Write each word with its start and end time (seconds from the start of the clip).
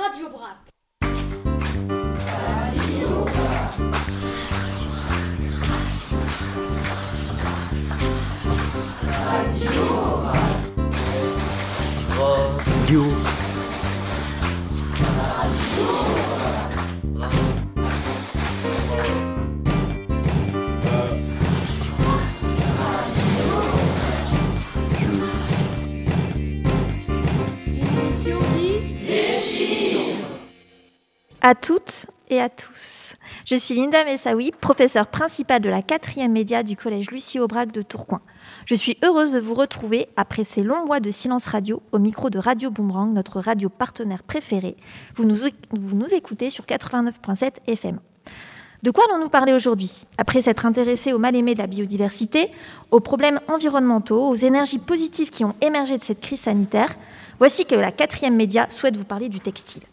Radio 0.00 0.30
Brac. 0.30 0.56
Radio. 12.16 13.04
Une 13.04 13.49
À 31.42 31.54
toutes 31.54 32.04
et 32.28 32.38
à 32.38 32.50
tous. 32.50 33.14
Je 33.46 33.56
suis 33.56 33.74
Linda 33.74 34.04
Messaoui, 34.04 34.50
professeure 34.60 35.06
principale 35.06 35.62
de 35.62 35.70
la 35.70 35.80
4e 35.80 36.28
média 36.28 36.62
du 36.62 36.76
collège 36.76 37.10
Lucie 37.10 37.40
Aubrac 37.40 37.72
de 37.72 37.80
Tourcoing. 37.80 38.20
Je 38.66 38.74
suis 38.74 38.98
heureuse 39.02 39.32
de 39.32 39.40
vous 39.40 39.54
retrouver 39.54 40.08
après 40.18 40.44
ces 40.44 40.62
longs 40.62 40.84
mois 40.84 41.00
de 41.00 41.10
silence 41.10 41.46
radio 41.46 41.82
au 41.92 41.98
micro 41.98 42.28
de 42.28 42.38
Radio 42.38 42.70
Boomerang, 42.70 43.14
notre 43.14 43.40
radio 43.40 43.70
partenaire 43.70 44.22
préférée. 44.22 44.76
Vous 45.14 45.24
nous, 45.24 45.38
vous 45.70 45.96
nous 45.96 46.12
écoutez 46.12 46.50
sur 46.50 46.66
89.7 46.66 47.52
FM. 47.66 48.00
De 48.82 48.90
quoi 48.90 49.04
allons-nous 49.08 49.30
parler 49.30 49.54
aujourd'hui? 49.54 50.02
Après 50.18 50.42
s'être 50.42 50.66
intéressé 50.66 51.14
au 51.14 51.18
mal-aimé 51.18 51.54
de 51.54 51.60
la 51.60 51.68
biodiversité, 51.68 52.50
aux 52.90 53.00
problèmes 53.00 53.40
environnementaux, 53.48 54.28
aux 54.28 54.36
énergies 54.36 54.78
positives 54.78 55.30
qui 55.30 55.46
ont 55.46 55.54
émergé 55.62 55.96
de 55.96 56.04
cette 56.04 56.20
crise 56.20 56.40
sanitaire, 56.40 56.96
voici 57.38 57.64
que 57.64 57.74
la 57.74 57.92
4e 57.92 58.34
média 58.34 58.66
souhaite 58.68 58.98
vous 58.98 59.04
parler 59.04 59.30
du 59.30 59.40
textile. 59.40 59.84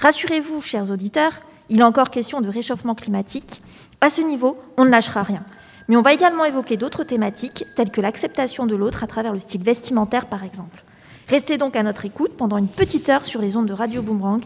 Rassurez-vous, 0.00 0.60
chers 0.60 0.90
auditeurs, 0.90 1.40
il 1.68 1.80
est 1.80 1.84
encore 1.84 2.10
question 2.10 2.40
de 2.40 2.48
réchauffement 2.48 2.94
climatique. 2.94 3.62
À 4.00 4.10
ce 4.10 4.20
niveau, 4.20 4.58
on 4.76 4.84
ne 4.84 4.90
lâchera 4.90 5.22
rien. 5.22 5.42
Mais 5.88 5.96
on 5.96 6.02
va 6.02 6.12
également 6.12 6.44
évoquer 6.44 6.76
d'autres 6.76 7.04
thématiques, 7.04 7.64
telles 7.76 7.90
que 7.90 8.00
l'acceptation 8.00 8.66
de 8.66 8.74
l'autre 8.74 9.04
à 9.04 9.06
travers 9.06 9.32
le 9.32 9.40
style 9.40 9.62
vestimentaire, 9.62 10.26
par 10.26 10.44
exemple. 10.44 10.82
Restez 11.28 11.56
donc 11.56 11.76
à 11.76 11.82
notre 11.82 12.04
écoute 12.04 12.36
pendant 12.36 12.58
une 12.58 12.68
petite 12.68 13.08
heure 13.08 13.24
sur 13.24 13.40
les 13.40 13.56
ondes 13.56 13.66
de 13.66 13.72
Radio 13.72 14.02
Boomerang. 14.02 14.42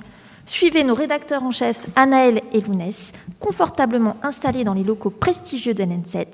Suivez 0.47 0.85
nos 0.85 0.95
rédacteurs 0.95 1.43
en 1.43 1.51
chef 1.51 1.87
Anaël 1.97 2.41
et 2.53 2.61
Lounès, 2.61 3.13
confortablement 3.39 4.17
installés 4.23 4.65
dans 4.65 4.75
les 4.75 4.85
locaux 4.85 5.11
prestigieux 5.11 5.75
de 5.75 5.83
l'N7, 5.83 6.27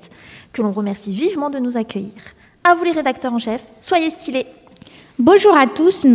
que 0.53 0.61
l'on 0.61 0.71
remercie 0.71 1.11
vivement 1.11 1.49
de 1.49 1.59
nous 1.59 1.77
accueillir. 1.77 2.13
À 2.63 2.75
vous 2.75 2.83
les 2.83 2.91
rédacteurs 2.91 3.33
en 3.33 3.39
chef, 3.39 3.63
soyez 3.81 4.09
stylés 4.09 4.47
Bonjour 5.19 5.57
à 5.57 5.67
tous, 5.67 6.05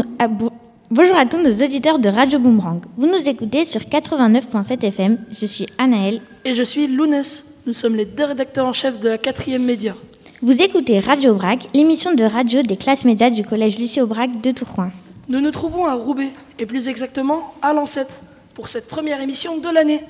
bonjour 0.91 1.17
à 1.17 1.25
tous 1.25 1.39
nos 1.39 1.53
auditeurs 1.65 1.99
de 1.99 2.09
Radio 2.09 2.39
Boomerang. 2.39 2.81
Vous 2.97 3.07
nous 3.07 3.29
écoutez 3.29 3.65
sur 3.65 3.81
89.7 3.83 4.85
FM. 4.85 5.19
Je 5.31 5.47
suis 5.47 5.67
Anaël. 5.79 6.21
Et 6.45 6.55
je 6.55 6.63
suis 6.63 6.87
Lounès. 6.89 7.47
Nous 7.67 7.75
sommes 7.75 7.95
les 7.95 8.05
deux 8.05 8.25
rédacteurs 8.25 8.67
en 8.67 8.73
chef 8.73 8.99
de 8.99 9.11
la 9.11 9.19
quatrième 9.19 9.65
média. 9.65 9.95
Vous 10.43 10.61
écoutez 10.61 10.99
Radio 10.99 11.35
Brac, 11.35 11.69
l'émission 11.75 12.15
de 12.15 12.25
radio 12.25 12.63
des 12.63 12.77
classes 12.77 13.05
médias 13.05 13.31
du 13.31 13.45
collège 13.45 13.79
Lucie 13.79 14.01
Aubrac 14.01 14.41
de 14.41 14.51
Tourcoing. 14.51 14.91
Nous 15.29 15.41
nous 15.41 15.51
trouvons 15.51 15.87
à 15.87 15.95
Roubaix, 15.95 16.31
et 16.59 16.67
plus 16.67 16.89
exactement 16.89 17.55
à 17.63 17.73
Lancette, 17.73 18.21
pour 18.55 18.69
cette 18.69 18.89
première 18.89 19.21
émission 19.21 19.59
de 19.59 19.69
l'année. 19.69 20.03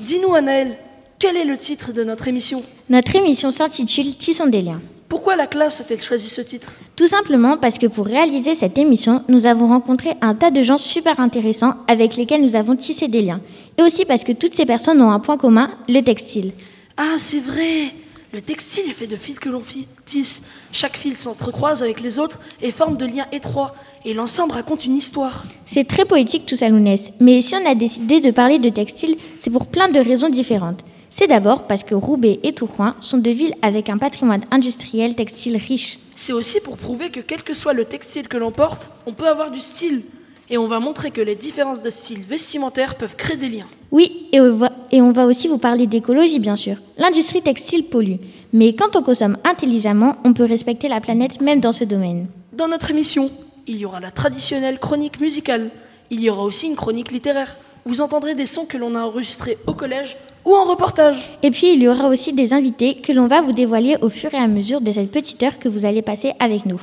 Dis-nous, 0.00 0.34
Anaël, 0.34 0.76
quel 1.18 1.36
est 1.36 1.44
le 1.44 1.56
titre 1.56 1.92
de 1.92 2.02
notre 2.02 2.26
émission? 2.26 2.62
Notre 2.88 3.14
émission 3.14 3.52
s'intitule 3.52 4.16
Tissons 4.16 4.48
des 4.48 4.62
liens. 4.62 4.80
Pourquoi 5.08 5.36
la 5.36 5.46
classe 5.46 5.80
a-t-elle 5.80 6.02
choisi 6.02 6.28
ce 6.28 6.40
titre? 6.40 6.72
Tout 6.96 7.06
simplement 7.06 7.56
parce 7.56 7.78
que 7.78 7.86
pour 7.86 8.06
réaliser 8.06 8.54
cette 8.54 8.76
émission, 8.76 9.22
nous 9.28 9.46
avons 9.46 9.68
rencontré 9.68 10.14
un 10.20 10.34
tas 10.34 10.50
de 10.50 10.62
gens 10.64 10.78
super 10.78 11.20
intéressants 11.20 11.74
avec 11.86 12.16
lesquels 12.16 12.42
nous 12.42 12.56
avons 12.56 12.74
tissé 12.74 13.06
des 13.06 13.22
liens. 13.22 13.40
Et 13.78 13.82
aussi 13.82 14.04
parce 14.04 14.24
que 14.24 14.32
toutes 14.32 14.54
ces 14.54 14.66
personnes 14.66 15.00
ont 15.00 15.10
un 15.10 15.20
point 15.20 15.36
commun, 15.36 15.70
le 15.88 16.00
textile. 16.00 16.52
Ah, 16.96 17.14
c'est 17.18 17.40
vrai 17.40 17.92
Le 18.32 18.42
textile 18.42 18.84
est 18.88 18.94
fait 18.94 19.06
de 19.06 19.16
fils 19.16 19.38
que 19.38 19.48
l'on 19.48 19.62
tisse. 20.04 20.42
Chaque 20.72 20.96
fil 20.96 21.16
s'entrecroise 21.16 21.82
avec 21.84 22.00
les 22.00 22.18
autres 22.18 22.40
et 22.60 22.72
forme 22.72 22.96
de 22.96 23.06
liens 23.06 23.26
étroits. 23.30 23.74
Et 24.04 24.12
l'ensemble 24.12 24.52
raconte 24.52 24.86
une 24.86 24.96
histoire. 24.96 25.44
C'est 25.66 25.86
très 25.86 26.04
poétique 26.04 26.46
tout 26.46 26.56
ça, 26.56 26.68
Lounès. 26.68 27.10
Mais 27.20 27.42
si 27.42 27.54
on 27.54 27.64
a 27.64 27.76
décidé 27.76 28.20
de 28.20 28.32
parler 28.32 28.58
de 28.58 28.68
textile, 28.70 29.16
c'est 29.38 29.50
pour 29.50 29.66
plein 29.66 29.88
de 29.88 30.00
raisons 30.00 30.30
différentes. 30.30 30.80
C'est 31.18 31.28
d'abord 31.28 31.66
parce 31.66 31.82
que 31.82 31.94
Roubaix 31.94 32.40
et 32.42 32.52
Tourcoing 32.52 32.94
sont 33.00 33.16
deux 33.16 33.30
villes 33.30 33.54
avec 33.62 33.88
un 33.88 33.96
patrimoine 33.96 34.44
industriel 34.50 35.14
textile 35.14 35.56
riche. 35.56 35.98
C'est 36.14 36.34
aussi 36.34 36.60
pour 36.60 36.76
prouver 36.76 37.08
que 37.08 37.20
quel 37.20 37.42
que 37.42 37.54
soit 37.54 37.72
le 37.72 37.86
textile 37.86 38.28
que 38.28 38.36
l'on 38.36 38.50
porte, 38.50 38.90
on 39.06 39.14
peut 39.14 39.26
avoir 39.26 39.50
du 39.50 39.58
style. 39.58 40.02
Et 40.50 40.58
on 40.58 40.68
va 40.68 40.78
montrer 40.78 41.10
que 41.12 41.22
les 41.22 41.34
différences 41.34 41.80
de 41.82 41.88
style 41.88 42.20
vestimentaire 42.20 42.96
peuvent 42.96 43.16
créer 43.16 43.38
des 43.38 43.48
liens. 43.48 43.64
Oui, 43.92 44.28
et 44.32 44.42
on 44.42 44.54
va, 44.56 44.72
et 44.92 45.00
on 45.00 45.12
va 45.12 45.24
aussi 45.24 45.48
vous 45.48 45.56
parler 45.56 45.86
d'écologie, 45.86 46.38
bien 46.38 46.54
sûr. 46.54 46.76
L'industrie 46.98 47.40
textile 47.40 47.86
pollue. 47.86 48.16
Mais 48.52 48.74
quand 48.74 48.94
on 48.94 49.02
consomme 49.02 49.38
intelligemment, 49.42 50.16
on 50.22 50.34
peut 50.34 50.44
respecter 50.44 50.86
la 50.86 51.00
planète 51.00 51.40
même 51.40 51.60
dans 51.60 51.72
ce 51.72 51.84
domaine. 51.84 52.26
Dans 52.52 52.68
notre 52.68 52.90
émission, 52.90 53.30
il 53.66 53.78
y 53.78 53.86
aura 53.86 54.00
la 54.00 54.10
traditionnelle 54.10 54.78
chronique 54.78 55.18
musicale. 55.18 55.70
Il 56.10 56.20
y 56.20 56.28
aura 56.28 56.42
aussi 56.42 56.66
une 56.66 56.76
chronique 56.76 57.10
littéraire. 57.10 57.56
Vous 57.86 58.02
entendrez 58.02 58.34
des 58.34 58.44
sons 58.44 58.66
que 58.66 58.76
l'on 58.76 58.94
a 58.94 59.00
enregistrés 59.00 59.56
au 59.66 59.72
collège 59.72 60.18
ou 60.46 60.54
en 60.54 60.64
reportage. 60.64 61.38
Et 61.42 61.50
puis, 61.50 61.74
il 61.74 61.82
y 61.82 61.88
aura 61.88 62.08
aussi 62.08 62.32
des 62.32 62.54
invités 62.54 62.94
que 62.94 63.12
l'on 63.12 63.26
va 63.26 63.42
vous 63.42 63.52
dévoiler 63.52 63.96
au 64.00 64.08
fur 64.08 64.32
et 64.32 64.38
à 64.38 64.46
mesure 64.46 64.80
de 64.80 64.92
cette 64.92 65.10
petite 65.10 65.42
heure 65.42 65.58
que 65.58 65.68
vous 65.68 65.84
allez 65.84 66.02
passer 66.02 66.32
avec 66.38 66.64
nous. 66.64 66.80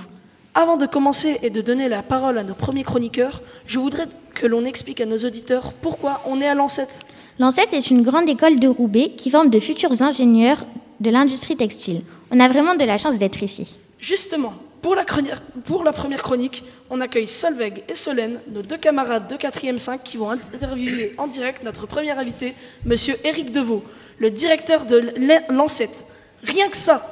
Avant 0.54 0.78
de 0.78 0.86
commencer 0.86 1.40
et 1.42 1.50
de 1.50 1.62
donner 1.62 1.90
la 1.90 2.04
parole 2.04 2.38
à 2.38 2.44
nos 2.44 2.54
premiers 2.54 2.84
chroniqueurs, 2.84 3.42
je 3.66 3.80
voudrais 3.80 4.08
que 4.36 4.46
l'on 4.46 4.66
explique 4.66 5.02
à 5.02 5.06
nos 5.06 5.18
auditeurs 5.18 5.74
pourquoi 5.74 6.22
on 6.28 6.42
est 6.42 6.48
à 6.48 6.54
Lancette. 6.54 7.00
Lancette 7.40 7.74
est 7.74 7.90
une 7.90 8.04
grande 8.04 8.30
école 8.30 8.60
de 8.60 8.68
Roubaix 8.68 9.14
qui 9.18 9.32
forme 9.32 9.50
de 9.50 9.60
futurs 9.60 10.02
ingénieurs 10.02 10.66
de 11.00 11.10
l'industrie 11.10 11.56
textile. 11.56 12.02
On 12.32 12.40
a 12.40 12.50
vraiment 12.50 12.76
de 12.76 12.84
la 12.84 12.98
chance 12.98 13.18
d'être 13.18 13.42
ici. 13.42 13.80
Justement, 13.98 14.54
pour 14.84 14.94
la, 14.96 15.04
chroni- 15.06 15.32
pour 15.66 15.84
la 15.84 15.94
première 15.94 16.22
chronique, 16.22 16.64
on 16.92 17.02
accueille 17.02 17.28
Solveig 17.28 17.84
et 17.90 17.96
Solène, 17.96 18.40
nos 18.54 18.62
deux 18.62 18.78
camarades 18.78 19.28
de 19.28 19.36
4e 19.36 19.80
5 19.80 20.04
qui 20.04 20.18
vont 20.18 20.30
interviewer 20.30 21.16
en 21.18 21.26
direct 21.28 21.64
notre 21.64 21.88
premier 21.88 22.12
invité, 22.12 22.54
monsieur 22.86 23.16
Éric 23.24 23.52
Deveau, 23.52 23.84
le 24.20 24.30
directeur 24.30 24.86
de 24.86 25.02
Lancette. 25.50 26.06
Rien 26.44 26.68
que 26.70 26.78
ça 26.78 27.10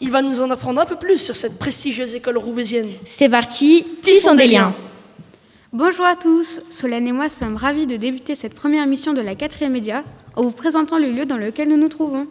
Il 0.00 0.10
va 0.10 0.20
nous 0.20 0.40
en 0.40 0.50
apprendre 0.50 0.80
un 0.80 0.84
peu 0.86 0.96
plus 0.96 1.18
sur 1.18 1.36
cette 1.36 1.58
prestigieuse 1.58 2.12
école 2.14 2.36
roubaisienne. 2.36 2.90
C'est 3.06 3.28
parti, 3.28 3.86
tissons 4.02 4.34
des 4.34 4.48
liens. 4.48 4.74
Bonjour 5.72 6.04
à 6.04 6.16
tous, 6.16 6.58
Solène 6.70 7.06
et 7.08 7.12
moi 7.12 7.28
sommes 7.30 7.56
ravis 7.56 7.86
de 7.86 7.96
débuter 7.96 8.34
cette 8.34 8.52
première 8.54 8.82
émission 8.84 9.12
de 9.14 9.22
la 9.22 9.34
4e 9.34 9.68
média 9.70 10.02
en 10.36 10.42
vous 10.42 10.50
présentant 10.50 10.98
le 10.98 11.08
lieu 11.10 11.24
dans 11.24 11.36
lequel 11.38 11.68
nous 11.68 11.76
nous 11.78 11.88
trouvons. 11.88 12.26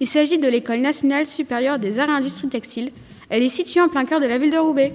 Il 0.00 0.06
s'agit 0.08 0.38
de 0.38 0.46
l'École 0.48 0.80
nationale 0.80 1.26
supérieure 1.26 1.78
des 1.78 1.98
arts 1.98 2.08
et 2.08 2.12
industries 2.12 2.48
textiles. 2.48 2.92
Elle 3.28 3.42
est 3.42 3.48
située 3.48 3.80
en 3.80 3.88
plein 3.88 4.04
cœur 4.04 4.20
de 4.20 4.26
la 4.26 4.38
ville 4.38 4.52
de 4.52 4.58
Roubaix. 4.58 4.92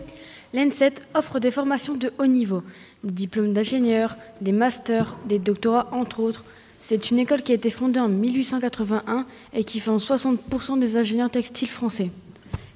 L'ENSET 0.53 0.95
offre 1.13 1.39
des 1.39 1.51
formations 1.51 1.95
de 1.95 2.11
haut 2.17 2.27
niveau, 2.27 2.63
des 3.03 3.13
diplômes 3.13 3.53
d'ingénieur, 3.53 4.17
des 4.41 4.51
masters, 4.51 5.15
des 5.25 5.39
doctorats 5.39 5.87
entre 5.91 6.19
autres. 6.19 6.43
C'est 6.81 7.11
une 7.11 7.19
école 7.19 7.41
qui 7.41 7.51
a 7.51 7.55
été 7.55 7.69
fondée 7.69 7.99
en 7.99 8.09
1881 8.09 9.25
et 9.53 9.63
qui 9.63 9.79
forme 9.79 9.99
60% 9.99 10.79
des 10.79 10.97
ingénieurs 10.97 11.29
textiles 11.29 11.69
français. 11.69 12.09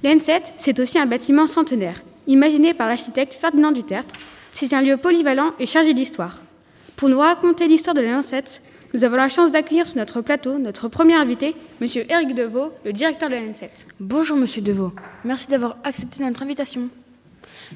L'ENSET, 0.04 0.44
c'est 0.58 0.80
aussi 0.80 1.00
un 1.00 1.06
bâtiment 1.06 1.48
centenaire, 1.48 2.02
imaginé 2.28 2.74
par 2.74 2.88
l'architecte 2.88 3.34
Ferdinand 3.34 3.72
Duterte. 3.72 4.12
C'est 4.54 4.74
un 4.74 4.82
lieu 4.82 4.98
polyvalent 4.98 5.52
et 5.60 5.66
chargé 5.66 5.94
d'histoire. 5.94 6.40
Pour 6.96 7.10
nous 7.10 7.20
raconter 7.20 7.68
l'histoire 7.68 7.96
de 7.96 8.02
l'ENSET, 8.02 8.62
nous 8.96 9.04
avons 9.04 9.18
la 9.18 9.28
chance 9.28 9.52
d'accueillir 9.52 9.90
sur 9.90 9.98
notre 9.98 10.22
plateau 10.22 10.58
notre 10.58 10.88
premier 10.88 11.16
invité, 11.16 11.54
M. 11.82 11.88
Éric 12.08 12.34
Deveau, 12.34 12.72
le 12.86 12.94
directeur 12.94 13.30
de 13.30 13.36
l'ENSET. 13.36 13.70
Bonjour 14.00 14.38
Monsieur 14.38 14.62
Deveau, 14.62 14.94
merci 15.26 15.48
d'avoir 15.48 15.76
accepté 15.84 16.24
notre 16.24 16.44
invitation. 16.44 16.88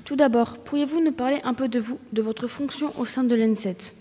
Tout 0.06 0.16
d'abord, 0.16 0.60
pourriez-vous 0.60 1.04
nous 1.04 1.12
parler 1.12 1.42
un 1.44 1.54
peu 1.54 1.68
de 1.68 1.78
vous, 1.78 2.00
de 2.14 2.22
votre 2.22 2.48
fonction 2.48 2.98
au 2.98 3.06
sein 3.06 3.26
de 3.26 3.36
l'ENSET 3.36 3.94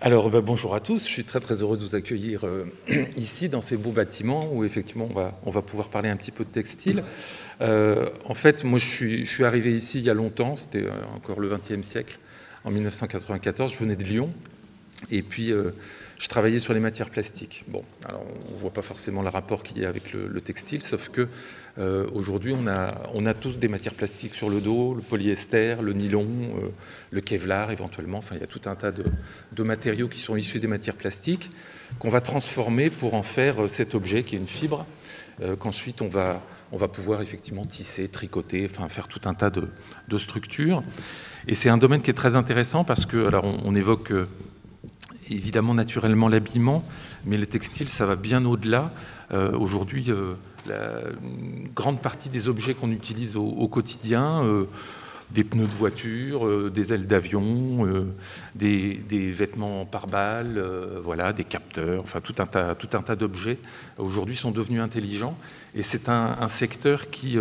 Alors, 0.00 0.28
ben, 0.28 0.40
bonjour 0.40 0.74
à 0.74 0.80
tous. 0.80 1.04
Je 1.06 1.08
suis 1.08 1.22
très 1.22 1.38
très 1.38 1.62
heureux 1.62 1.76
de 1.76 1.84
vous 1.84 1.94
accueillir 1.94 2.46
euh, 2.46 2.64
ici 3.16 3.48
dans 3.48 3.60
ces 3.60 3.76
beaux 3.76 3.92
bâtiments 3.92 4.52
où 4.52 4.64
effectivement 4.64 5.06
on 5.08 5.14
va, 5.14 5.38
on 5.46 5.52
va 5.52 5.62
pouvoir 5.62 5.88
parler 5.88 6.08
un 6.08 6.16
petit 6.16 6.32
peu 6.32 6.42
de 6.42 6.50
textile. 6.50 7.04
Euh, 7.60 8.10
en 8.24 8.34
fait, 8.34 8.64
moi 8.64 8.80
je 8.80 8.88
suis, 8.88 9.24
je 9.24 9.30
suis 9.30 9.44
arrivé 9.44 9.72
ici 9.72 10.00
il 10.00 10.04
y 10.04 10.10
a 10.10 10.14
longtemps, 10.14 10.56
c'était 10.56 10.82
euh, 10.82 10.90
encore 11.14 11.38
le 11.38 11.48
XXe 11.48 11.86
siècle, 11.86 12.18
en 12.64 12.72
1994. 12.72 13.72
Je 13.72 13.78
venais 13.78 13.94
de 13.94 14.02
Lyon 14.02 14.30
Et 15.10 15.22
puis, 15.22 15.52
je 16.18 16.28
travaillais 16.28 16.58
sur 16.58 16.74
les 16.74 16.80
matières 16.80 17.10
plastiques. 17.10 17.64
Bon, 17.68 17.82
alors 18.04 18.24
on 18.48 18.52
ne 18.52 18.58
voit 18.58 18.70
pas 18.70 18.82
forcément 18.82 19.22
le 19.22 19.28
rapport 19.28 19.62
qu'il 19.62 19.78
y 19.78 19.84
a 19.84 19.88
avec 19.88 20.12
le, 20.12 20.40
textile, 20.40 20.82
sauf 20.82 21.08
que 21.08 21.28
aujourd'hui, 22.14 22.54
on 22.54 22.66
a, 22.66 23.34
tous 23.34 23.58
des 23.58 23.68
matières 23.68 23.94
plastiques 23.94 24.34
sur 24.34 24.48
le 24.48 24.60
dos, 24.60 24.94
le 24.94 25.02
polyester, 25.02 25.76
le 25.82 25.92
nylon, 25.92 26.26
le 27.10 27.20
kevlar 27.20 27.70
éventuellement. 27.70 28.18
Enfin, 28.18 28.36
il 28.36 28.40
y 28.40 28.44
a 28.44 28.46
tout 28.46 28.62
un 28.66 28.74
tas 28.74 28.92
de, 28.92 29.62
matériaux 29.62 30.08
qui 30.08 30.20
sont 30.20 30.36
issus 30.36 30.60
des 30.60 30.68
matières 30.68 30.96
plastiques 30.96 31.50
qu'on 31.98 32.10
va 32.10 32.20
transformer 32.20 32.88
pour 32.88 33.14
en 33.14 33.22
faire 33.22 33.68
cet 33.68 33.94
objet 33.94 34.22
qui 34.22 34.36
est 34.36 34.38
une 34.38 34.46
fibre 34.46 34.86
euh, 35.40 35.56
qu'ensuite 35.56 36.02
on 36.02 36.08
va, 36.08 36.42
pouvoir 36.88 37.22
effectivement 37.22 37.64
tisser, 37.64 38.08
tricoter, 38.08 38.68
enfin 38.70 38.88
faire 38.88 39.08
tout 39.08 39.20
un 39.24 39.34
tas 39.34 39.50
de, 39.50 39.68
structures. 40.18 40.82
Et 41.48 41.54
c'est 41.54 41.68
un 41.68 41.78
domaine 41.78 42.02
qui 42.02 42.10
est 42.10 42.14
très 42.14 42.36
intéressant 42.36 42.84
parce 42.84 43.06
que, 43.06 43.26
alors 43.26 43.44
on, 43.44 43.74
évoque 43.74 44.12
euh, 44.12 44.26
évidemment 45.28 45.74
naturellement 45.74 46.28
l'habillement, 46.28 46.84
mais 47.24 47.36
les 47.36 47.46
textiles, 47.46 47.88
ça 47.88 48.06
va 48.06 48.16
bien 48.16 48.44
au-delà. 48.44 48.92
Euh, 49.32 49.52
aujourd'hui, 49.52 50.10
la 50.66 51.00
grande 51.74 52.00
partie 52.00 52.28
des 52.28 52.48
objets 52.48 52.74
qu'on 52.74 52.90
utilise 52.90 53.36
au, 53.36 53.68
quotidien, 53.68 54.42
des 55.32 55.44
pneus 55.44 55.66
de 55.66 55.72
voiture, 55.72 56.46
euh, 56.46 56.70
des 56.70 56.92
ailes 56.92 57.06
d'avion, 57.06 57.86
euh, 57.86 58.06
des, 58.54 59.30
vêtements 59.30 59.86
par 59.86 60.06
balles, 60.06 60.58
euh, 60.58 61.00
voilà, 61.02 61.32
des 61.32 61.44
capteurs, 61.44 62.00
enfin 62.02 62.20
tout 62.20 62.34
un 62.38 62.46
tas, 62.46 62.74
tout 62.74 62.88
un 62.92 63.02
tas 63.02 63.16
d'objets 63.16 63.58
aujourd'hui 63.98 64.36
sont 64.36 64.50
devenus 64.50 64.80
intelligents. 64.80 65.36
Et 65.74 65.82
c'est 65.82 66.08
un, 66.08 66.48
secteur 66.48 67.08
qui 67.10 67.38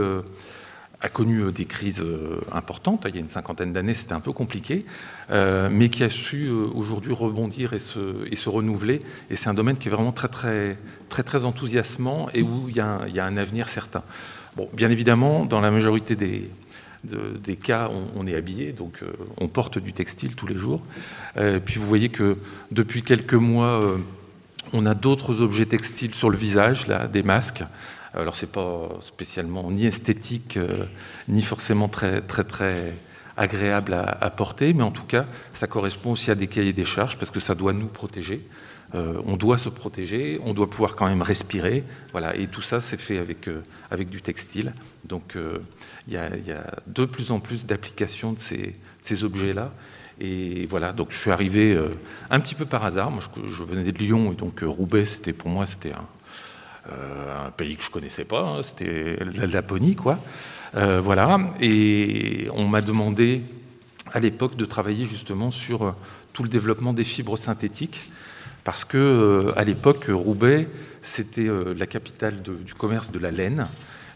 a 1.02 1.10
connu 1.10 1.52
des 1.52 1.66
crises 1.66 2.04
importantes. 2.52 3.06
Il 3.10 3.16
y 3.16 3.18
a 3.18 3.22
une 3.22 3.30
cinquantaine 3.30 3.74
d'années, 3.74 3.94
c'était 3.94 4.14
un 4.14 4.20
peu 4.20 4.32
compliqué, 4.32 4.86
mais 5.30 5.90
qui 5.90 6.04
a 6.04 6.10
su 6.10 6.50
aujourd'hui 6.50 7.14
rebondir 7.14 7.74
et 7.74 7.80
se, 7.80 8.50
renouveler. 8.50 9.00
Et 9.30 9.36
c'est 9.36 9.50
un 9.50 9.54
domaine 9.54 9.78
qui 9.78 9.88
est 9.88 9.92
vraiment 9.92 10.12
très, 10.12 10.28
très, 10.28 10.78
très, 11.24 11.44
enthousiasmant 11.46 12.30
et 12.34 12.42
où 12.44 12.70
il 12.70 12.76
y 12.76 12.80
a 12.80 13.26
un 13.26 13.38
avenir 13.38 13.70
certain. 13.70 14.04
Bien 14.74 14.92
évidemment, 14.92 15.46
dans 15.46 15.62
la 15.62 15.72
majorité 15.72 16.16
des, 16.16 17.56
cas, 17.56 17.90
on, 18.16 18.28
est 18.28 18.36
habillé, 18.36 18.74
donc 18.74 19.00
euh, 19.02 19.08
on 19.38 19.48
porte 19.48 19.80
du 19.80 19.94
textile 19.94 20.36
tous 20.36 20.48
les 20.48 20.58
jours. 20.58 20.82
Euh, 21.38 21.60
puis 21.64 21.80
vous 21.80 21.88
voyez 21.88 22.10
que 22.10 22.38
depuis 22.72 23.02
quelques 23.02 23.34
mois, 23.34 23.82
euh, 23.82 23.98
on 24.74 24.86
a 24.86 24.94
d'autres 24.94 25.42
objets 25.42 25.66
textiles 25.66 26.14
sur 26.14 26.30
le 26.30 26.38
visage, 26.38 26.86
des 27.14 27.24
masques. 27.24 27.64
Alors 28.14 28.36
c'est 28.36 28.52
pas 28.52 28.90
spécialement 29.00 29.72
ni 29.72 29.86
esthétique, 29.86 30.60
ni 31.28 31.42
forcément 31.42 31.88
très 31.88 32.22
très 32.22 32.44
très 32.44 32.94
agréable 33.38 33.94
à, 33.94 34.30
porter, 34.30 34.74
mais 34.74 34.84
en 34.84 34.92
tout 34.92 35.06
cas, 35.06 35.26
ça 35.54 35.66
correspond 35.66 36.12
aussi 36.12 36.30
à 36.30 36.36
des 36.36 36.48
cahiers 36.48 36.74
des 36.74 36.86
charges 36.86 37.18
parce 37.18 37.32
que 37.32 37.40
ça 37.40 37.56
doit 37.56 37.72
nous 37.74 37.88
protéger. 37.88 38.46
on 38.94 39.38
doit 39.38 39.58
se 39.58 39.70
protéger, 39.70 40.40
on 40.44 40.54
doit 40.54 40.70
pouvoir 40.70 40.96
quand 40.96 41.08
même 41.08 41.22
respirer, 41.22 41.86
voilà. 42.12 42.36
Et 42.36 42.48
tout 42.48 42.62
ça, 42.62 42.82
c'est 42.82 43.00
fait 43.00 43.18
avec 43.18 43.50
avec 43.90 44.10
du 44.10 44.22
textile. 44.22 44.74
Donc 45.06 45.38
il 46.08 46.14
y, 46.14 46.18
a, 46.18 46.30
de 46.88 47.06
plus 47.06 47.32
en 47.32 47.40
plus 47.40 47.66
d'applications 47.66 48.34
de 48.34 48.40
ces, 48.40 49.24
objets-là. 49.24 49.72
Et 50.20 50.66
voilà, 50.68 50.94
donc 50.94 51.12
je 51.12 51.18
suis 51.18 51.32
arrivé 51.32 51.74
euh, 51.74 51.90
un 52.30 52.40
petit 52.40 52.54
peu 52.54 52.66
par 52.66 52.84
hasard. 52.86 53.10
Moi, 53.10 53.24
je, 53.48 53.64
venais 53.64 53.92
de 53.92 53.98
Lyon, 53.98 54.32
et 54.32 54.36
donc 54.36 54.62
euh, 54.62 54.68
Roubaix, 54.68 55.06
c'était 55.06 55.34
pour 55.34 55.50
moi, 55.50 55.66
c'était 55.66 55.94
un, 55.94 56.08
euh, 56.90 57.50
pays 57.52 57.78
que 57.78 57.84
je 57.84 57.90
connaissais 57.90 58.26
pas. 58.26 58.42
Hein. 58.42 58.64
c'était 58.64 59.18
la 59.36 59.48
Laponie, 59.48 59.96
quoi. 59.96 60.20
voilà, 60.74 61.40
et 61.60 62.48
on 62.54 62.68
m'a 62.68 62.82
demandé 62.82 63.42
à 64.14 64.20
l'époque 64.20 64.56
de 64.56 64.66
travailler 64.66 65.06
justement 65.06 65.52
sur 65.52 65.96
tout 66.34 66.44
le 66.44 66.50
développement 66.50 66.94
des 66.94 67.04
fibres 67.04 67.38
synthétiques, 67.38 68.10
parce 68.64 68.86
que 68.86 69.54
à 69.56 69.64
l'époque, 69.64 70.06
Roubaix, 70.10 70.68
c'était 71.02 71.50
la 71.76 71.86
capitale 71.88 72.42
du 72.42 72.74
commerce 72.74 73.12
de 73.12 73.20
la 73.20 73.32
laine 73.32 73.68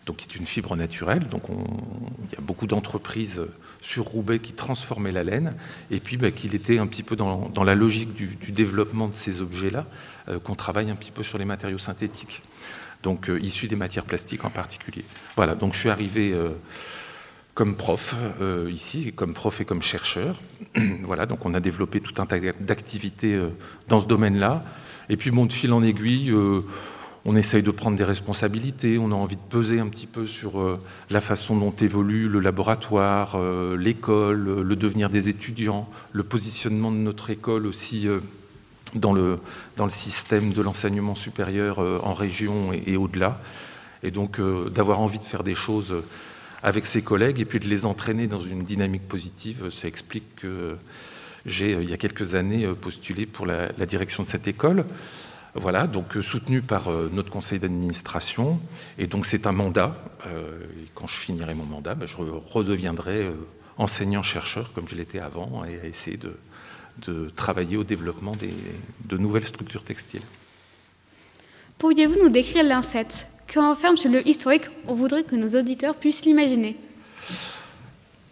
donc 0.06 0.18
qui 0.18 0.28
est 0.30 0.36
une 0.36 0.46
fibre 0.46 0.76
naturelle. 0.76 1.28
Donc 1.30 1.44
il 1.50 2.34
y 2.34 2.38
a 2.38 2.42
beaucoup 2.42 2.68
d'entreprises 2.68 3.42
sur 3.82 4.06
Roubaix 4.06 4.40
qui 4.40 4.54
transformaient 4.54 5.12
la 5.12 5.24
laine, 5.24 5.56
et 5.92 6.00
puis 6.00 6.18
bah, 6.18 6.32
qu'il 6.32 6.56
était 6.56 6.80
un 6.80 6.88
petit 6.88 7.04
peu 7.04 7.16
dans, 7.16 7.64
la 7.64 7.76
logique 7.76 8.14
du, 8.14 8.52
développement 8.52 9.08
de 9.08 9.14
ces 9.14 9.42
objets-là, 9.42 9.86
euh, 10.28 10.40
qu'on 10.40 10.56
travaille 10.56 10.90
un 10.90 10.96
petit 10.96 11.12
peu 11.12 11.24
sur 11.24 11.38
les 11.38 11.46
matériaux 11.46 11.78
synthétiques, 11.78 12.42
donc 13.04 13.30
euh, 13.30 13.40
issus 13.42 13.68
des 13.68 13.76
matières 13.76 14.06
plastiques 14.06 14.44
en 14.44 14.50
particulier. 14.50 15.06
Voilà, 15.36 15.54
donc 15.54 15.74
je 15.74 15.80
suis 15.80 15.90
arrivé 15.90 16.34
euh, 16.34 16.50
comme 17.54 17.76
prof 17.78 18.16
ici, 18.70 19.14
comme 19.14 19.34
prof 19.34 19.62
et 19.62 19.66
comme 19.66 19.82
chercheur. 19.82 20.42
voilà, 21.04 21.26
donc 21.26 21.46
on 21.46 21.54
a 21.54 21.60
développé 21.60 22.02
tout 22.02 22.20
un 22.22 22.26
tas 22.26 22.40
d'activités 22.60 23.40
dans 23.88 24.00
ce 24.00 24.08
domaine-là, 24.08 24.66
et 25.10 25.16
puis 25.16 25.32
bon, 25.32 25.46
de 25.46 25.54
fil 25.54 25.72
en 25.74 25.84
aiguille 25.84 26.34
on 27.26 27.36
essaye 27.36 27.64
de 27.64 27.72
prendre 27.72 27.98
des 27.98 28.04
responsabilités, 28.04 29.00
on 29.00 29.12
a 29.12 29.16
envie 29.16 29.36
de 29.36 29.42
peser 29.50 29.80
un 29.80 29.88
petit 29.88 30.06
peu 30.06 30.28
sur 30.28 30.60
euh, 30.60 30.80
la 31.10 31.22
façon 31.22 31.58
dont 31.58 31.72
évolue 31.72 32.30
le 32.30 32.40
laboratoire, 32.40 33.34
euh, 33.36 33.76
l'école, 33.76 34.62
le 34.62 34.76
devenir 34.76 35.10
des 35.10 35.28
étudiants, 35.28 35.90
le 36.12 36.24
positionnement 36.24 36.92
de 36.92 36.98
notre 36.98 37.32
école 37.32 37.66
aussi 37.66 38.08
euh, 38.08 38.20
dans, 38.94 39.12
le, 39.12 39.40
dans 39.76 39.86
le 39.86 39.92
système 39.92 40.54
de 40.54 40.62
l'enseignement 40.62 41.16
supérieur 41.16 41.80
en 41.80 42.14
région 42.14 42.72
et, 42.74 42.96
au-delà. 42.96 43.42
Et 44.04 44.12
donc 44.12 44.40
d'avoir 44.70 45.00
envie 45.00 45.20
de 45.20 45.26
faire 45.26 45.44
des 45.44 45.56
choses 45.56 45.94
avec 46.62 46.86
ses 46.86 47.02
collègues 47.02 47.42
et 47.42 47.46
puis 47.46 47.60
de 47.60 47.68
les 47.68 47.86
entraîner 47.86 48.28
dans 48.28 48.40
une 48.40 48.64
dynamique 48.64 49.08
positive, 49.08 49.70
ça 49.72 49.88
explique 49.88 50.36
que 50.36 50.76
j'ai, 51.46 51.72
il 51.72 51.90
y 51.90 51.94
a 51.94 51.98
quelques 51.98 52.36
années, 52.36 52.68
postulé 52.80 53.26
pour 53.26 53.48
la 53.48 53.86
direction 53.86 54.24
de 54.24 54.28
cette 54.28 54.48
école. 54.48 54.86
Voilà, 55.58 55.88
donc 55.88 56.18
euh, 56.18 56.22
soutenu 56.22 56.62
par 56.62 56.92
euh, 56.92 57.10
notre 57.14 57.32
conseil 57.32 57.60
d'administration. 57.60 58.60
Et 58.98 59.08
donc 59.08 59.26
c'est 59.26 59.48
un 59.48 59.54
mandat. 59.54 59.96
Euh, 60.28 60.60
et 60.84 60.90
quand 60.94 61.08
je 61.08 61.16
finirai 61.16 61.54
mon 61.54 61.66
mandat, 61.66 61.96
ben, 61.96 62.06
je 62.06 62.18
redeviendrai 62.18 63.32
enseignant-chercheur 63.78 64.74
comme 64.74 64.88
je 64.88 64.96
l'étais 64.96 65.20
avant 65.20 65.64
et 65.64 65.80
à 65.80 65.86
essayer 65.86 66.18
de, 66.18 66.38
travailler 67.36 67.76
au 67.76 67.84
développement 67.84 68.36
de 69.06 69.18
nouvelles 69.18 69.46
structures 69.46 69.84
textiles. 69.84 70.22
Pourriez-vous 71.78 72.16
nous 72.24 72.30
décrire 72.30 72.64
l'INSET 72.64 73.08
Que 73.48 73.60
renferme 73.60 73.98
ce 73.98 74.08
lieu 74.08 74.26
historique? 74.26 74.64
On 74.88 74.96
voudrait 74.96 75.24
que 75.24 75.36
nos 75.36 75.60
auditeurs 75.60 75.96
puissent 75.96 76.24
l'imaginer. 76.24 76.78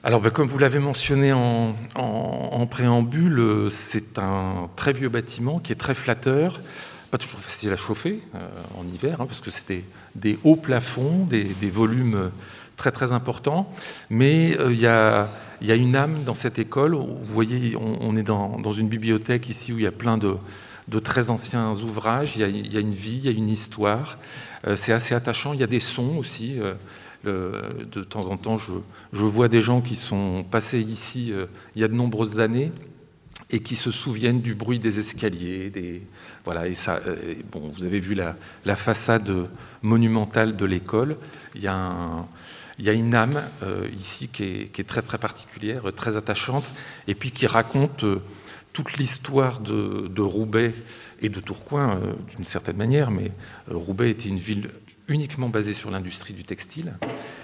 Alors, 0.05 0.21
ben, 0.21 0.29
comme 0.29 0.47
vous 0.47 0.59
l'avez 0.59 0.79
mentionné 0.79 1.33
en 1.33 2.67
préambule, 2.67 3.69
c'est 3.69 4.17
un 4.17 4.69
très 4.77 4.93
vieux 4.93 5.09
bâtiment 5.09 5.59
qui 5.59 5.73
est 5.73 5.77
très 5.77 5.95
flatteur, 5.95 6.59
pas 7.13 7.19
toujours 7.19 7.41
facile 7.41 7.71
à 7.71 7.77
chauffer 7.77 8.21
euh, 8.33 8.39
en 8.75 8.87
hiver, 8.87 9.21
hein, 9.21 9.27
parce 9.27 9.39
que 9.39 9.51
c'était 9.51 9.83
des 10.15 10.39
hauts 10.43 10.55
plafonds, 10.55 11.27
des, 11.27 11.69
volumes 11.69 12.31
très 12.75 12.91
très 12.91 13.11
importants. 13.11 13.71
Mais 14.09 14.57
euh, 14.59 14.73
il 14.73 14.79
y, 14.79 14.87
a, 14.87 15.29
une 15.61 15.95
âme 15.95 16.23
dans 16.23 16.33
cette 16.33 16.57
école. 16.57 16.95
Vous 16.95 17.19
voyez, 17.21 17.75
on, 17.77 18.17
est 18.17 18.23
dans, 18.23 18.71
une 18.71 18.87
bibliothèque 18.87 19.47
ici 19.47 19.71
où 19.71 19.77
il 19.77 19.83
y 19.83 19.87
a 19.87 19.91
plein 19.91 20.17
de, 20.17 20.37
très 21.03 21.29
anciens 21.29 21.71
ouvrages. 21.75 22.35
Il 22.35 22.41
y, 22.41 22.77
a, 22.77 22.79
une 22.79 22.95
vie, 22.95 23.17
il 23.17 23.25
y 23.25 23.27
a 23.27 23.31
une 23.31 23.49
histoire. 23.49 24.17
Euh, 24.65 24.75
c'est 24.75 24.91
assez 24.91 25.13
attachant. 25.13 25.53
Il 25.53 25.59
y 25.59 25.63
a 25.63 25.67
des 25.67 25.81
sons 25.81 26.17
aussi. 26.17 26.57
de 27.25 28.03
temps 28.09 28.27
en 28.27 28.37
temps, 28.37 28.57
je, 28.57 28.73
je, 29.13 29.25
vois 29.25 29.49
des 29.49 29.61
gens 29.61 29.81
qui 29.81 29.95
sont 29.95 30.43
passés 30.49 30.81
ici 30.81 31.31
il 31.75 31.81
y 31.81 31.85
a 31.85 31.87
de 31.87 31.93
nombreuses 31.93 32.39
années 32.39 32.71
et 33.49 33.59
qui 33.59 33.75
se 33.75 33.91
souviennent 33.91 34.41
du 34.41 34.55
bruit 34.55 34.79
des 34.79 34.99
escaliers. 34.99 35.69
Des, 35.69 36.01
voilà, 36.45 36.67
et 36.67 36.75
ça, 36.75 36.99
euh, 37.07 37.35
bon, 37.51 37.61
vous 37.69 37.83
avez 37.83 37.99
vu 37.99 38.15
la, 38.15 38.75
façade 38.75 39.31
monumentale 39.81 40.57
de 40.57 40.65
l'école. 40.65 41.17
Il 41.55 41.61
y 41.61 41.67
a, 41.67 42.25
une 42.77 43.15
âme 43.15 43.41
euh, 43.61 43.87
ici 43.97 44.27
qui 44.27 44.43
est, 44.43 44.87
très 44.87 45.01
très 45.01 45.17
particulière, 45.17 45.83
très 45.95 46.17
attachante, 46.17 46.65
et 47.07 47.15
puis 47.15 47.31
qui 47.31 47.47
raconte 47.47 48.03
euh, 48.03 48.21
toute 48.73 48.97
l'histoire 48.97 49.61
de, 49.61 50.21
Roubaix 50.21 50.73
et 51.21 51.29
de 51.29 51.39
Tourcoing 51.39 51.99
d'une 52.35 52.43
certaine 52.43 52.75
manière. 52.75 53.11
Mais 53.11 53.31
Roubaix 53.69 54.09
était 54.09 54.27
une 54.27 54.39
ville 54.39 54.71
uniquement 55.07 55.47
basée 55.47 55.73
sur 55.73 55.91
l'industrie 55.91 56.33
du 56.33 56.43
textile, 56.43 56.93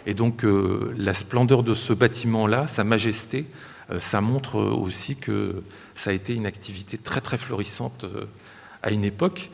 et 0.07 0.15
donc 0.15 0.43
la 0.97 1.13
splendeur 1.13 1.61
de 1.61 1.75
ce 1.75 1.93
bâtiment-là, 1.93 2.67
sa 2.67 2.83
majesté, 2.83 3.45
ça 3.99 4.21
montre 4.21 4.55
aussi 4.55 5.17
que 5.17 5.61
ça 5.93 6.09
a 6.09 6.13
été 6.13 6.33
une 6.33 6.47
activité 6.47 6.97
très 6.97 7.21
très 7.21 7.37
florissante 7.37 8.05
à 8.83 8.91
une 8.91 9.03
époque, 9.03 9.49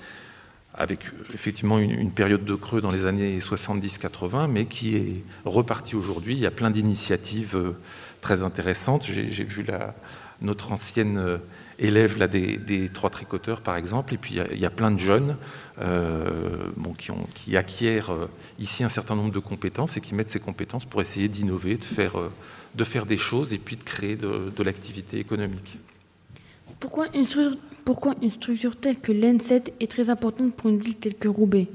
avec 0.74 1.06
effectivement 1.34 1.80
une, 1.80 2.12
période 2.12 2.44
de 2.44 2.56
creux 2.56 2.82
dans 2.82 2.92
les 2.92 3.06
années 3.06 3.40
70-80, 3.40 4.48
mais 4.50 4.66
qui 4.66 4.96
est 4.96 5.24
repartie 5.46 5.96
aujourd'hui. 5.96 6.34
Il 6.34 6.40
y 6.40 6.46
a 6.46 6.52
plein 6.52 6.70
d'initiatives 6.70 7.56
euh, 7.56 7.72
très 8.22 8.44
intéressantes. 8.44 9.04
J'ai 9.06 9.44
vu 9.44 9.66
notre 10.42 10.74
ancienne 10.74 11.18
euh, 11.18 11.38
élève 11.80 12.18
là, 12.18 12.28
des, 12.28 12.90
trois 12.94 13.10
tricoteurs, 13.10 13.62
par 13.62 13.78
exemple, 13.78 14.14
et 14.14 14.18
puis 14.18 14.38
il 14.52 14.60
y 14.60 14.66
a, 14.66 14.70
plein 14.70 14.92
de 14.92 15.00
jeunes 15.00 15.38
bon, 15.78 16.94
qui, 17.34 17.58
acquièrent 17.58 18.14
ici 18.60 18.84
un 18.84 18.90
certain 18.90 19.16
nombre 19.16 19.32
de 19.32 19.40
compétences 19.40 19.98
et 19.98 20.02
qui 20.02 20.14
mettent 20.16 20.30
ces 20.30 20.40
compétences 20.40 20.86
pour 20.86 21.02
essayer 21.02 21.28
d'innover, 21.28 21.76
de 21.76 21.84
faire, 21.84 22.14
de 22.76 22.84
faire 22.84 23.06
des 23.06 23.18
choses 23.18 23.54
et 23.54 23.58
puis 23.58 23.76
de 23.76 23.84
créer 23.84 24.16
de 24.16 24.64
l'activité 24.64 25.20
économique. 25.20 25.78
Pourquoi 26.80 27.08
une, 27.14 27.28
pourquoi 27.86 28.16
une 28.22 28.32
structure 28.32 28.76
telle 28.76 29.00
que 29.00 29.12
l'N7 29.12 29.72
est 29.80 29.90
très 29.90 30.10
importante 30.10 30.54
pour 30.56 30.70
une 30.70 30.80
ville 30.80 30.96
telle 30.96 31.16
que 31.16 31.28
Roubaix? 31.28 31.68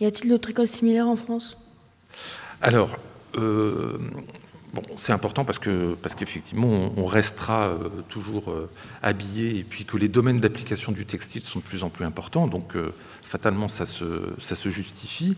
Y 0.00 0.06
a-t-il 0.06 0.30
d'autres 0.30 0.50
écoles 0.50 0.68
similaires 0.68 1.06
en 1.06 1.16
France? 1.16 1.58
Alors, 2.62 2.96
euh, 3.36 3.98
c'est 4.96 5.12
important 5.12 5.44
parce 5.44 5.58
que 5.58 5.94
parce 5.94 6.14
qu'effectivement, 6.14 6.92
on, 6.96 7.06
restera 7.06 7.68
euh, 7.68 7.88
toujours 8.08 8.50
euh, 8.50 8.68
habillé 9.02 9.58
et 9.58 9.62
puis 9.64 9.84
que 9.84 9.96
les 9.96 10.08
domaines 10.08 10.38
d'application 10.38 10.92
du 10.92 11.04
textile 11.04 11.42
sont 11.42 11.58
de 11.58 11.64
plus 11.64 11.82
en 11.84 11.90
plus 11.90 12.04
importants. 12.04 12.46
Donc, 12.46 12.74
fatalement, 13.22 13.68
ça 13.68 13.84
se, 13.86 14.68
justifie. 14.68 15.36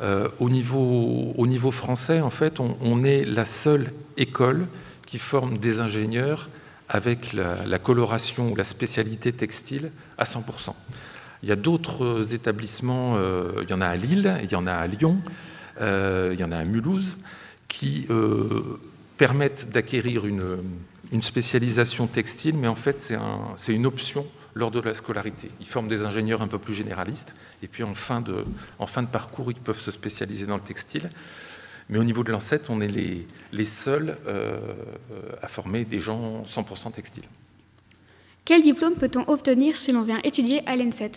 au 0.00 0.48
niveau 0.50 1.70
français, 1.70 2.20
en 2.20 2.30
fait, 2.30 2.60
on, 2.60 3.04
est 3.04 3.24
la 3.24 3.44
seule 3.44 3.92
école 4.16 4.66
qui 5.06 5.18
forme 5.18 5.58
des 5.58 5.80
ingénieurs 5.80 6.48
avec 6.88 7.32
la, 7.32 7.78
coloration 7.78 8.52
ou 8.52 8.56
la 8.56 8.64
spécialité 8.64 9.32
textile 9.32 9.90
à 10.18 10.24
100%. 10.24 10.72
Il 11.42 11.48
y 11.48 11.52
a 11.52 11.56
d'autres 11.56 12.32
établissements, 12.32 13.18
il 13.62 13.68
y 13.68 13.72
en 13.72 13.80
a 13.80 13.86
à 13.86 13.96
Lille, 13.96 14.38
il 14.42 14.50
y 14.50 14.54
en 14.54 14.66
a 14.66 14.72
à 14.72 14.86
Lyon, 14.86 15.20
euh, 15.80 16.30
il 16.32 16.40
y 16.40 16.44
en 16.44 16.52
a 16.52 16.58
à 16.58 16.64
Mulhouse, 16.64 17.16
qui 17.68 18.06
euh, 18.10 18.78
permettent 19.16 19.70
d'acquérir 19.70 20.26
une, 20.26 20.62
spécialisation 21.20 22.06
textile, 22.06 22.56
mais 22.56 22.66
en 22.66 22.74
fait 22.74 23.12
c'est 23.56 23.74
une 23.74 23.86
option 23.86 24.26
lors 24.54 24.70
de 24.70 24.80
la 24.80 24.94
scolarité. 24.94 25.50
Ils 25.60 25.66
forment 25.66 25.88
des 25.88 26.04
ingénieurs 26.04 26.42
un 26.42 26.48
peu 26.48 26.58
plus 26.58 26.74
généralistes, 26.74 27.34
et 27.62 27.68
puis 27.68 27.84
fin 27.94 28.20
de, 28.20 28.44
en 28.78 28.86
fin 28.86 29.02
de 29.02 29.08
parcours, 29.08 29.50
ils 29.50 29.56
peuvent 29.56 29.80
se 29.80 29.90
spécialiser 29.90 30.46
dans 30.46 30.56
le 30.56 30.62
textile. 30.62 31.10
Mais 31.88 31.98
au 31.98 32.04
niveau 32.04 32.24
de 32.24 32.32
l'ANSET, 32.32 32.62
on 32.68 32.80
est 32.80 32.88
les, 32.88 33.26
les 33.52 33.64
seuls 33.64 34.16
euh, 34.26 34.58
à 35.40 35.48
former 35.48 35.84
des 35.84 36.00
gens 36.00 36.42
100% 36.42 36.92
textiles. 36.92 37.28
Quel 38.44 38.62
diplôme 38.62 38.94
peut-on 38.94 39.28
obtenir 39.28 39.76
si 39.76 39.92
l'on 39.92 40.02
vient 40.02 40.20
étudier 40.22 40.62
à 40.66 40.76
l'ENSET? 40.76 41.12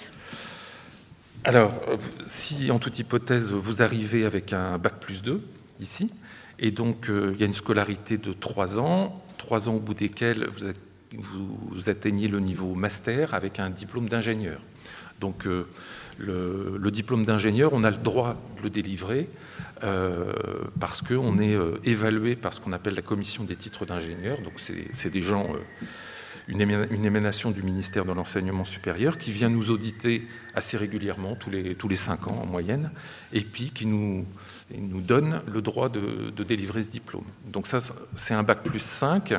Alors, 1.43 1.79
euh, 1.87 1.97
si 2.25 2.69
en 2.69 2.79
toute 2.79 2.99
hypothèse 2.99 3.51
vous 3.51 3.81
arrivez 3.81 4.25
avec 4.25 4.51
un 4.51 4.77
bac 4.77 4.99
plus 4.99 5.21
2 5.21 5.41
ici, 5.79 6.11
et 6.59 6.71
donc 6.71 7.09
euh, 7.09 7.31
il 7.33 7.39
y 7.39 7.43
a 7.43 7.45
une 7.45 7.53
scolarité 7.53 8.17
de 8.17 8.33
3 8.33 8.79
ans, 8.79 9.23
3 9.37 9.69
ans 9.69 9.75
au 9.75 9.79
bout 9.79 9.93
desquels 9.93 10.49
vous, 11.13 11.89
atteignez 11.89 12.27
le 12.27 12.39
niveau 12.39 12.75
master 12.75 13.33
avec 13.33 13.59
un 13.59 13.69
diplôme 13.69 14.09
d'ingénieur. 14.09 14.59
Donc 15.21 15.47
euh, 15.47 15.63
le, 16.17 16.91
diplôme 16.91 17.25
d'ingénieur, 17.25 17.71
on 17.73 17.83
a 17.83 17.91
le 17.91 17.97
droit 17.97 18.35
de 18.57 18.63
le 18.63 18.69
délivrer 18.69 19.29
parce 20.79 21.01
qu'on 21.01 21.39
est 21.39 21.57
évalué 21.83 22.35
par 22.35 22.53
ce 22.53 22.59
qu'on 22.59 22.71
appelle 22.71 22.95
la 22.95 23.01
commission 23.01 23.43
des 23.43 23.55
titres 23.55 23.85
d'ingénieur. 23.85 24.41
Donc 24.41 24.53
c'est 24.91 25.09
des 25.09 25.21
gens 25.21 25.47
une, 26.49 27.05
émanation 27.05 27.51
du 27.51 27.61
ministère 27.61 28.05
de 28.05 28.11
l'Enseignement 28.11 28.63
supérieur 28.63 29.17
qui 29.17 29.31
vient 29.31 29.49
nous 29.49 29.69
auditer 29.69 30.27
assez 30.55 30.77
régulièrement, 30.77 31.35
tous 31.35 31.49
les, 31.49 31.75
tous 31.75 31.87
les 31.87 31.95
cinq 31.95 32.27
ans 32.27 32.39
en 32.41 32.45
moyenne, 32.45 32.91
et 33.33 33.41
puis 33.41 33.71
qui 33.71 33.85
nous, 33.85 34.25
nous 34.75 35.01
donne 35.01 35.41
le 35.51 35.61
droit 35.61 35.89
de, 35.89 36.31
délivrer 36.43 36.83
ce 36.83 36.89
diplôme. 36.89 37.25
Donc 37.45 37.67
ça, 37.67 37.79
c'est 38.15 38.33
un 38.33 38.43
bac 38.43 38.63
plus 38.63 38.81
5, 38.81 39.35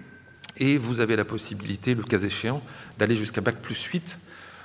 et 0.56 0.78
vous 0.78 1.00
avez 1.00 1.16
la 1.16 1.24
possibilité, 1.24 1.94
le 1.94 2.02
cas 2.02 2.18
échéant, 2.18 2.62
d'aller 2.98 3.16
jusqu'à 3.16 3.42
bac 3.42 3.56
plus 3.60 3.82
8, 3.82 4.18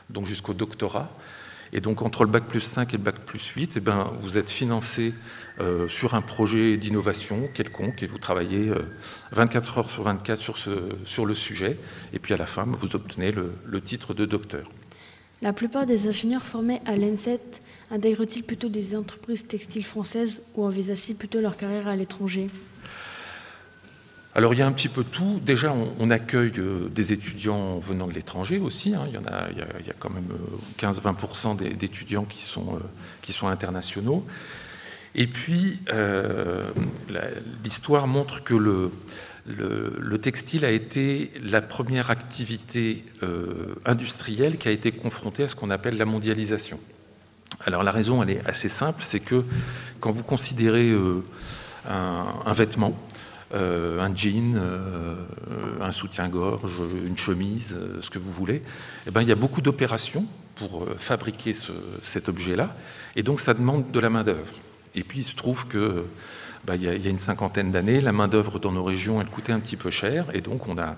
donc 0.09 0.25
jusqu'au 0.25 0.53
doctorat. 0.53 1.11
Et 1.73 1.81
donc 1.81 2.01
entre 2.01 2.25
le 2.25 2.29
bac 2.29 2.45
plus 2.45 2.59
5 2.59 2.93
et 2.93 2.97
le 2.97 3.03
bac 3.03 3.19
plus 3.25 3.45
8, 3.45 3.73
eh 3.75 3.79
ben, 3.79 4.11
vous 4.19 4.37
êtes 4.37 4.49
financé 4.49 5.13
euh, 5.59 5.87
sur 5.87 6.15
un 6.15 6.21
projet 6.21 6.77
d'innovation 6.77 7.49
quelconque 7.53 8.03
et 8.03 8.07
vous 8.07 8.17
travaillez 8.17 8.71
24 9.31 9.77
euh, 9.77 9.79
heures 9.79 9.89
sur 9.89 10.03
24 10.03 10.39
sur, 10.39 10.57
ce, 10.57 10.71
sur 11.05 11.25
le 11.25 11.33
sujet. 11.33 11.77
Et 12.13 12.19
puis 12.19 12.33
à 12.33 12.37
la 12.37 12.45
fin, 12.45 12.65
vous 12.65 12.95
obtenez 12.95 13.31
le, 13.31 13.81
titre 13.81 14.13
de 14.13 14.25
docteur. 14.25 14.69
La 15.41 15.53
plupart 15.53 15.85
des 15.85 16.07
ingénieurs 16.07 16.45
formés 16.45 16.81
à 16.85 16.95
l'ENSET 16.95 17.39
intègrent-ils 17.89 18.43
plutôt 18.43 18.69
des 18.69 18.95
entreprises 18.95 19.47
textiles 19.47 19.85
françaises 19.85 20.43
ou 20.55 20.65
envisagent-ils 20.65 21.15
plutôt 21.15 21.41
leur 21.41 21.57
carrière 21.57 21.87
à 21.87 21.95
l'étranger? 21.95 22.49
Alors 24.33 24.53
il 24.53 24.59
y 24.59 24.61
a 24.61 24.67
un 24.67 24.71
petit 24.71 24.89
peu 24.89 25.03
tout. 25.03 25.41
Déjà, 25.45 25.73
on, 25.99 26.09
accueille 26.09 26.53
euh, 26.57 26.87
des 26.89 27.11
étudiants 27.11 27.79
venant 27.79 28.07
de 28.07 28.13
l'étranger 28.13 28.59
aussi. 28.59 28.95
Hein. 28.95 29.05
Il, 29.07 29.13
y 29.13 29.17
en 29.17 29.25
a, 29.25 29.49
quand 29.99 30.09
même 30.09 30.29
15-20% 30.79 31.75
d'étudiants 31.75 32.25
qui 32.25 32.41
sont, 32.41 32.79
qui 33.21 33.33
sont 33.33 33.47
internationaux. 33.47 34.25
Et 35.15 35.27
puis, 35.27 35.79
euh, 35.89 36.71
l'histoire 37.63 38.07
montre 38.07 38.43
que 38.43 38.53
le, 38.53 38.91
le, 39.45 40.17
textile 40.17 40.65
a 40.65 40.71
été 40.71 41.31
la 41.43 41.61
première 41.61 42.09
activité 42.09 43.03
euh, 43.23 43.75
industrielle 43.85 44.57
qui 44.57 44.67
a 44.67 44.71
été 44.71 44.91
confrontée 44.91 45.43
à 45.43 45.47
ce 45.47 45.55
qu'on 45.55 45.69
appelle 45.69 45.97
la 45.97 46.05
mondialisation. 46.05 46.79
Alors 47.65 47.83
la 47.83 47.91
raison, 47.91 48.23
elle 48.23 48.29
est 48.29 48.47
assez 48.47 48.69
simple, 48.69 49.03
c'est 49.03 49.19
que 49.19 49.43
quand 49.99 50.11
vous 50.11 50.23
considérez 50.23 50.89
euh, 50.89 51.23
un, 51.85 52.53
vêtement, 52.53 52.97
un 53.53 54.15
jean, 54.15 54.59
un 55.81 55.91
soutien-gorge, 55.91 56.81
une 57.05 57.17
chemise, 57.17 57.75
ce 58.01 58.09
que 58.09 58.19
vous 58.19 58.31
voulez, 58.31 58.61
eh 59.07 59.11
ben, 59.11 59.21
il 59.21 59.27
y 59.27 59.31
a 59.31 59.35
beaucoup 59.35 59.61
d'opérations 59.61 60.25
pour 60.55 60.85
fabriquer 60.97 61.55
cet 62.03 62.29
objet-là, 62.29 62.75
et 63.15 63.23
donc 63.23 63.39
ça 63.39 63.53
demande 63.53 63.91
de 63.91 63.99
la 63.99 64.09
main-d'œuvre. 64.09 64.53
Et 64.95 65.03
puis 65.03 65.19
il 65.19 65.23
se 65.23 65.35
trouve 65.35 65.67
que 65.67 66.03
bah, 66.65 66.75
il 66.75 66.83
y, 66.83 67.07
a 67.07 67.09
une 67.09 67.19
cinquantaine 67.19 67.71
d'années, 67.71 68.01
la 68.01 68.11
main-d'œuvre 68.11 68.59
dans 68.59 68.71
nos 68.71 68.83
régions, 68.83 69.19
elle 69.19 69.27
coûtait 69.27 69.51
un 69.53 69.59
petit 69.59 69.77
peu 69.77 69.89
cher, 69.89 70.27
et 70.33 70.41
donc 70.41 70.67
on 70.67 70.77
a, 70.77 70.97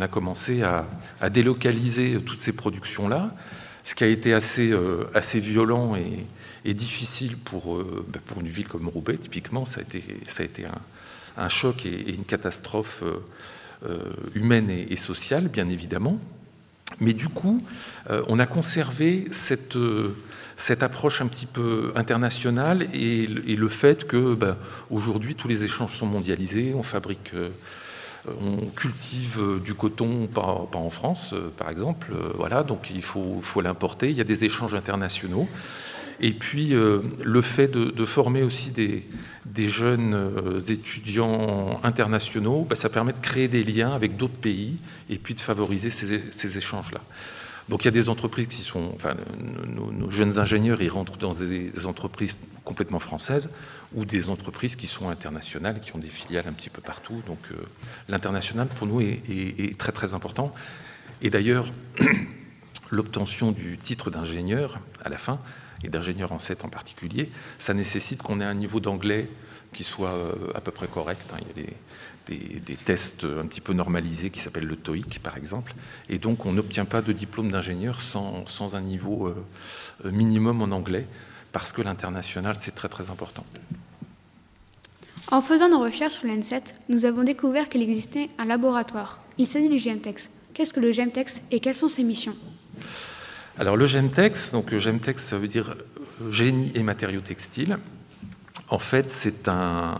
a 0.00 0.08
commencé 0.08 0.62
à, 0.62 0.86
délocaliser 1.30 2.18
toutes 2.24 2.38
ces 2.38 2.52
productions-là, 2.52 3.34
ce 3.84 3.94
qui 3.94 4.04
a 4.04 4.06
été 4.06 4.32
assez, 4.32 4.70
euh, 4.70 5.04
assez 5.14 5.40
violent 5.40 5.96
et, 5.96 6.74
difficile 6.74 7.36
pour, 7.36 7.74
euh, 7.74 8.06
bah, 8.08 8.20
pour 8.24 8.40
une 8.40 8.48
ville 8.48 8.68
comme 8.68 8.86
Roubaix, 8.86 9.16
typiquement, 9.16 9.64
a 9.64 9.66
ça 9.66 9.80
a 9.80 10.44
été 10.44 10.64
un, 10.64 10.78
choc 11.48 11.86
et, 11.86 12.10
une 12.12 12.24
catastrophe 12.24 13.02
euh, 13.02 13.98
humaine 14.34 14.70
et, 14.70 14.96
sociale, 14.96 15.48
bien 15.48 15.68
évidemment. 15.68 16.18
Mais 17.00 17.12
du 17.12 17.28
coup, 17.28 17.62
on 18.08 18.40
a 18.40 18.46
conservé 18.46 19.26
cette 19.30 19.76
cette 20.60 20.82
approche 20.82 21.22
un 21.22 21.26
petit 21.26 21.46
peu 21.46 21.90
internationale 21.96 22.88
et, 22.92 23.26
le 23.26 23.68
fait 23.68 24.06
que 24.06 24.34
ben, 24.34 24.56
aujourd'hui 24.90 25.34
tous 25.34 25.48
les 25.48 25.64
échanges 25.64 25.96
sont 25.96 26.06
mondialisés, 26.06 26.72
on 26.74 26.82
fabrique, 26.82 27.32
euh, 27.34 27.48
on 28.40 28.66
cultive 28.66 29.38
euh, 29.40 29.58
du 29.58 29.74
coton 29.74 30.26
pas, 30.26 30.68
en 30.72 30.90
France 30.90 31.30
euh, 31.32 31.48
par 31.56 31.70
exemple, 31.70 32.12
voilà, 32.36 32.62
donc 32.62 32.90
il 32.90 33.02
faut, 33.02 33.38
faut 33.40 33.62
l'importer, 33.62 34.10
il 34.10 34.16
y 34.16 34.20
a 34.20 34.24
des 34.24 34.44
échanges 34.44 34.74
internationaux. 34.74 35.48
Et 36.20 36.32
puis 36.32 36.68
le 36.74 37.42
fait 37.42 37.68
de, 37.68 38.04
former 38.04 38.42
aussi 38.42 38.70
des, 38.70 39.68
jeunes 39.68 40.58
étudiants 40.68 41.80
internationaux, 41.82 42.66
ben, 42.68 42.74
ça 42.74 42.88
permet 42.88 43.12
de 43.12 43.20
créer 43.20 43.48
des 43.48 43.64
liens 43.64 43.92
avec 43.92 44.16
d'autres 44.16 44.38
pays 44.38 44.78
et 45.08 45.16
puis 45.16 45.34
de 45.34 45.40
favoriser 45.40 45.90
ces 45.90 46.58
échanges-là. 46.58 47.00
Donc 47.70 47.84
il 47.84 47.84
y 47.84 47.88
a 47.88 47.92
des 47.92 48.08
entreprises 48.08 48.48
qui 48.48 48.62
sont, 48.62 48.96
nos, 49.64 50.10
jeunes 50.10 50.40
ingénieurs, 50.40 50.82
ils 50.82 50.90
rentrent 50.90 51.18
dans 51.18 51.34
des, 51.34 51.86
entreprises 51.86 52.40
complètement 52.64 52.98
françaises 52.98 53.48
ou 53.94 54.04
des 54.04 54.28
entreprises 54.28 54.74
qui 54.74 54.88
sont 54.88 55.08
internationales, 55.08 55.80
qui 55.80 55.94
ont 55.94 56.00
des 56.00 56.08
filiales 56.08 56.48
un 56.48 56.52
petit 56.52 56.68
peu 56.68 56.82
partout. 56.82 57.22
Donc 57.28 57.38
euh, 57.52 57.54
l'international 58.08 58.66
pour 58.66 58.88
nous 58.88 59.00
est, 59.00 59.78
très 59.78 59.92
très 59.92 60.14
important. 60.14 60.52
Et 61.22 61.30
d'ailleurs, 61.30 61.66
l'obtention 62.90 63.52
du 63.52 63.78
titre 63.78 64.10
d'ingénieur 64.10 64.80
à 65.04 65.08
la 65.08 65.18
fin, 65.18 65.38
et 65.84 65.88
d'ingénieur 65.88 66.32
en 66.32 66.38
7 66.38 66.64
en 66.64 66.68
particulier, 66.68 67.30
ça 67.58 67.74
nécessite 67.74 68.22
qu'on 68.22 68.40
ait 68.40 68.44
un 68.44 68.54
niveau 68.54 68.80
d'anglais 68.80 69.28
qui 69.72 69.84
soit 69.84 70.12
euh, 70.12 70.52
à 70.54 70.60
peu 70.60 70.72
près 70.72 70.88
correct. 70.88 71.32
Hein. 71.32 71.38
Il 71.56 71.62
y 71.62 71.66
a 71.66 72.60
des, 72.60 72.76
tests 72.76 73.24
un 73.24 73.46
petit 73.46 73.60
peu 73.60 73.72
normalisés 73.72 74.30
qui 74.30 74.40
s'appellent 74.40 74.66
le 74.66 74.76
TOEIC 74.76 75.20
par 75.22 75.36
exemple. 75.36 75.74
Et 76.08 76.18
donc 76.18 76.46
on 76.46 76.52
n'obtient 76.52 76.84
pas 76.84 77.02
de 77.02 77.12
diplôme 77.12 77.50
d'ingénieur 77.50 78.00
sans, 78.00 78.46
sans, 78.46 78.74
un 78.74 78.80
niveau 78.80 79.26
euh, 79.26 79.44
euh, 80.04 80.10
minimum 80.10 80.62
en 80.62 80.74
anglais, 80.74 81.06
parce 81.52 81.72
que 81.72 81.82
l'international 81.82 82.56
c'est 82.56 82.74
très 82.74 82.88
très 82.88 83.10
important. 83.10 83.44
En 85.32 85.42
faisant 85.42 85.68
nos 85.68 85.80
recherches 85.80 86.14
sur 86.14 86.26
l'ENSET, 86.26 86.62
nous 86.88 87.04
avons 87.04 87.22
découvert 87.22 87.68
qu'il 87.68 87.82
existait 87.82 88.30
un 88.38 88.44
laboratoire. 88.44 89.20
Il 89.38 89.46
s'agit 89.46 89.68
du 89.68 89.78
GMTEX. 89.78 90.28
Qu'est-ce 90.54 90.72
que 90.72 90.80
le 90.80 90.90
GMTEX 90.90 91.40
et 91.52 91.60
quelles 91.60 91.76
sont 91.76 91.88
ses 91.88 92.02
missions? 92.02 92.34
Alors 93.60 93.76
le 93.76 93.84
GMTEX, 93.84 94.52
donc 94.52 94.70
le 94.70 94.78
GMTEX 94.78 95.22
ça 95.22 95.36
veut 95.36 95.46
dire 95.46 95.74
génie 96.30 96.72
et 96.74 96.82
matériaux 96.82 97.20
textiles. 97.20 97.76
En 98.70 98.78
fait, 98.78 99.10
c'est 99.10 99.48
un, 99.48 99.98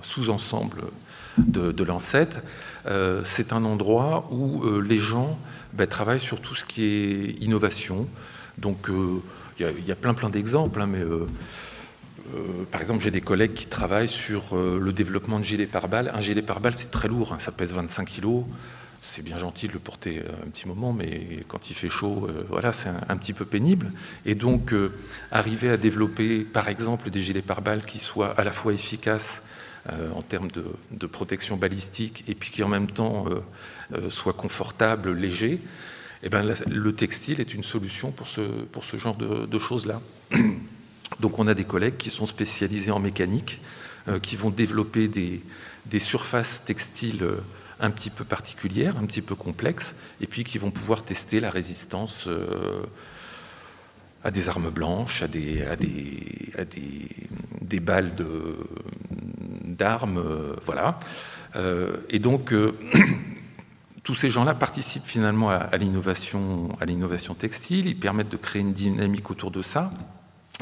sous-ensemble 0.00 0.82
de, 1.38 1.70
de 1.70 1.86
euh, 2.86 3.22
c'est 3.24 3.52
un 3.52 3.64
endroit 3.64 4.28
où 4.32 4.64
euh, 4.64 4.80
les 4.80 4.96
gens 4.96 5.38
ben, 5.74 5.86
travaillent 5.86 6.18
sur 6.18 6.40
tout 6.40 6.56
ce 6.56 6.64
qui 6.64 6.82
est 6.82 7.36
innovation. 7.40 8.08
Donc, 8.58 8.90
euh, 8.90 9.22
il 9.60 9.86
y, 9.86 9.92
a 9.92 9.94
plein, 9.94 10.14
plein 10.14 10.28
d'exemples, 10.28 10.80
hein, 10.80 10.88
mais 10.88 11.04
par 12.72 12.80
exemple, 12.80 13.00
j'ai 13.04 13.12
des 13.12 13.20
collègues 13.20 13.54
qui 13.54 13.66
travaillent 13.66 14.08
sur 14.08 14.56
le 14.56 14.92
développement 14.92 15.38
de 15.38 15.44
gilets 15.44 15.66
pare-balles. 15.66 16.10
Un 16.12 16.20
gilet 16.20 16.42
pare-balles, 16.42 16.74
c'est 16.74 16.90
très 16.90 17.06
lourd, 17.06 17.32
hein, 17.32 17.38
ça 17.38 17.52
pèse 17.52 17.72
25 17.72 18.10
kg. 18.10 18.42
C'est 19.02 19.22
bien 19.22 19.36
gentil 19.36 19.68
de 19.68 19.72
le 19.72 19.78
porter 19.78 20.22
un 20.44 20.48
petit 20.48 20.66
moment, 20.66 20.92
mais 20.92 21.44
quand 21.48 21.70
il 21.70 21.74
fait 21.74 21.90
chaud, 21.90 22.28
voilà, 22.48 22.72
c'est 22.72 22.88
un, 22.88 23.16
petit 23.16 23.32
peu 23.32 23.44
pénible. 23.44 23.92
Et 24.24 24.34
donc, 24.34 24.72
arriver 25.30 25.68
à 25.70 25.76
développer, 25.76 26.40
par 26.40 26.68
exemple, 26.68 27.10
des 27.10 27.20
gilets 27.20 27.42
pare-balles 27.42 27.84
qui 27.84 27.98
soient 27.98 28.30
à 28.38 28.44
la 28.44 28.52
fois 28.52 28.72
efficaces 28.72 29.42
en 30.14 30.22
termes 30.22 30.48
de, 30.92 31.06
protection 31.08 31.56
balistique 31.56 32.22
et 32.28 32.36
puis 32.36 32.52
qui 32.52 32.62
en 32.62 32.68
même 32.68 32.86
temps 32.86 33.26
soient 34.08 34.34
confortables, 34.34 35.12
légers, 35.12 35.60
eh 36.22 36.28
ben, 36.28 36.54
le 36.68 36.92
textile 36.92 37.40
est 37.40 37.52
une 37.52 37.64
solution 37.64 38.12
pour 38.12 38.28
ce, 38.28 38.40
pour 38.40 38.84
ce 38.84 38.96
genre 38.96 39.16
de, 39.16 39.58
choses-là. 39.58 40.00
Donc 41.20 41.38
on 41.38 41.46
a 41.46 41.54
des 41.54 41.64
collègues 41.64 41.96
qui 41.96 42.10
sont 42.10 42.26
spécialisés 42.26 42.92
en 42.92 43.00
mécanique, 43.00 43.60
euh, 44.08 44.20
qui 44.20 44.36
vont 44.36 44.50
développer 44.50 45.08
des, 45.08 45.42
surfaces 45.98 46.62
textiles 46.64 47.22
euh, 47.22 47.36
un 47.82 47.90
petit 47.90 48.08
peu 48.08 48.24
particulières, 48.24 48.96
un 48.96 49.04
petit 49.04 49.20
peu 49.20 49.34
complexes, 49.34 49.94
et 50.20 50.26
puis 50.26 50.44
qui 50.44 50.56
vont 50.56 50.70
pouvoir 50.70 51.04
tester 51.04 51.40
la 51.40 51.50
résistance 51.50 52.26
euh, 52.28 52.82
à 54.24 54.30
des 54.30 54.48
armes 54.48 54.70
blanches, 54.70 55.22
à 55.22 55.28
des, 55.28 55.62
à 55.64 55.76
des, 55.76 56.22
à 56.56 56.64
des, 56.64 57.80
balles 57.80 58.12
d'armes, 59.64 60.22
voilà. 60.64 61.00
et 62.08 62.18
donc 62.18 62.54
tous 64.02 64.14
ces 64.14 64.30
gens-là 64.30 64.54
participent 64.54 65.06
finalement 65.06 65.50
à, 65.50 65.76
l'innovation, 65.76 66.68
à 66.80 66.86
l'innovation 66.86 67.34
textile. 67.34 67.86
Ils 67.86 67.98
permettent 67.98 68.30
de 68.30 68.36
créer 68.36 68.60
une 68.60 68.72
dynamique 68.72 69.30
autour 69.30 69.50
de 69.50 69.62
ça. 69.62 69.92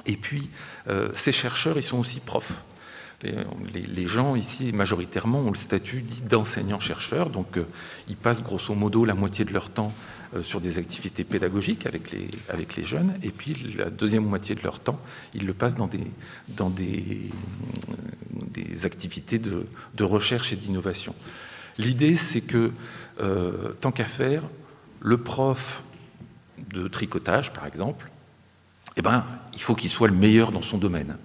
Et 0.06 0.16
puis, 0.16 0.50
euh, 0.88 1.08
ces 1.14 1.32
chercheurs, 1.32 1.78
ils 1.78 1.82
sont 1.82 1.98
aussi 1.98 2.20
profs. 2.20 2.62
Les, 3.22 4.08
gens 4.08 4.34
ici, 4.34 4.72
majoritairement, 4.72 5.40
ont 5.40 5.50
le 5.50 5.58
statut 5.58 6.00
dit 6.00 6.22
d'enseignants-chercheurs, 6.22 7.28
donc 7.28 7.58
euh, 7.58 7.64
ils 8.08 8.16
passent 8.16 8.42
grosso 8.42 8.74
modo 8.74 9.04
la 9.04 9.12
moitié 9.14 9.44
de 9.44 9.52
leur 9.52 9.68
temps 9.68 9.92
euh, 10.34 10.42
sur 10.42 10.60
des 10.60 10.78
activités 10.78 11.22
pédagogiques 11.22 11.84
avec 11.84 12.12
les, 12.12 12.84
jeunes, 12.84 13.14
et 13.22 13.28
puis 13.28 13.74
la 13.76 13.90
deuxième 13.90 14.24
moitié 14.24 14.54
de 14.54 14.62
leur 14.62 14.80
temps, 14.80 14.98
ils 15.34 15.44
le 15.44 15.52
passent 15.52 15.74
dans 15.76 15.86
des, 16.70 17.20
activités 18.84 19.38
de, 19.38 20.04
recherche 20.04 20.54
et 20.54 20.56
d'innovation. 20.56 21.14
L'idée, 21.76 22.16
c'est 22.16 22.40
que, 22.40 22.72
euh, 23.20 23.74
tant 23.82 23.92
qu'à 23.92 24.06
faire, 24.06 24.44
le 25.00 25.18
prof 25.18 25.84
de 26.72 26.88
tricotage, 26.88 27.52
par 27.52 27.66
exemple, 27.66 28.10
eh 28.96 29.02
ben, 29.02 29.26
il 29.52 29.60
faut 29.60 29.74
qu'il 29.74 29.90
soit 29.90 30.08
le 30.08 30.14
meilleur 30.14 30.52
dans 30.52 30.62
son 30.62 30.78
domaine. 30.78 31.16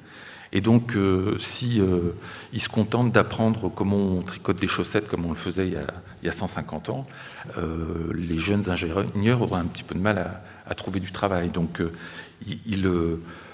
Et 0.56 0.62
donc, 0.62 0.96
euh, 0.96 1.38
si 1.38 1.80
euh, 1.80 2.14
il 2.54 2.62
se 2.62 2.70
contente 2.70 3.12
d'apprendre 3.12 3.70
comment 3.70 3.98
on 3.98 4.22
tricote 4.22 4.60
des 4.60 4.68
chaussettes 4.68 5.08
comme 5.08 5.26
on 5.26 5.32
le 5.32 5.38
faisait 5.38 5.68
il 5.68 5.74
y 6.24 6.30
a, 6.30 6.32
150 6.32 6.90
ans, 6.90 7.06
les 8.14 8.40
jeunes 8.40 8.70
ingénieurs 8.70 9.44
auraient 9.44 9.60
un 9.60 9.66
petit 9.66 9.84
peu 9.84 9.94
de 9.94 10.00
mal 10.00 10.42
à, 10.66 10.76
trouver 10.76 11.00
du 11.00 11.12
travail. 11.12 11.50
Donc, 11.52 11.84
il, 12.48 12.90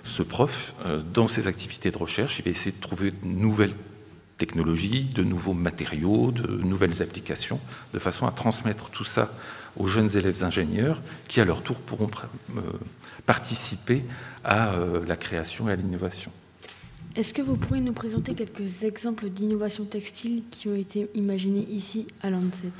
ce 0.03 0.24
prof, 0.24 0.74
dans 1.13 1.27
ses 1.27 1.48
activités 1.48 1.91
de 1.91 1.98
recherche, 1.98 2.39
il 2.39 2.46
va 2.46 2.51
essayer 2.51 2.72
de 2.72 2.79
trouver 2.79 3.12
de 3.12 3.17
nouvelles 3.24 3.74
technologies, 4.41 5.03
de 5.03 5.24
nouveaux 5.24 5.53
matériaux, 5.53 6.31
de 6.31 6.48
nouvelles 6.63 7.03
applications, 7.03 7.60
de 7.93 8.00
façon 8.00 8.25
à 8.25 8.31
transmettre 8.31 8.89
tout 8.89 9.05
ça 9.05 9.29
aux 9.77 9.86
jeunes 9.86 10.17
élèves 10.17 10.43
ingénieurs 10.43 11.00
qui, 11.27 11.41
à 11.41 11.46
leur 11.46 11.62
tour, 11.62 11.79
pourront 11.79 12.10
euh, 12.58 12.62
participer 13.27 14.03
à 14.43 14.74
euh, 14.74 15.05
la 15.05 15.15
création 15.15 15.70
et 15.70 15.74
à 15.74 15.75
l'innovation. 15.75 16.31
Est-ce 17.15 17.34
que 17.34 17.41
vous 17.41 17.58
pourriez 17.58 17.84
nous 17.84 17.94
présenter 17.94 18.34
quelques 18.34 18.84
exemples 18.84 19.30
d'innovations 19.30 19.86
textiles 19.86 20.44
qui 20.50 20.70
ont 20.70 20.75
été 20.75 21.10
imaginées 21.13 21.68
ici 21.70 22.08
à 22.22 22.30
Lancet, 22.30 22.72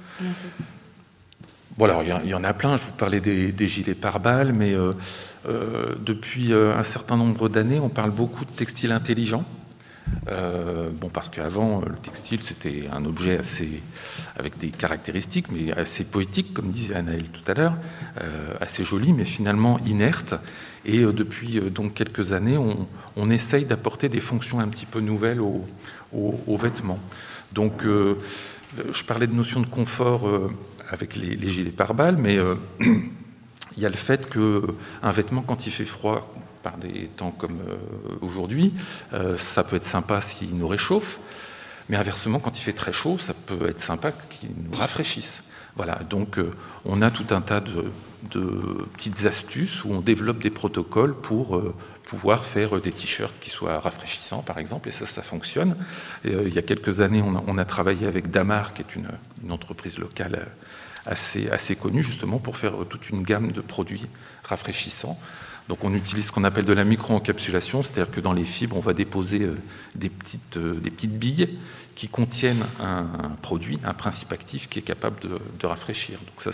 Bon, 1.78 1.86
alors, 1.86 2.04
il 2.04 2.30
y, 2.30 2.34
en 2.34 2.44
a 2.44 2.54
plein. 2.54 2.78
Je 2.78 2.84
vous 2.84 2.92
parlais 2.92 3.20
des, 3.20 3.68
gilets 3.68 3.96
pare-balles, 3.96 4.54
mais 4.54 4.74
euh, 4.74 4.94
depuis 6.00 6.54
un 6.54 6.84
certain 6.84 7.18
nombre 7.18 7.50
d'années, 7.50 7.80
on 7.80 7.90
parle 7.90 8.12
beaucoup 8.12 8.46
de 8.46 8.52
textiles 8.52 8.92
intelligents. 8.92 9.46
Euh, 10.28 10.90
bon, 10.92 11.10
parce 11.10 11.30
qu'avant, 11.30 11.82
le 11.82 11.96
textile, 11.96 12.44
c'était 12.44 12.86
un 12.92 13.06
objet 13.06 13.38
assez, 13.38 13.82
avec 14.38 14.58
des 14.58 14.70
caractéristiques, 14.70 15.52
mais 15.52 15.72
assez 15.74 16.04
poétique, 16.04 16.54
comme 16.54 16.72
disait 16.72 16.96
Anaël 16.96 17.26
tout 17.30 17.50
à 17.50 17.54
l'heure, 17.54 17.76
euh, 18.22 18.54
assez 18.60 18.84
joli, 18.84 19.14
mais 19.14 19.26
finalement 19.26 19.80
inerte. 19.86 20.36
Et 20.86 21.00
euh, 21.00 21.14
depuis 21.14 21.60
donc 21.60 21.94
quelques 21.94 22.34
années, 22.34 22.58
on, 22.58 23.30
essaye 23.30 23.66
d'apporter 23.66 24.10
des 24.10 24.20
fonctions 24.20 24.60
un 24.60 24.68
petit 24.68 24.86
peu 24.86 25.00
nouvelles 25.00 25.40
aux, 25.42 26.58
vêtements. 26.58 27.00
Donc, 27.54 27.84
je 27.84 29.04
parlais 29.06 29.28
de 29.28 29.34
notion 29.34 29.60
de 29.60 29.68
confort 29.68 30.28
avec 30.90 31.16
les, 31.16 31.48
gilets 31.48 31.72
pare-balles, 31.72 32.18
mais 32.18 32.38
il 32.80 33.84
y 33.84 33.86
a 33.86 33.90
le 33.90 33.96
fait 33.96 34.30
qu'un 34.30 35.12
vêtement, 35.12 35.42
quand 35.42 35.68
il 35.68 35.72
fait 35.72 35.86
froid, 35.86 36.34
par 36.62 36.78
des 36.78 37.10
temps 37.16 37.32
comme 37.32 37.60
euh, 37.68 37.78
aujourd'hui. 38.22 38.74
Euh, 39.14 39.38
ça 39.38 39.64
peut 39.64 39.76
être 39.76 39.84
sympa 39.84 40.22
s'il 40.22 40.58
nous 40.58 40.68
réchauffe, 40.68 41.20
mais 41.90 41.98
inversement, 41.98 42.40
quand 42.40 42.58
il 42.58 42.62
fait 42.62 42.74
très 42.74 42.94
chaud, 42.94 43.18
ça 43.20 43.34
peut 43.34 43.68
être 43.68 43.80
sympa 43.80 44.12
qu'il 44.12 44.50
nous 44.50 44.78
rafraîchisse. 44.78 45.42
Voilà, 45.76 46.00
donc 46.10 46.38
euh, 46.38 46.54
on 46.86 47.02
a 47.02 47.12
tout 47.12 47.28
un 47.32 47.42
tas 47.42 47.62
de, 47.62 47.86
petites 48.94 49.26
astuces 49.26 49.84
où 49.84 49.92
on 49.92 50.02
développe 50.02 50.42
des 50.44 50.52
protocoles 50.52 51.16
pour 51.16 51.62
pouvoir 52.06 52.46
faire 52.46 52.80
des 52.80 52.92
t-shirts 52.92 53.34
qui 53.42 53.50
soient 53.50 53.80
rafraîchissants, 53.80 54.44
par 54.44 54.60
exemple, 54.60 54.90
et 54.90 54.92
ça, 54.92 55.08
ça 55.08 55.24
fonctionne. 55.24 55.76
il 56.24 56.54
y 56.54 56.60
a 56.60 56.62
quelques 56.62 57.02
années, 57.02 57.24
on 57.24 57.58
a, 57.58 57.66
travaillé 57.66 58.06
avec 58.06 58.30
Damar, 58.30 58.74
qui 58.74 58.84
est 58.84 58.96
une 58.96 59.52
entreprise 59.52 59.98
locale 59.98 60.48
assez, 61.06 61.50
assez 61.50 61.78
justement, 62.00 62.40
pour 62.40 62.58
faire 62.58 62.74
toute 62.90 63.10
une 63.10 63.24
gamme 63.24 63.52
de 63.52 63.62
produits 63.62 64.08
rafraîchissants. 64.44 65.18
Donc 65.72 65.84
on 65.84 65.94
utilise 65.94 66.28
ce 66.28 66.32
qu'on 66.34 66.44
appelle 66.44 66.66
de 66.66 66.74
la 66.74 66.84
micro-encapsulation, 66.84 67.82
c'est-à-dire 67.82 68.12
que 68.12 68.20
dans 68.20 68.34
les 68.34 68.44
fibres, 68.44 68.76
on 68.76 68.82
va 68.82 68.94
déposer 68.94 69.44
euh, 69.44 69.58
des 69.96 70.10
petites, 70.10 70.58
euh, 70.58 70.74
des 70.76 70.92
petites 70.92 71.18
billes 71.18 71.58
qui 71.96 72.08
contiennent 72.08 72.66
un, 72.82 73.06
produit, 73.42 73.80
un 73.86 73.94
principe 73.94 74.34
actif 74.34 74.68
qui 74.68 74.80
est 74.80 74.82
capable 74.82 75.18
de, 75.22 75.66
rafraîchir. 75.66 76.20
Donc 76.20 76.42
ça, 76.42 76.52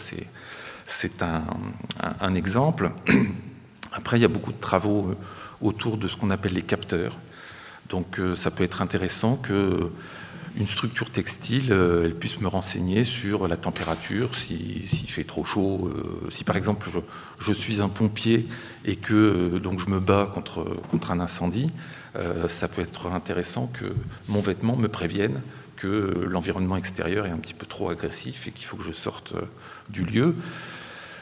c'est 0.86 1.24
un, 1.24 2.36
exemple. 2.36 2.92
Après, 3.92 4.20
il 4.20 4.22
y 4.22 4.26
a 4.26 4.28
beaucoup 4.28 4.52
de 4.52 4.60
travaux 4.60 5.10
euh, 5.10 5.16
autour 5.62 5.98
de 5.98 6.08
ce 6.08 6.18
qu'on 6.18 6.30
appelle 6.30 6.54
les 6.54 6.62
capteurs. 6.62 7.18
Donc 7.90 8.20
ça 8.36 8.52
peut 8.52 8.66
être 8.66 8.82
intéressant 8.82 9.38
que 9.38 9.90
une 10.58 10.68
structure 10.68 11.10
textile, 11.10 11.72
euh, 11.72 12.06
elle 12.06 12.16
puisse 12.16 12.42
me 12.42 12.48
renseigner 12.48 13.04
sur 13.04 13.48
la 13.48 13.58
température, 13.58 14.36
s'il 14.36 15.10
fait 15.10 15.24
trop 15.24 15.46
chaud. 15.46 15.92
Euh, 15.94 16.30
si 16.32 16.44
par 16.44 16.58
exemple 16.58 16.88
je, 17.40 17.54
suis 17.54 17.80
un 17.80 17.90
pompier 17.90 18.48
et 18.84 18.96
que 18.96 19.14
euh, 19.14 19.60
donc 19.60 19.80
je 19.80 19.88
me 19.88 20.00
bats 20.00 20.32
contre, 20.34 20.66
contre 20.90 21.12
un 21.12 21.20
incendie, 21.20 21.70
ça 22.48 22.68
peut 22.68 22.82
être 22.82 23.12
intéressant 23.12 23.68
que 23.68 23.86
mon 24.28 24.42
vêtement 24.42 24.76
me 24.76 24.88
prévienne 24.88 25.40
que 25.76 26.26
l'environnement 26.28 26.76
extérieur 26.76 27.28
est 27.28 27.30
un 27.30 27.38
petit 27.38 27.54
peu 27.54 27.68
trop 27.68 27.92
agressif 27.92 28.48
et 28.48 28.52
qu'il 28.52 28.66
faut 28.66 28.76
que 28.76 28.82
je 28.82 28.92
sorte 28.92 29.36
du 29.90 30.04
lieu. 30.04 30.36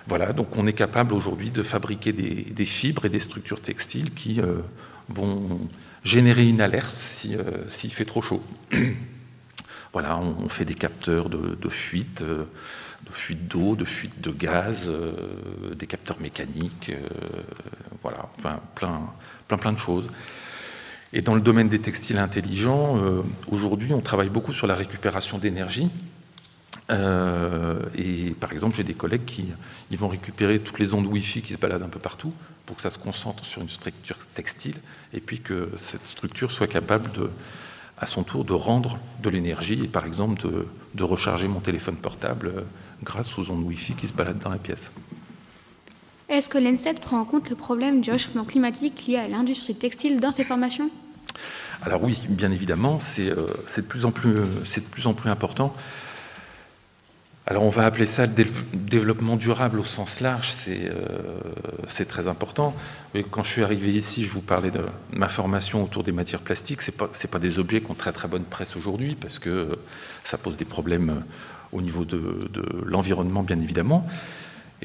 Voilà, 0.07 0.31
donc 0.31 0.55
on 0.55 0.65
est 0.67 0.73
capable 0.73 1.13
aujourd'hui 1.13 1.51
de 1.51 1.63
fabriquer 1.63 2.13
des, 2.13 2.65
fibres 2.65 3.03
et 3.03 3.09
des 3.09 3.19
structures 3.19 3.59
textiles 3.59 4.13
qui 4.13 4.39
vont 5.09 5.59
générer 6.05 6.47
une 6.47 6.61
alerte 6.61 6.95
s'il 6.97 7.91
fait 7.91 8.05
trop 8.05 8.21
chaud. 8.21 8.41
On, 9.97 10.49
fait 10.49 10.65
des 10.65 10.73
capteurs 10.73 11.29
de, 11.29 11.69
fuite, 11.69 12.21
euh, 12.21 12.43
de 13.05 13.11
fuite 13.11 13.47
d'eau, 13.47 13.77
de 13.77 13.85
fuite 13.85 14.19
de 14.19 14.31
gaz, 14.31 14.83
euh, 14.87 15.73
des 15.73 15.87
capteurs 15.87 16.19
mécaniques, 16.19 16.89
euh, 16.89 17.07
voilà, 18.01 18.27
plein, 18.75 19.09
plein, 19.47 19.57
plein 19.57 19.71
de 19.71 19.79
choses. 19.79 20.09
Et 21.13 21.21
dans 21.21 21.33
le 21.33 21.39
domaine 21.39 21.69
des 21.69 21.79
textiles 21.79 22.17
intelligents, 22.17 22.99
aujourd'hui, 23.47 23.93
on 23.93 24.01
travaille 24.01 24.27
beaucoup 24.27 24.51
sur 24.51 24.67
la 24.67 24.75
récupération 24.75 25.37
d'énergie. 25.37 25.89
et 26.89 28.35
par 28.37 28.51
exemple, 28.51 28.75
j'ai 28.75 28.83
des 28.83 28.95
collègues 28.95 29.23
qui 29.23 29.45
ils 29.91 29.97
vont 29.97 30.09
récupérer 30.09 30.59
toutes 30.59 30.79
les 30.79 30.93
ondes 30.93 31.05
Wi-Fi 31.05 31.41
qui 31.41 31.53
se 31.53 31.57
baladent 31.57 31.83
un 31.83 31.89
peu 31.89 31.99
partout 31.99 32.33
pour 32.65 32.75
que 32.75 32.81
ça 32.81 32.91
se 32.91 32.97
concentre 32.97 33.45
sur 33.45 33.61
une 33.61 33.69
structure 33.69 34.17
textile 34.33 34.75
et 35.13 35.21
puis 35.21 35.39
que 35.39 35.69
cette 35.77 36.05
structure 36.05 36.51
soit 36.51 36.67
capable 36.67 37.09
de, 37.13 37.29
à 37.97 38.05
son 38.05 38.23
tour 38.23 38.43
de 38.45 38.53
rendre 38.53 38.97
de 39.21 39.29
l'énergie 39.29 39.81
et 39.83 39.87
par 39.87 40.05
exemple 40.05 40.41
de, 40.93 41.03
recharger 41.03 41.47
mon 41.47 41.59
téléphone 41.59 41.95
portable 41.95 42.47
euh, 42.47 42.61
grâce 43.03 43.37
aux 43.37 43.51
ondes 43.51 43.63
Wi-Fi 43.63 43.93
qui 43.93 44.07
se 44.07 44.13
baladent 44.13 44.39
dans 44.39 44.49
la 44.49 44.57
pièce. 44.57 44.89
Est-ce 46.29 46.49
que 46.49 46.57
l'ENSET 46.57 46.95
prend 46.95 47.19
en 47.19 47.25
compte 47.25 47.49
le 47.49 47.55
problème 47.55 48.01
du 48.01 48.11
réchauffement 48.11 48.45
climatique 48.45 49.05
lié 49.07 49.17
à 49.17 49.27
l'industrie 49.27 49.75
textile 49.75 50.19
dans 50.19 50.31
ses 50.31 50.43
formations? 50.43 50.89
Alors 51.83 52.03
oui, 52.03 52.17
bien 52.29 52.51
évidemment, 52.51 52.99
c'est 52.99 53.29
euh, 53.29 53.47
de, 53.77 54.05
en 54.05 54.11
plus, 54.11 54.33
de 54.33 54.79
plus 54.89 55.07
en 55.07 55.13
plus 55.13 55.29
important. 55.29 55.75
Alors 57.47 57.61
on 57.61 57.69
va 57.69 57.85
appeler 57.85 58.07
ça 58.07 58.25
le 58.25 58.33
développement 58.73 59.35
durable 59.35 59.79
au 59.79 59.83
sens 59.83 60.19
large, 60.19 60.51
c'est 60.51 60.89
euh, 60.89 62.05
très 62.07 62.27
important. 62.27 62.73
quand 63.29 63.43
je 63.43 63.51
suis 63.51 63.63
arrivé 63.63 63.93
ici, 63.93 64.23
je 64.23 64.31
vous 64.31 64.41
parlais 64.41 64.71
de 64.71 64.81
ma 65.13 65.29
formation 65.29 65.83
autour 65.83 66.03
des 66.03 66.11
matières 66.11 66.41
plastiques. 66.41 66.81
Ce 66.81 66.89
pas, 66.89 67.07
pas 67.07 67.39
des 67.39 67.59
objets 67.59 67.81
qui 67.81 67.91
ont 67.91 67.95
très 67.95 68.13
très 68.13 68.27
bonne 68.27 68.45
presse 68.45 68.75
aujourd'hui 68.75 69.15
parce 69.15 69.37
que 69.37 69.77
ça 70.23 70.39
pose 70.39 70.57
des 70.57 70.65
problèmes 70.65 71.23
au 71.71 71.81
niveau 71.81 72.03
de, 72.03 72.49
l'environnement, 72.83 73.43
bien 73.43 73.59
évidemment. 73.59 74.07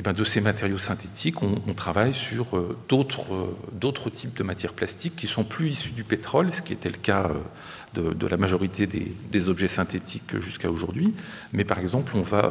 Et 0.01 0.03
ben 0.03 0.15
de 0.15 0.25
ces 0.25 0.41
matériaux 0.41 0.79
synthétiques, 0.79 1.43
on, 1.43 1.75
travaille 1.75 2.15
sur 2.15 2.57
euh, 2.57 2.75
d'autres 2.89 4.09
types 4.09 4.35
de 4.35 4.43
matières 4.43 4.73
plastiques 4.73 5.15
qui 5.15 5.27
sont 5.27 5.45
plus 5.45 5.73
issues 5.73 5.93
du 5.93 6.05
pétrole, 6.05 6.55
ce 6.55 6.63
qui 6.63 6.73
était 6.73 6.89
le 6.89 6.97
cas 6.97 7.31
de, 7.93 8.27
la 8.27 8.39
majorité 8.39 8.87
des, 8.87 9.49
objets 9.51 9.69
synthétiques 9.69 10.39
jusqu'à 10.39 10.71
aujourd'hui. 10.71 11.15
Mais 11.53 11.67
par 11.67 11.81
exemple, 11.81 12.13
on 12.15 12.23
va 12.23 12.51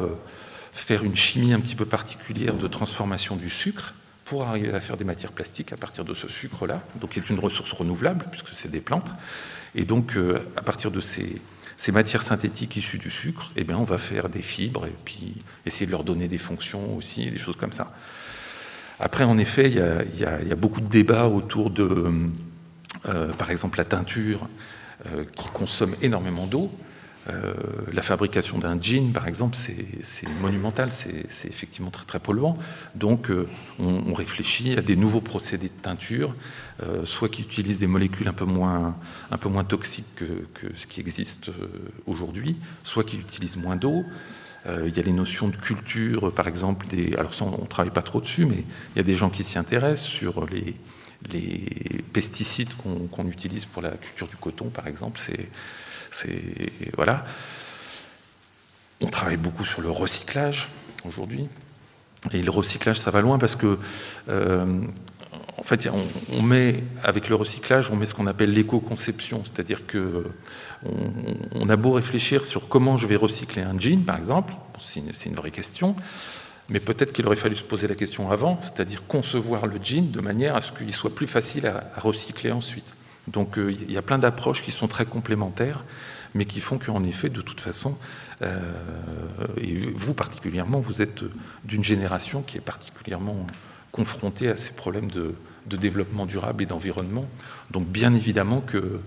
faire 0.74 1.04
une 1.04 1.16
chimie 1.16 1.52
un 1.52 1.60
petit 1.60 1.74
peu 1.74 1.86
particulière 1.86 2.54
de 2.54 2.68
transformation 2.68 3.36
du 3.36 3.50
sucre 3.50 3.96
pour 4.26 4.44
arriver 4.44 4.72
à 4.72 4.80
faire 4.80 4.96
des 4.96 5.04
matières 5.04 5.32
plastiques 5.32 5.74
à 5.74 5.76
partir 5.76 6.06
de 6.06 6.14
ce 6.14 6.28
sucre-là, 6.28 6.84
donc 7.02 7.10
qui 7.10 7.20
est 7.20 7.32
une 7.32 7.40
ressource 7.40 7.72
renouvelable 7.72 8.28
puisque 8.30 8.50
c'est 8.50 8.70
des 8.70 8.80
plantes. 8.80 9.12
Et 9.74 9.86
donc, 9.86 10.18
euh, 10.18 10.38
à 10.56 10.62
partir 10.62 10.92
de 10.92 11.00
ces, 11.00 11.42
matières 11.92 12.24
synthétiques 12.24 12.76
issues 12.76 12.98
du 12.98 13.10
sucre, 13.10 13.52
eh 13.56 13.64
bien, 13.64 13.78
on 13.78 13.86
va 13.86 13.98
faire 13.98 14.30
des 14.30 14.42
fibres 14.42 14.86
et 14.86 14.96
puis 15.06 15.36
essayer 15.66 15.86
de 15.86 15.92
leur 15.92 16.04
donner 16.04 16.28
des 16.28 16.38
fonctions 16.38 16.96
aussi, 16.98 17.32
des 17.32 17.38
choses 17.38 17.56
comme 17.56 17.72
ça. 17.72 17.94
Après, 19.00 19.24
en 19.24 19.38
effet, 19.38 19.70
il 19.70 20.20
y 20.20 20.26
a, 20.26 20.56
beaucoup 20.56 20.82
de 20.82 20.90
débats 20.90 21.28
autour 21.28 21.70
de, 21.70 22.12
euh, 23.06 23.28
par 23.34 23.50
exemple, 23.50 23.78
la 23.78 23.86
teinture 23.86 24.48
euh, 25.06 25.24
qui 25.36 25.48
consomme 25.50 25.96
énormément 26.02 26.48
d'eau. 26.48 26.70
Euh, 27.30 27.54
la 27.92 28.02
fabrication 28.02 28.58
d'un 28.58 28.80
jean, 28.82 29.12
par 29.12 29.28
exemple, 29.28 29.58
c'est 29.58 30.30
monumental, 30.42 30.90
c'est 30.94 31.48
effectivement 31.48 31.92
très 31.92 32.20
polluant. 32.20 32.58
Donc 32.96 33.30
euh, 33.30 33.48
on, 33.78 34.14
réfléchit 34.14 34.78
à 34.78 34.82
des 34.82 34.96
nouveaux 34.96 35.22
procédés 35.22 35.68
de 35.68 35.82
teinture, 35.82 36.34
euh, 36.84 37.06
soit 37.06 37.30
qui 37.30 37.42
utilisent 37.42 37.80
des 37.80 37.88
molécules 37.88 38.28
un 38.28 38.34
peu 38.34 38.46
moins, 38.46 38.96
toxiques 39.68 40.06
que, 40.16 40.68
ce 40.76 40.88
qui 40.88 41.00
existe 41.00 41.52
aujourd'hui, 42.06 42.58
soit 42.84 43.04
qui 43.04 43.18
utilisent 43.18 43.58
moins 43.58 43.76
d'eau. 43.76 44.04
il 44.68 44.96
y 44.96 45.00
a 45.00 45.04
les 45.04 45.14
notions 45.14 45.48
de 45.48 45.56
culture, 45.56 46.32
par 46.34 46.48
exemple, 46.48 46.86
alors 47.18 47.32
on 47.42 47.62
ne 47.62 47.68
travaille 47.68 47.94
pas 47.94 48.02
trop 48.02 48.22
dessus, 48.22 48.46
mais 48.46 48.64
il 48.96 48.98
y 48.98 49.00
a 49.00 49.04
des 49.04 49.16
gens 49.16 49.30
qui 49.30 49.44
s'y 49.44 49.58
intéressent 49.58 50.10
sur 50.10 50.46
les, 50.48 50.76
pesticides 52.14 52.74
qu'on 52.76 53.28
utilise 53.28 53.66
pour 53.66 53.82
la 53.82 53.92
culture 53.92 54.28
du 54.28 54.38
coton, 54.38 54.70
par 54.70 54.88
exemple. 54.88 55.20
Voilà. 56.96 57.26
On 59.02 59.08
travaille 59.08 59.38
beaucoup 59.38 59.64
sur 59.64 59.82
le 59.82 59.90
recyclage 59.90 60.68
aujourd'hui. 61.06 61.48
Et 62.32 62.42
le 62.42 62.52
recyclage, 62.52 63.00
ça 63.00 63.12
va 63.12 63.22
loin 63.22 63.40
parce 63.40 63.56
que, 63.56 63.78
euh, 64.28 64.82
en 65.58 65.64
fait, 65.64 65.90
on, 66.32 66.42
met 66.42 66.84
avec 67.04 67.30
le 67.30 67.36
recyclage, 67.36 67.92
on 67.92 67.96
met 67.96 68.06
ce 68.06 68.14
qu'on 68.14 68.28
appelle 68.28 68.52
l'éco-conception, 68.52 69.44
c'est-à-dire 69.46 69.86
que 69.88 70.26
on, 70.84 71.70
a 71.70 71.76
beau 71.76 71.92
réfléchir 71.92 72.46
sur 72.46 72.68
comment 72.68 72.98
je 72.98 73.08
vais 73.08 73.16
recycler 73.16 73.62
un 73.62 73.78
jean, 73.80 74.04
par 74.04 74.18
exemple, 74.18 74.54
c'est 74.80 75.26
une, 75.26 75.36
vraie 75.36 75.52
question, 75.52 75.96
mais 76.70 76.80
peut-être 76.80 77.14
qu'il 77.14 77.26
aurait 77.26 77.36
fallu 77.36 77.56
se 77.56 77.64
poser 77.64 77.88
la 77.88 77.96
question 77.96 78.32
avant, 78.32 78.60
c'est-à-dire 78.62 79.04
concevoir 79.08 79.66
le 79.66 79.80
jean 79.82 80.12
de 80.12 80.22
manière 80.22 80.56
à 80.56 80.62
ce 80.62 80.72
qu'il 80.72 80.94
soit 80.94 81.14
plus 81.14 81.28
facile 81.28 81.68
à 81.68 82.00
recycler 82.00 82.52
ensuite. 82.52 82.86
Donc 83.32 83.58
euh, 83.58 83.72
il 83.72 83.92
y 83.92 83.98
a 83.98 84.02
plein 84.02 84.18
d'approches 84.18 84.62
qui 84.62 84.72
sont 84.72 84.88
très 84.88 85.06
complémentaires, 85.06 85.84
mais 86.34 86.46
qui 86.46 86.60
font 86.60 86.78
qu'en 86.78 87.04
effet, 87.04 87.30
de 87.30 87.42
toute 87.42 87.62
façon, 87.62 87.98
euh, 88.42 88.58
et 89.58 89.76
vous 89.96 90.14
particulièrement, 90.14 90.80
vous 90.80 91.02
êtes 91.02 91.24
d'une 91.64 91.84
génération 91.84 92.42
qui 92.42 92.58
est 92.58 92.62
particulièrement 92.62 93.48
confrontée 93.92 94.50
à 94.50 94.58
ces 94.58 94.72
problèmes 94.72 95.10
de, 95.12 95.36
développement 95.66 96.26
durable 96.26 96.64
et 96.64 96.66
d'environnement. 96.66 97.26
Donc 97.70 97.86
bien 97.86 98.16
évidemment 98.16 98.60
que 98.60 99.00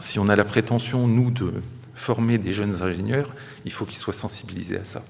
si 0.00 0.20
on 0.20 0.28
a 0.28 0.36
la 0.36 0.44
prétention, 0.44 1.08
nous, 1.08 1.32
de 1.32 1.54
former 1.96 2.38
des 2.38 2.52
jeunes 2.52 2.82
ingénieurs, 2.82 3.34
il 3.64 3.72
faut 3.72 3.84
qu'ils 3.84 3.98
soient 3.98 4.14
sensibilisés 4.14 4.78
à 4.78 4.84
ça. 4.84 5.02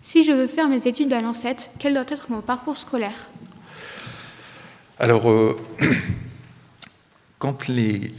Si 0.00 0.24
je 0.24 0.30
veux 0.30 0.46
faire 0.46 0.68
mes 0.68 0.86
études 0.86 1.12
à 1.12 1.20
l'ANSET, 1.20 1.56
quel 1.80 1.94
doit 1.94 2.04
être 2.08 2.30
mon 2.30 2.40
parcours 2.40 2.78
scolaire? 2.78 3.28
Alors, 5.00 5.28
euh, 5.28 5.56
quand 7.38 7.68
les, 7.68 8.12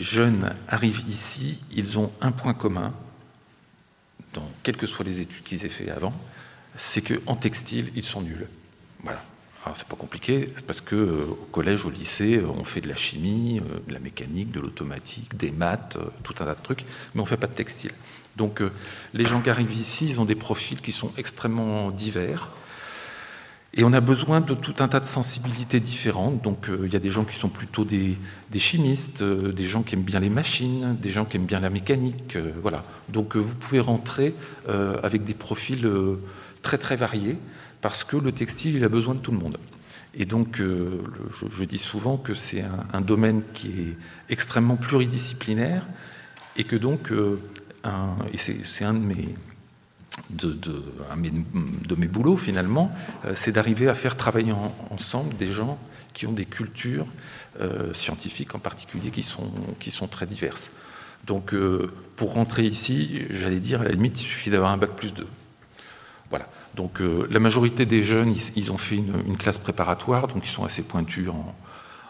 jeunes 0.00 0.54
arrivent 0.68 1.02
ici, 1.08 1.58
ils 1.72 1.98
ont 1.98 2.12
un 2.20 2.30
point 2.30 2.54
commun, 2.54 2.92
dans 4.32 4.48
quelles 4.62 4.76
que 4.76 4.86
soient 4.86 5.04
les 5.04 5.20
études 5.20 5.42
qu'ils 5.42 5.64
aient 5.64 5.70
fait 5.70 5.90
avant, 5.90 6.14
c'est 6.76 7.02
qu'en 7.02 7.36
textile, 7.36 7.90
ils 7.94 8.04
sont 8.04 8.22
nuls. 8.22 8.48
Voilà. 9.02 9.22
Alors 9.64 9.76
c'est 9.76 9.86
pas 9.86 9.96
compliqué, 9.96 10.48
parce 10.66 10.80
que 10.80 10.96
euh, 10.96 11.24
au 11.30 11.46
collège, 11.52 11.84
au 11.84 11.90
lycée, 11.90 12.38
euh, 12.38 12.48
on 12.48 12.64
fait 12.64 12.80
de 12.80 12.88
la 12.88 12.96
chimie, 12.96 13.60
euh, 13.60 13.78
de 13.86 13.92
la 13.92 14.00
mécanique, 14.00 14.50
de 14.50 14.58
l'automatique, 14.58 15.36
des 15.36 15.52
maths, 15.52 15.98
tout 16.24 16.34
un 16.40 16.46
tas 16.46 16.54
de 16.54 16.62
trucs, 16.62 16.84
mais 17.14 17.20
on 17.20 17.24
fait 17.24 17.36
pas 17.36 17.46
de 17.46 17.54
textile. 17.54 17.92
Donc 18.34 18.62
les 19.12 19.26
gens 19.26 19.42
qui 19.42 19.50
arrivent 19.50 19.74
ici, 19.74 20.06
ils 20.08 20.18
ont 20.18 20.24
des 20.24 20.34
profils 20.34 20.80
qui 20.80 20.90
sont 20.90 21.12
extrêmement 21.18 21.90
divers. 21.90 22.48
Et 23.74 23.84
on 23.84 23.92
a 23.94 24.00
besoin 24.00 24.42
de 24.42 24.52
tout 24.52 24.74
un 24.80 24.88
tas 24.88 25.00
de 25.00 25.06
sensibilités 25.06 25.80
différentes. 25.80 26.42
Donc 26.42 26.68
euh, 26.68 26.82
il 26.84 26.92
y 26.92 26.96
a 26.96 26.98
des 26.98 27.08
gens 27.08 27.24
qui 27.24 27.34
sont 27.34 27.48
plutôt 27.48 27.84
des, 27.84 28.18
chimistes, 28.56 29.22
euh, 29.22 29.52
des 29.52 29.64
gens 29.64 29.82
qui 29.82 29.94
aiment 29.94 30.02
bien 30.02 30.20
les 30.20 30.28
machines, 30.28 30.96
des 31.00 31.10
gens 31.10 31.24
qui 31.24 31.38
aiment 31.38 31.46
bien 31.46 31.60
la 31.60 31.70
mécanique. 31.70 32.36
Euh, 32.36 32.52
voilà. 32.60 32.84
Donc 33.08 33.36
vous 33.36 33.54
pouvez 33.54 33.80
rentrer 33.80 34.34
avec 35.02 35.24
des 35.24 35.34
profils 35.34 35.86
très 36.62 36.78
très 36.78 36.96
variés 36.96 37.36
parce 37.80 38.04
que 38.04 38.16
le 38.16 38.32
textile, 38.32 38.76
il 38.76 38.84
a 38.84 38.88
besoin 38.88 39.14
de 39.14 39.20
tout 39.20 39.32
le 39.32 39.38
monde. 39.38 39.58
Et 40.14 40.24
donc 40.24 40.58
je, 40.58 41.64
dis 41.64 41.78
souvent 41.78 42.16
que 42.16 42.32
c'est 42.34 42.64
un, 42.92 43.00
domaine 43.00 43.42
qui 43.54 43.68
est 43.68 43.96
extrêmement 44.30 44.76
pluridisciplinaire 44.76 45.84
et 46.56 46.64
que 46.64 46.76
donc, 46.76 47.12
c'est 48.36 48.84
un 48.84 48.94
de 48.94 48.98
mes 48.98 49.34
de, 50.30 51.96
mes 51.96 52.06
boulots 52.06 52.36
finalement, 52.36 52.92
euh, 53.24 53.32
c'est 53.34 53.52
d'arriver 53.52 53.88
à 53.88 53.94
faire 53.94 54.16
travailler 54.16 54.52
ensemble 54.90 55.36
des 55.36 55.52
gens 55.52 55.78
qui 56.12 56.26
ont 56.26 56.32
des 56.32 56.44
cultures 56.44 57.06
euh, 57.60 57.92
scientifiques 57.94 58.54
en 58.54 58.58
particulier 58.58 59.10
qui 59.10 59.22
sont, 59.22 59.50
qui 59.80 59.90
sont 59.90 60.08
très 60.08 60.26
diverses. 60.26 60.70
Donc 61.26 61.54
euh, 61.54 61.92
pour 62.16 62.34
rentrer 62.34 62.64
ici, 62.64 63.22
j'allais 63.30 63.60
dire, 63.60 63.80
à 63.80 63.84
la 63.84 63.92
limite, 63.92 64.20
il 64.20 64.24
suffit 64.24 64.50
d'avoir 64.50 64.70
un 64.72 64.76
bac 64.76 64.90
plus 64.90 65.14
2. 65.14 65.26
Voilà. 66.30 66.48
Donc 66.74 67.00
la 67.00 67.38
majorité 67.38 67.84
des 67.84 68.02
jeunes, 68.02 68.34
ils, 68.56 68.72
ont 68.72 68.78
fait 68.78 68.96
une, 68.96 69.36
classe 69.36 69.58
préparatoire, 69.58 70.26
donc 70.26 70.46
ils 70.46 70.50
sont 70.50 70.64
assez 70.64 70.80
pointus 70.80 71.28
en, 71.28 71.54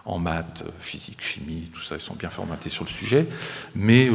en 0.04 0.20
maths, 0.20 0.62
physique, 0.78 1.20
chimie, 1.20 1.68
tout 1.72 1.80
ça, 1.80 1.96
ils 1.96 2.00
sont 2.00 2.14
bien 2.14 2.30
formatés 2.30 2.70
sur 2.70 2.84
le 2.84 2.88
sujet, 2.88 3.26
mais 3.74 4.08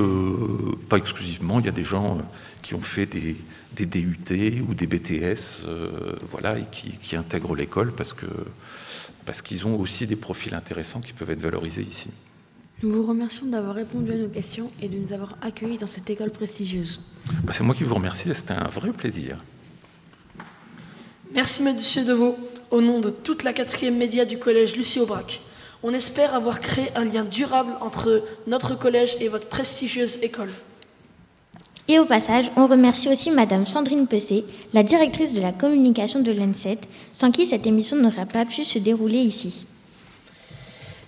pas 0.87 0.95
exclusivement, 0.95 1.59
il 1.59 1.65
y 1.65 1.67
a 1.67 1.73
des 1.73 1.83
gens 1.83 2.19
qui 2.61 2.75
ont 2.75 2.81
fait 2.81 3.05
des, 3.05 3.35
des 3.75 3.85
DUT 3.85 4.63
ou 4.67 4.73
des 4.73 4.87
BTS, 4.87 5.63
euh, 5.65 6.15
voilà, 6.29 6.57
et 6.57 6.65
qui, 6.71 7.15
intègrent 7.15 7.55
l'école 7.55 7.93
parce 7.93 8.13
que 8.13 8.25
parce 9.25 9.41
qu'ils 9.41 9.67
ont 9.67 9.77
aussi 9.77 10.07
des 10.07 10.15
profils 10.15 10.55
intéressants 10.55 11.01
qui 11.01 11.11
peuvent 11.11 11.29
être 11.29 11.41
valorisés 11.41 11.81
ici. 11.81 12.07
Nous 12.81 12.93
vous 12.93 13.05
remercions 13.05 13.45
d'avoir 13.45 13.75
répondu 13.75 14.13
à 14.13 14.15
nos 14.15 14.29
questions 14.29 14.71
et 14.81 14.87
de 14.87 14.97
nous 14.97 15.11
avoir 15.11 15.35
accueillis 15.41 15.77
dans 15.77 15.87
cette 15.87 16.09
école 16.09 16.31
prestigieuse. 16.31 17.01
Bah, 17.43 17.51
c'est 17.53 17.63
moi 17.63 17.75
qui 17.75 17.83
vous 17.83 17.95
remercie, 17.95 18.29
c'était 18.33 18.53
un 18.53 18.69
vrai 18.69 18.91
plaisir. 18.91 19.37
Merci 21.33 21.61
Monsieur 21.61 22.05
Deveau, 22.05 22.37
au 22.71 22.79
nom 22.79 23.01
de 23.01 23.09
toute 23.09 23.43
la 23.43 23.51
quatrième 23.51 23.97
média 23.97 24.23
du 24.23 24.37
collège 24.37 24.77
Lucie 24.77 25.01
Aubrac. 25.01 25.41
On 25.83 25.93
espère 25.93 26.33
avoir 26.33 26.61
créé 26.61 26.87
un 26.95 27.03
lien 27.03 27.25
durable 27.25 27.73
entre 27.81 28.23
notre 28.47 28.75
collège 28.75 29.17
et 29.19 29.27
votre 29.27 29.47
prestigieuse 29.47 30.23
école. 30.23 30.49
Et 31.89 31.99
au 31.99 32.05
passage, 32.05 32.51
on 32.57 32.67
remercie 32.67 33.07
aussi 33.07 33.31
Madame 33.31 33.65
Sandrine 33.65 34.07
Pessé, 34.07 34.43
la 34.73 34.83
directrice 34.83 35.33
de 35.33 35.39
la 35.41 35.53
communication 35.53 36.19
de 36.19 36.31
l'ENSET, 36.31 36.79
sans 37.13 37.31
qui 37.31 37.45
cette 37.45 37.65
émission 37.65 37.95
n'aurait 37.95 38.25
pas 38.25 38.43
pu 38.43 38.65
se 38.65 38.77
dérouler 38.77 39.19
ici. 39.19 39.65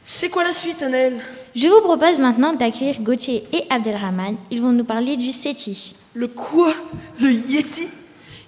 C'est 0.05 0.29
quoi 0.29 0.43
la 0.43 0.53
suite, 0.53 0.81
Annelle 0.81 1.19
Je 1.53 1.67
vous 1.67 1.81
propose 1.81 2.17
maintenant 2.17 2.53
d'accueillir 2.53 3.01
Gauthier 3.01 3.43
et 3.51 3.63
Abdelrahman. 3.69 4.37
Ils 4.49 4.61
vont 4.61 4.71
nous 4.71 4.85
parler 4.85 5.17
du 5.17 5.31
SETI. 5.31 5.95
Le 6.13 6.27
quoi? 6.27 6.73
Le 7.19 7.31
Yeti 7.31 7.87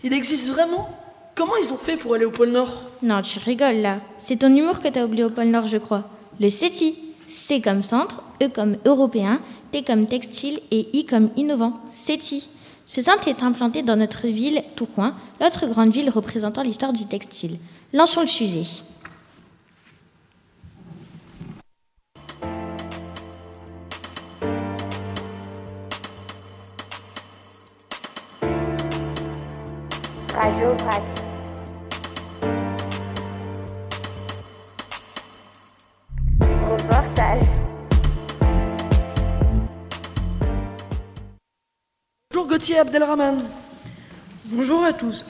Il 0.03 0.13
existe 0.13 0.49
vraiment? 0.49 0.89
Comment 1.35 1.55
ils 1.61 1.71
ont 1.71 1.77
fait 1.77 1.97
pour 1.97 2.15
aller 2.15 2.25
au 2.25 2.31
pôle 2.31 2.49
Nord? 2.49 2.83
Non, 3.03 3.21
tu 3.21 3.39
rigoles 3.39 3.81
là. 3.81 3.99
C'est 4.17 4.37
ton 4.37 4.55
humour 4.55 4.79
que 4.79 4.87
t'as 4.87 5.03
oublié 5.03 5.23
au 5.23 5.29
pôle 5.29 5.49
Nord, 5.49 5.67
je 5.67 5.77
crois. 5.77 6.09
Le 6.39 6.49
SETI. 6.49 6.95
C 7.29 7.61
comme 7.61 7.81
centre, 7.83 8.23
E 8.41 8.49
comme 8.49 8.77
européen, 8.85 9.39
T 9.71 9.83
comme 9.83 10.05
textile 10.05 10.59
et 10.71 10.87
I 10.93 11.05
comme 11.05 11.29
innovant. 11.37 11.79
CETI. 11.91 12.49
Ce 12.85 13.01
centre 13.01 13.27
est 13.27 13.41
implanté 13.43 13.83
dans 13.83 13.95
notre 13.95 14.27
ville, 14.27 14.63
Tourcoing, 14.75 15.13
l'autre 15.39 15.67
grande 15.67 15.91
ville 15.91 16.09
représentant 16.09 16.61
l'histoire 16.61 16.93
du 16.93 17.05
textile. 17.05 17.57
Lançons 17.93 18.21
le 18.21 18.27
sujet. 18.27 18.63
Gauthier 42.61 42.77
Abdelrahman. 42.77 43.39
Bonjour 44.45 44.83
à 44.83 44.93
tous. 44.93 45.25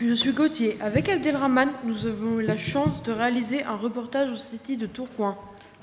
Je 0.00 0.14
suis 0.14 0.32
Gauthier. 0.32 0.78
Avec 0.80 1.10
Abdelrahman, 1.10 1.68
nous 1.84 2.06
avons 2.06 2.40
eu 2.40 2.42
la 2.42 2.56
chance 2.56 3.02
de 3.02 3.12
réaliser 3.12 3.64
un 3.64 3.76
reportage 3.76 4.32
au 4.32 4.38
CETI 4.38 4.78
de 4.78 4.86
Tourcoing. 4.86 5.36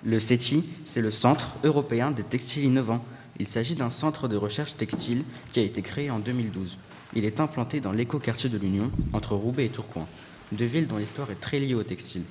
Le 0.04 0.20
CETI, 0.20 0.68
c'est 0.84 1.02
le 1.02 1.12
Centre 1.12 1.50
européen 1.64 2.10
des 2.10 2.24
textiles 2.24 2.64
innovants. 2.64 3.06
Il 3.38 3.48
s'agit 3.48 3.76
d'un 3.76 3.92
centre 3.92 4.28
de 4.28 4.36
recherche 4.36 4.76
textile 4.76 5.24
qui 5.52 5.60
a 5.60 5.64
été 5.64 5.84
créé 5.84 6.10
en 6.10 6.18
2012. 6.18 6.80
Il 7.14 7.26
est 7.26 7.40
implanté 7.40 7.80
dans 7.80 7.92
l'éco-quartier 7.92 8.50
de 8.50 8.58
l'Union, 8.58 8.90
entre 9.14 9.36
Roubaix 9.36 9.66
et 9.66 9.70
Tourcoing, 9.70 10.08
deux 10.52 10.66
villes 10.66 10.88
dont 10.88 10.98
l'histoire 10.98 11.30
est 11.30 11.40
très 11.40 11.60
liée 11.60 11.76
au 11.76 11.84
textile. 11.84 12.24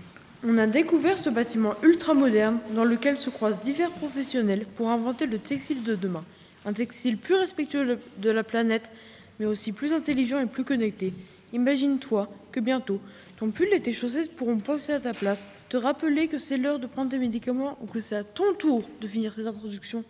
On 0.44 0.58
a 0.58 0.66
découvert 0.66 1.18
ce 1.18 1.30
bâtiment 1.30 1.74
ultra 1.84 2.14
moderne 2.14 2.58
dans 2.74 2.84
lequel 2.84 3.16
se 3.16 3.30
croisent 3.30 3.60
divers 3.62 3.92
professionnels 3.92 4.66
pour 4.76 4.90
inventer 4.90 5.26
le 5.26 5.38
textile 5.38 5.84
de 5.84 5.94
demain. 5.94 6.24
Un 6.64 6.72
textile 6.72 7.18
plus 7.18 7.34
respectueux 7.34 7.98
de 8.18 8.30
la 8.30 8.42
planète, 8.42 8.90
mais 9.38 9.46
aussi 9.46 9.72
plus 9.72 9.92
intelligent 9.92 10.40
et 10.40 10.46
plus 10.46 10.64
connecté. 10.64 11.12
Imagine-toi 11.52 12.28
que 12.52 12.60
bientôt, 12.60 13.00
ton 13.36 13.50
pull 13.50 13.68
et 13.72 13.80
tes 13.80 13.92
chaussettes 13.92 14.34
pourront 14.34 14.58
penser 14.58 14.92
à 14.92 15.00
ta 15.00 15.12
place, 15.12 15.46
te 15.68 15.76
rappeler 15.76 16.28
que 16.28 16.38
c'est 16.38 16.56
l'heure 16.56 16.78
de 16.78 16.86
prendre 16.86 17.10
des 17.10 17.18
médicaments 17.18 17.76
ou 17.82 17.86
que 17.86 18.00
c'est 18.00 18.16
à 18.16 18.24
ton 18.24 18.54
tour 18.54 18.88
de 19.00 19.08
finir 19.08 19.34
cette 19.34 19.46
introduction. 19.46 20.04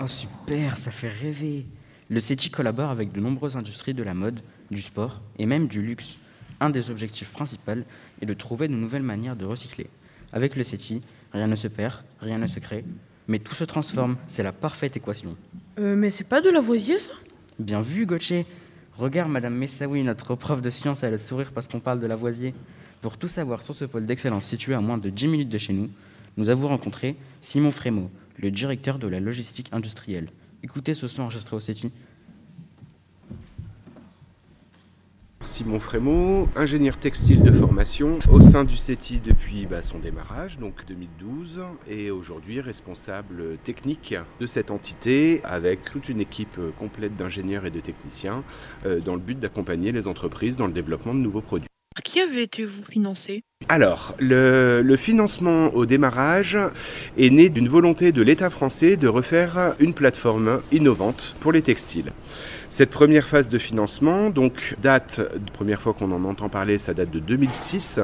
Oh 0.00 0.06
super, 0.06 0.76
ça 0.76 0.90
fait 0.90 1.08
rêver. 1.08 1.64
Le 2.10 2.20
CETI 2.20 2.50
collabore 2.50 2.90
avec 2.90 3.12
de 3.12 3.20
nombreuses 3.20 3.56
industries 3.56 3.94
de 3.94 4.02
la 4.02 4.12
mode, 4.12 4.40
du 4.70 4.82
sport 4.82 5.22
et 5.38 5.46
même 5.46 5.68
du 5.68 5.80
luxe. 5.80 6.16
Un 6.60 6.70
des 6.70 6.90
objectifs 6.90 7.30
principaux 7.30 7.84
est 8.20 8.26
de 8.26 8.34
trouver 8.34 8.68
de 8.68 8.74
nouvelles 8.74 9.02
manières 9.02 9.36
de 9.36 9.44
recycler. 9.44 9.88
Avec 10.32 10.56
le 10.56 10.64
CETI, 10.64 11.02
rien 11.32 11.46
ne 11.46 11.56
se 11.56 11.68
perd, 11.68 12.02
rien 12.20 12.38
ne 12.38 12.46
se 12.46 12.58
crée, 12.58 12.84
mais 13.28 13.38
tout 13.38 13.54
se 13.54 13.64
transforme. 13.64 14.16
C'est 14.26 14.42
la 14.42 14.52
parfaite 14.52 14.96
équation. 14.96 15.36
Euh, 15.78 15.96
mais 15.96 16.10
c'est 16.10 16.24
pas 16.28 16.40
de 16.40 16.50
Lavoisier 16.50 16.98
ça? 16.98 17.10
Bien 17.58 17.80
vu, 17.80 18.06
Gauthier. 18.06 18.46
Regarde, 18.96 19.30
Madame 19.30 19.54
Messaoui, 19.54 20.02
notre 20.04 20.34
prof 20.36 20.62
de 20.62 20.70
science, 20.70 21.02
elle 21.02 21.08
a 21.08 21.12
le 21.12 21.18
sourire 21.18 21.52
parce 21.52 21.66
qu'on 21.68 21.80
parle 21.80 22.00
de 22.00 22.06
Lavoisier. 22.06 22.54
Pour 23.00 23.18
tout 23.18 23.28
savoir 23.28 23.62
sur 23.62 23.74
ce 23.74 23.84
pôle 23.84 24.06
d'excellence 24.06 24.46
situé 24.46 24.74
à 24.74 24.80
moins 24.80 24.98
de 24.98 25.10
10 25.10 25.28
minutes 25.28 25.48
de 25.48 25.58
chez 25.58 25.72
nous, 25.72 25.90
nous 26.36 26.48
avons 26.48 26.68
rencontré 26.68 27.16
Simon 27.40 27.70
Frémaux, 27.70 28.10
le 28.38 28.50
directeur 28.50 28.98
de 28.98 29.06
la 29.06 29.20
logistique 29.20 29.68
industrielle. 29.72 30.30
Écoutez 30.62 30.94
ce 30.94 31.08
son 31.08 31.22
enregistré 31.22 31.54
au 31.56 31.60
CETI. 31.60 31.92
Simon 35.46 35.78
Frémaux, 35.78 36.48
ingénieur 36.56 36.96
textile 36.96 37.42
de 37.42 37.52
formation 37.52 38.18
au 38.30 38.40
sein 38.40 38.64
du 38.64 38.76
CETI 38.76 39.20
depuis 39.20 39.66
bah, 39.66 39.82
son 39.82 39.98
démarrage, 39.98 40.58
donc 40.58 40.86
2012, 40.86 41.60
et 41.88 42.10
aujourd'hui 42.10 42.60
responsable 42.60 43.58
technique 43.64 44.14
de 44.40 44.46
cette 44.46 44.70
entité 44.70 45.40
avec 45.44 45.84
toute 45.84 46.08
une 46.08 46.20
équipe 46.20 46.58
complète 46.78 47.16
d'ingénieurs 47.16 47.66
et 47.66 47.70
de 47.70 47.80
techniciens 47.80 48.42
euh, 48.86 49.00
dans 49.00 49.14
le 49.14 49.20
but 49.20 49.38
d'accompagner 49.38 49.92
les 49.92 50.06
entreprises 50.06 50.56
dans 50.56 50.66
le 50.66 50.72
développement 50.72 51.14
de 51.14 51.20
nouveaux 51.20 51.42
produits. 51.42 51.68
À 51.96 52.02
qui 52.02 52.20
avez-vous 52.20 52.84
financé? 52.84 53.44
Alors, 53.68 54.14
le, 54.18 54.96
financement 54.96 55.74
au 55.74 55.86
démarrage 55.86 56.56
est 57.18 57.30
né 57.30 57.48
d'une 57.48 57.68
volonté 57.68 58.12
de 58.12 58.22
l'État 58.22 58.50
français 58.50 58.96
de 58.96 59.08
refaire 59.08 59.74
une 59.80 59.94
plateforme 59.94 60.60
innovante 60.70 61.34
pour 61.40 61.50
les 61.50 61.62
textiles. 61.62 62.12
Cette 62.68 62.90
première 62.90 63.28
phase 63.28 63.48
de 63.48 63.58
financement, 63.58 64.30
donc, 64.30 64.74
date, 64.82 65.20
première 65.52 65.80
fois 65.80 65.92
qu'on 65.92 66.10
en 66.12 66.24
entend 66.24 66.48
parler, 66.48 66.78
ça 66.78 66.92
date 66.92 67.10
de 67.10 67.20
2006, 67.20 68.00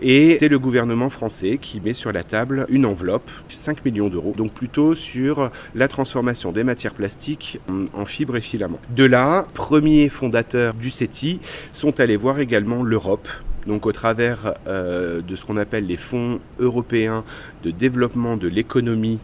et 0.00 0.38
c'est 0.40 0.48
le 0.48 0.58
gouvernement 0.58 1.10
français 1.10 1.58
qui 1.60 1.80
met 1.80 1.94
sur 1.94 2.10
la 2.10 2.22
table 2.22 2.66
une 2.68 2.86
enveloppe, 2.86 3.30
5 3.50 3.84
millions 3.84 4.08
d'euros, 4.08 4.32
donc 4.36 4.54
plutôt 4.54 4.94
sur 4.94 5.50
la 5.74 5.88
transformation 5.88 6.52
des 6.52 6.64
matières 6.64 6.94
plastiques 6.94 7.60
en 7.92 8.04
fibres 8.04 8.36
et 8.36 8.40
filaments. 8.40 8.80
De 8.90 9.04
là, 9.04 9.46
premiers 9.52 10.08
fondateurs 10.08 10.74
du 10.74 10.90
CETI 10.90 11.40
sont 11.72 12.00
allés 12.00 12.16
voir 12.16 12.40
également 12.40 12.82
l'Europe 12.82 13.28
donc 13.66 13.86
au 13.86 13.92
travers 13.92 14.54
euh, 14.66 15.20
de 15.20 15.36
ce 15.36 15.44
qu'on 15.44 15.56
appelle 15.56 15.86
les 15.86 15.96
fonds 15.96 16.40
européens 16.58 17.24
de 17.62 17.70
développement 17.70 18.36
de 18.36 18.48
l'économie 18.48 19.18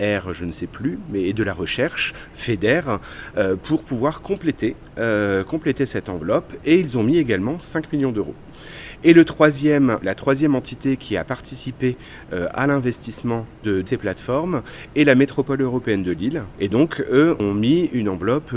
R, 0.00 0.34
je 0.34 0.44
ne 0.44 0.52
sais 0.52 0.66
plus, 0.66 0.98
mais 1.10 1.22
et 1.22 1.32
de 1.32 1.42
la 1.42 1.54
recherche, 1.54 2.12
FEDER, 2.34 2.82
euh, 3.36 3.56
pour 3.56 3.82
pouvoir 3.82 4.20
compléter, 4.20 4.76
euh, 4.98 5.42
compléter 5.42 5.86
cette 5.86 6.08
enveloppe. 6.08 6.52
Et 6.64 6.78
ils 6.78 6.98
ont 6.98 7.02
mis 7.02 7.16
également 7.16 7.58
5 7.60 7.92
millions 7.92 8.12
d'euros. 8.12 8.34
Et 9.06 9.12
le 9.12 9.24
troisième, 9.24 9.98
la 10.02 10.16
troisième 10.16 10.56
entité 10.56 10.96
qui 10.96 11.16
a 11.16 11.22
participé 11.22 11.96
euh, 12.32 12.48
à 12.52 12.66
l'investissement 12.66 13.46
de 13.62 13.80
ces 13.86 13.98
plateformes 13.98 14.62
est 14.96 15.04
la 15.04 15.14
métropole 15.14 15.62
européenne 15.62 16.02
de 16.02 16.10
Lille. 16.10 16.42
Et 16.58 16.68
donc, 16.68 17.06
eux 17.12 17.36
ont 17.38 17.54
mis 17.54 17.88
une 17.92 18.08
enveloppe 18.08 18.52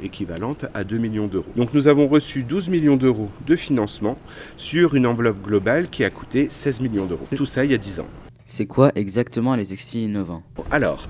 équivalente 0.00 0.66
à 0.74 0.84
2 0.84 0.96
millions 0.96 1.26
d'euros. 1.26 1.50
Donc, 1.56 1.74
nous 1.74 1.88
avons 1.88 2.06
reçu 2.06 2.44
12 2.44 2.68
millions 2.68 2.96
d'euros 2.96 3.30
de 3.48 3.56
financement 3.56 4.16
sur 4.56 4.94
une 4.94 5.06
enveloppe 5.06 5.42
globale 5.42 5.88
qui 5.90 6.04
a 6.04 6.10
coûté 6.10 6.48
16 6.48 6.82
millions 6.82 7.06
d'euros. 7.06 7.26
Tout 7.34 7.46
ça 7.46 7.64
il 7.64 7.72
y 7.72 7.74
a 7.74 7.78
10 7.78 7.98
ans. 7.98 8.08
C'est 8.50 8.66
quoi 8.66 8.90
exactement 8.96 9.54
les 9.54 9.64
textiles 9.64 10.02
innovants? 10.02 10.42
Alors, 10.72 11.06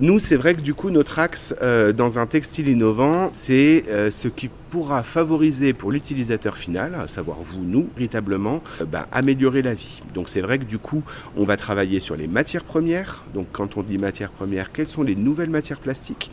nous, 0.00 0.20
c'est 0.20 0.36
vrai 0.36 0.54
que 0.54 0.60
du 0.60 0.72
coup, 0.72 0.90
notre 0.90 1.18
axe 1.18 1.52
euh, 1.60 1.92
dans 1.92 2.20
un 2.20 2.26
textile 2.26 2.68
innovant, 2.68 3.30
c'est 3.32 3.84
euh, 3.88 4.12
ce 4.12 4.28
qui 4.28 4.50
pourra 4.70 5.02
favoriser 5.02 5.72
pour 5.72 5.92
l'utilisateur 5.92 6.56
final, 6.56 6.94
à 6.94 7.08
savoir 7.08 7.38
vous, 7.40 7.64
nous, 7.64 7.88
véritablement, 7.96 8.62
euh, 8.80 8.84
bah, 8.84 9.06
améliorer 9.12 9.62
la 9.62 9.74
vie. 9.74 10.02
Donc 10.14 10.28
c'est 10.28 10.40
vrai 10.40 10.58
que 10.58 10.64
du 10.64 10.78
coup, 10.78 11.02
on 11.36 11.44
va 11.44 11.56
travailler 11.56 12.00
sur 12.00 12.16
les 12.16 12.26
matières 12.26 12.64
premières. 12.64 13.24
Donc 13.34 13.46
quand 13.52 13.76
on 13.76 13.82
dit 13.82 13.98
matières 13.98 14.30
premières, 14.30 14.72
quelles 14.72 14.88
sont 14.88 15.02
les 15.02 15.14
nouvelles 15.14 15.50
matières 15.50 15.78
plastiques? 15.78 16.30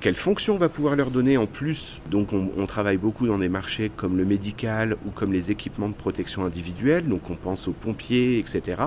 Quelles 0.00 0.16
fonctions 0.16 0.54
on 0.54 0.58
va 0.58 0.68
pouvoir 0.68 0.96
leur 0.96 1.10
donner 1.10 1.36
en 1.36 1.46
plus? 1.46 2.00
Donc 2.10 2.32
on, 2.32 2.66
travaille 2.66 2.98
beaucoup 2.98 3.26
dans 3.26 3.38
des 3.38 3.48
marchés 3.48 3.90
comme 3.96 4.16
le 4.16 4.24
médical 4.24 4.96
ou 5.04 5.10
comme 5.10 5.32
les 5.32 5.50
équipements 5.50 5.88
de 5.88 5.94
protection 5.94 6.44
individuelle. 6.44 7.08
Donc 7.08 7.30
on 7.30 7.34
pense 7.34 7.66
aux 7.66 7.72
pompiers, 7.72 8.38
etc. 8.38 8.82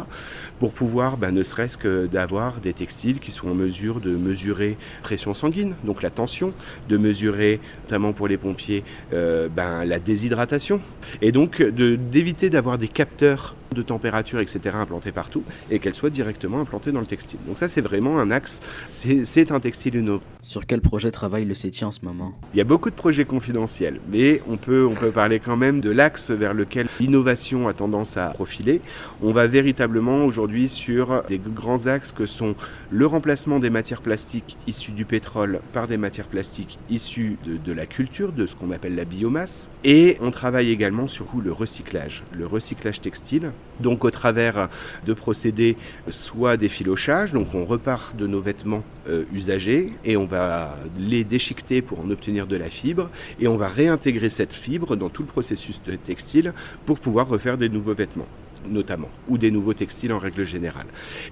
Pour 0.60 0.72
pouvoir, 0.72 1.18
bah, 1.18 1.32
ne 1.32 1.44
serait-ce 1.44 1.78
que 1.78 2.08
d'avoir 2.08 2.60
des 2.62 2.74
textiles 2.74 3.20
qui 3.20 3.32
sont 3.32 3.50
en 3.50 3.56
mesure 3.56 4.00
de 4.00 4.16
mesurer 4.16 4.78
pression 5.02 5.34
sanguine, 5.34 5.76
donc 5.84 6.02
la 6.02 6.10
tension, 6.10 6.54
de 6.88 6.98
mesurer, 6.98 7.60
notamment 7.84 8.14
pour 8.14 8.28
les 8.28 8.38
pompiers, 8.38 8.84
euh, 9.14 9.48
ben, 9.48 9.86
la 9.86 10.00
déshydratation, 10.00 10.82
et 11.22 11.32
donc 11.32 11.62
d'éviter 11.62 12.50
d'avoir 12.50 12.78
des 12.78 12.88
capteurs 12.88 13.56
de 13.74 13.82
température, 13.82 14.40
etc., 14.40 14.76
implantés 14.80 15.12
partout, 15.12 15.44
et 15.70 15.80
qu'elles 15.80 15.96
soient 15.96 16.10
directement 16.10 16.62
implantées 16.62 16.92
dans 16.92 17.00
le 17.00 17.06
textile. 17.06 17.40
Donc 17.48 17.58
ça, 17.58 17.68
c'est 17.68 17.82
vraiment 17.82 18.20
un 18.20 18.32
axe, 18.32 18.62
c'est 18.86 19.52
un 19.52 19.60
textile 19.60 19.96
innovant. 19.96 20.24
Sur 20.42 20.66
quel 20.66 20.82
projet 20.82 21.12
travaille 21.12 21.46
le 21.46 21.54
CETI 21.54 21.86
en 21.86 21.92
ce 21.92 22.00
moment? 22.04 22.34
Il 22.54 22.58
y 22.58 22.62
a 22.62 22.66
beaucoup 22.66 22.90
de 22.90 22.96
projets 22.96 23.26
confidentiels, 23.26 24.00
mais 24.12 24.42
on 24.48 24.58
peut, 24.58 24.86
on 24.86 24.94
peut 24.94 25.12
parler 25.12 25.40
quand 25.40 25.58
même 25.58 25.82
de 25.82 25.90
l'axe 25.90 26.32
vers 26.32 26.54
lequel 26.54 26.88
l'innovation 27.00 27.68
a 27.68 27.74
tendance 27.74 28.18
à 28.18 28.28
profiler. 28.28 28.82
On 29.22 29.32
va 29.32 29.48
véritablement 29.48 30.26
aujourd'hui 30.26 30.70
sur 30.70 31.24
des 31.28 31.40
grands 31.40 31.88
axes 31.88 32.12
que 32.12 32.26
sont 32.26 32.56
le 32.92 33.06
remplacement 33.06 33.60
des 33.60 33.70
matières 33.70 34.02
plastiques 34.02 34.58
issues 34.68 34.92
du 34.92 35.06
pétrole 35.06 35.60
par 35.74 35.88
des 35.88 35.98
matières 35.98 36.28
plastiques 36.28 36.78
issues 36.90 37.38
de, 37.46 37.58
de 37.58 37.72
la 37.72 37.86
culture, 37.86 38.32
de 38.32 38.46
ce 38.46 38.56
qu'on 38.56 38.72
appelle 38.72 38.96
la 38.96 39.06
biomasse, 39.06 39.70
et 39.84 40.18
on 40.22 40.32
travaille 40.32 40.70
également 40.70 41.08
sur 41.08 41.26
le 41.44 41.52
recyclage, 41.52 42.24
le 42.38 42.46
recyclage 42.46 43.02
textile, 43.02 43.52
donc 43.80 44.06
au 44.06 44.12
travers 44.12 44.70
de 45.06 45.14
procédés 45.14 45.76
soit 46.10 46.58
des 46.58 46.70
filochages, 46.70 47.34
donc 47.34 47.54
on 47.56 47.66
repart 47.66 48.16
de 48.16 48.28
nos 48.28 48.42
vêtements 48.42 48.84
euh, 49.10 49.24
usagés 49.34 49.92
et 50.06 50.18
on 50.18 50.26
va 50.26 50.78
les 50.98 51.24
déchiqueter 51.24 51.82
pour 51.82 52.00
en 52.00 52.10
obtenir 52.10 52.48
de 52.48 52.56
la 52.56 52.70
fibre 52.70 53.10
et 53.40 53.48
on 53.48 53.58
va 53.58 53.68
réintégrer 53.68 54.30
cette 54.30 54.54
fibre 54.54 54.96
dans 54.96 55.10
tout 55.10 55.24
le 55.24 55.28
processus 55.28 55.82
de 55.86 55.96
textile 55.96 56.54
pour 56.86 57.00
pouvoir 57.00 57.28
refaire 57.28 57.58
des 57.58 57.70
nouveaux 57.70 57.96
vêtements 57.96 58.28
notamment, 58.70 59.10
ou 59.28 59.38
des 59.38 59.52
nouveaux 59.52 59.74
textiles 59.74 60.14
en 60.14 60.20
règle 60.20 60.46
générale. 60.46 60.86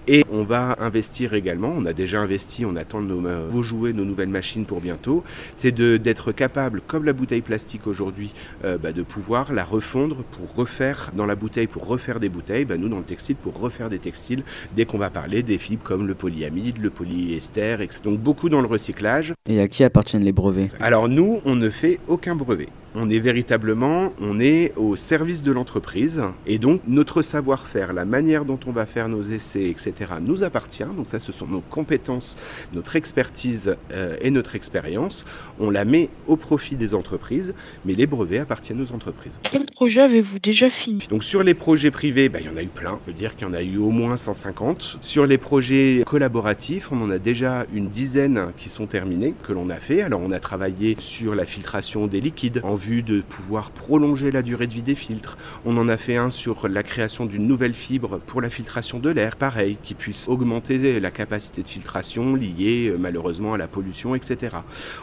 Et 0.07 0.23
on 0.31 0.43
va 0.43 0.75
investir 0.79 1.33
également, 1.33 1.73
on 1.75 1.85
a 1.85 1.93
déjà 1.93 2.21
investi, 2.21 2.65
on 2.65 2.75
attend 2.75 3.01
nos 3.01 3.21
nouveaux 3.21 3.63
jouets, 3.63 3.93
nos 3.93 4.05
nouvelles 4.05 4.29
machines 4.29 4.65
pour 4.65 4.81
bientôt, 4.81 5.23
c'est 5.55 5.71
d'être 5.71 6.31
capable, 6.31 6.81
comme 6.85 7.05
la 7.05 7.13
bouteille 7.13 7.41
plastique 7.41 7.87
aujourd'hui, 7.87 8.31
euh, 8.65 8.77
bah, 8.77 8.91
de 8.91 9.03
pouvoir 9.03 9.53
la 9.53 9.63
refondre 9.63 10.23
pour 10.31 10.55
refaire 10.55 11.11
dans 11.15 11.25
la 11.25 11.35
bouteille, 11.35 11.67
pour 11.67 11.87
refaire 11.87 12.19
des 12.19 12.29
bouteilles, 12.29 12.65
bah, 12.65 12.77
nous 12.77 12.89
dans 12.89 12.97
le 12.97 13.03
textile, 13.03 13.35
pour 13.35 13.59
refaire 13.59 13.89
des 13.89 13.99
textiles, 13.99 14.43
dès 14.75 14.85
qu'on 14.85 14.97
va 14.97 15.09
parler 15.09 15.43
des 15.43 15.57
fibres 15.57 15.83
comme 15.83 16.07
le 16.07 16.15
polyamide, 16.15 16.77
le 16.77 16.89
polyester, 16.89 17.77
etc. 17.81 17.99
Donc 18.03 18.19
beaucoup 18.19 18.49
dans 18.49 18.61
le 18.61 18.67
recyclage. 18.67 19.33
Et 19.49 19.59
à 19.59 19.67
qui 19.67 19.83
appartiennent 19.83 20.23
les 20.23 20.31
brevets? 20.31 20.69
Alors 20.79 21.09
nous, 21.09 21.41
on 21.45 21.55
ne 21.55 21.69
fait 21.69 21.99
aucun 22.07 22.35
brevet. 22.35 22.69
On 22.93 23.09
est 23.09 23.19
véritablement, 23.19 24.11
on 24.19 24.41
est 24.41 24.73
au 24.75 24.97
service 24.97 25.43
de 25.43 25.53
l'entreprise 25.53 26.23
et 26.45 26.57
donc 26.57 26.81
notre 26.87 27.21
savoir-faire, 27.21 27.93
la 27.93 28.03
manière 28.03 28.43
dont 28.43 28.59
on 28.67 28.73
va 28.73 28.85
faire 28.85 29.07
nos 29.07 29.23
essais, 29.23 29.69
etc., 29.69 29.93
nous 30.21 30.43
appartient. 30.43 30.83
Donc 30.83 31.07
ça, 31.07 31.19
ce 31.19 31.31
sont 31.31 31.47
nos 31.47 31.61
compétences, 31.61 32.35
notre 32.73 32.97
expertise 32.97 33.77
euh, 33.93 34.17
et 34.21 34.29
notre 34.29 34.55
expérience. 34.55 35.25
On 35.59 35.69
la 35.69 35.85
met 35.85 36.09
au 36.27 36.35
profit 36.35 36.75
des 36.75 36.93
entreprises, 36.93 37.53
mais 37.85 37.93
les 37.93 38.07
brevets 38.07 38.39
appartiennent 38.39 38.81
aux 38.81 38.93
entreprises. 38.93 39.39
Quel 39.49 39.65
projet 39.67 40.01
avez-vous 40.01 40.39
déjà 40.39 40.69
fini? 40.69 41.07
Donc 41.09 41.23
sur 41.23 41.43
les 41.43 41.53
projets 41.53 41.91
privés, 41.91 42.27
bah, 42.27 42.39
il 42.41 42.47
y 42.47 42.49
en 42.49 42.57
a 42.57 42.63
eu 42.63 42.67
plein. 42.67 42.95
On 42.95 43.05
peut 43.05 43.13
dire 43.13 43.37
qu'il 43.37 43.47
y 43.47 43.49
en 43.49 43.53
a 43.53 43.61
eu 43.61 43.77
au 43.77 43.91
moins 43.91 44.17
150. 44.17 44.97
Sur 44.99 45.25
les 45.25 45.37
projets 45.37 46.03
collaboratifs, 46.05 46.91
on 46.91 47.01
en 47.01 47.09
a 47.09 47.19
déjà 47.19 47.65
une 47.73 47.87
dizaine 47.87 48.51
qui 48.57 48.67
sont 48.67 48.85
terminés, 48.85 49.33
que 49.43 49.53
l'on 49.53 49.69
a 49.69 49.75
fait. 49.75 50.01
Alors 50.01 50.19
on 50.21 50.31
a 50.31 50.41
travaillé 50.41 50.97
sur 50.99 51.35
la 51.35 51.45
filtration 51.45 52.07
des 52.07 52.19
liquides 52.19 52.59
en 52.63 52.75
vue 52.81 53.03
de 53.03 53.21
pouvoir 53.21 53.69
prolonger 53.71 54.31
la 54.31 54.41
durée 54.41 54.67
de 54.67 54.73
vie 54.73 54.81
des 54.81 54.95
filtres. 54.95 55.37
On 55.65 55.77
en 55.77 55.87
a 55.87 55.97
fait 55.97 56.17
un 56.17 56.29
sur 56.29 56.67
la 56.67 56.83
création 56.83 57.25
d'une 57.25 57.47
nouvelle 57.47 57.75
fibre 57.75 58.19
pour 58.25 58.41
la 58.41 58.49
filtration 58.49 58.99
de 58.99 59.09
l'air, 59.09 59.35
pareil, 59.35 59.77
qui 59.83 59.93
puisse 59.93 60.27
augmenter 60.27 60.99
la 60.99 61.11
capacité 61.11 61.61
de 61.61 61.67
filtration 61.67 62.35
liée 62.35 62.89
euh, 62.89 62.97
malheureusement 62.99 63.53
à 63.53 63.57
la 63.57 63.67
pollution, 63.67 64.15
etc. 64.15 64.57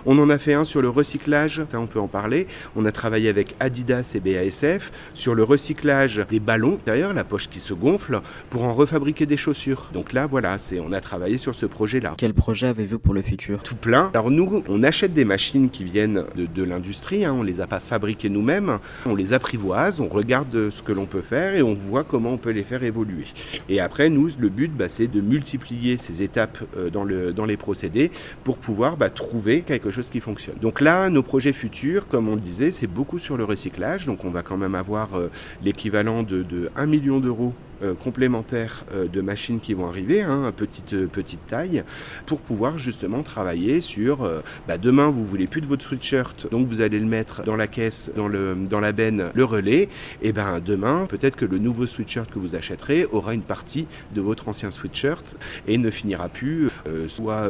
On 0.07 0.19
en 0.19 0.29
a 0.29 0.39
fait 0.39 0.55
un 0.55 0.65
sur 0.65 0.83
le 0.83 0.89
recyclage, 0.89 1.63
on 1.75 1.87
peut 1.87 2.01
en 2.01 2.09
parler. 2.09 2.47
On 2.75 2.85
a 2.85 2.93
travaillé 2.93 3.29
avec 3.29 3.55
Adidas 3.61 4.13
et 4.15 4.21
BASF 4.21 4.91
sur 5.15 5.35
le 5.35 5.45
recyclage 5.45 6.25
des 6.29 6.41
ballons, 6.41 6.79
d'ailleurs 6.85 7.15
la 7.15 7.25
poche 7.25 7.49
qui 7.49 7.61
se 7.61 7.75
gonfle, 7.75 8.21
pour 8.51 8.65
en 8.65 8.73
refabriquer 8.73 9.27
des 9.27 9.37
chaussures. 9.37 9.91
Donc 9.93 10.13
là, 10.13 10.27
voilà, 10.27 10.59
c'est, 10.59 10.81
on 10.81 10.93
a 10.93 11.01
travaillé 11.01 11.39
sur 11.39 11.55
ce 11.55 11.67
projet-là. 11.67 12.15
Quel 12.19 12.35
projet 12.35 12.67
avez-vous 12.67 12.99
pour 12.99 13.15
le 13.15 13.23
futur? 13.23 13.63
Tout 13.63 13.77
plein. 13.77 14.11
Alors 14.15 14.31
nous, 14.31 14.65
on 14.69 14.83
achète 14.83 15.15
des 15.15 15.25
machines 15.25 15.71
qui 15.71 15.85
viennent 15.85 16.25
de, 16.35 16.47
de 16.47 16.63
l'industrie, 16.65 17.25
hein, 17.25 17.35
on 17.39 17.43
les 17.43 17.61
a 17.61 17.68
pas 17.69 17.81
fabriquées 17.81 18.29
nous-mêmes, 18.29 18.79
on 19.07 19.15
les 19.15 19.33
apprivoise, 19.33 20.01
on 20.01 20.09
regarde 20.09 20.71
ce 20.71 20.83
que 20.83 20.93
l'on 20.93 21.07
peut 21.07 21.21
faire 21.21 21.55
et 21.55 21.63
on 21.63 21.75
voit 21.75 22.05
comment 22.05 22.31
on 22.31 22.39
peut 22.39 22.51
les 22.51 22.65
faire 22.65 22.83
évoluer. 22.83 23.25
Et 23.69 23.81
après, 23.81 24.09
nous, 24.09 24.31
le 24.39 24.49
but, 24.49 24.73
bah, 24.75 24.89
c'est 24.89 25.07
de 25.07 25.21
multiplier 25.21 25.97
ces 25.97 26.23
étapes 26.23 26.59
euh, 26.77 26.91
dans 26.91 27.45
les 27.45 27.57
procédés 27.57 28.11
pour 28.45 28.59
pouvoir 28.59 28.97
bah, 28.97 29.11
trouver 29.11 29.63
quelque 29.63 29.91
chose 29.91 30.09
qui 30.09 30.21
fonctionne. 30.21 30.57
Donc 30.61 30.81
là, 30.81 31.11
nos 31.11 31.23
projets 31.23 31.53
futurs, 31.53 32.09
comme 32.09 32.29
on 32.29 32.35
le 32.35 32.41
disait, 32.41 32.73
c'est 32.73 32.87
beaucoup 32.87 33.19
sur 33.19 33.37
le 33.37 33.45
recyclage. 33.45 34.07
Donc 34.07 34.25
on 34.25 34.31
va 34.31 34.43
quand 34.43 34.57
même 34.57 34.75
avoir 34.75 35.15
euh, 35.15 35.31
l'équivalent 35.63 36.23
de, 36.23 36.43
de 36.43 36.71
1 36.77 36.87
million 36.87 37.21
d'euros 37.21 37.53
euh, 37.83 37.95
complémentaires 37.95 38.85
euh, 38.93 39.07
de 39.07 39.21
machines 39.21 39.61
qui 39.61 39.75
vont 39.75 39.87
arriver, 39.87 40.23
hein, 40.23 40.53
petite, 40.57 40.95
euh, 40.95 41.07
petite 41.07 41.45
taille, 41.47 41.85
pour 42.27 42.41
pouvoir 42.41 42.79
justement 42.79 43.23
travailler 43.23 43.81
sur 43.81 44.29
bah, 44.67 44.79
demain 44.79 45.09
vous 45.09 45.25
voulez 45.25 45.47
plus 45.47 45.61
de 45.61 45.67
votre 45.67 45.85
sweatshirt, 45.85 46.49
donc 46.51 46.69
vous 46.69 46.81
allez 46.81 46.99
le 46.99 47.07
mettre 47.07 47.43
dans 47.45 47.57
la 47.57 47.67
caisse, 47.67 48.11
dans, 48.17 48.29
le, 48.29 48.57
dans 48.69 48.81
la 48.81 48.93
benne, 48.93 49.31
le 49.35 49.45
relais, 49.45 49.89
et 50.23 50.33
ben 50.33 50.61
demain 50.65 51.07
peut-être 51.07 51.37
que 51.37 51.45
le 51.45 51.59
nouveau 51.59 51.87
sweatshirt 51.87 52.31
que 52.31 52.39
vous 52.39 52.55
achèterez 52.55 53.07
aura 53.13 53.35
une 53.35 53.43
partie 53.43 53.87
de 54.15 54.21
votre 54.21 54.49
ancien 54.49 54.71
sweatshirt 54.71 55.37
et 55.67 55.79
ne 55.79 55.91
finira 55.91 56.29
plus 56.29 56.69
soit 57.09 57.49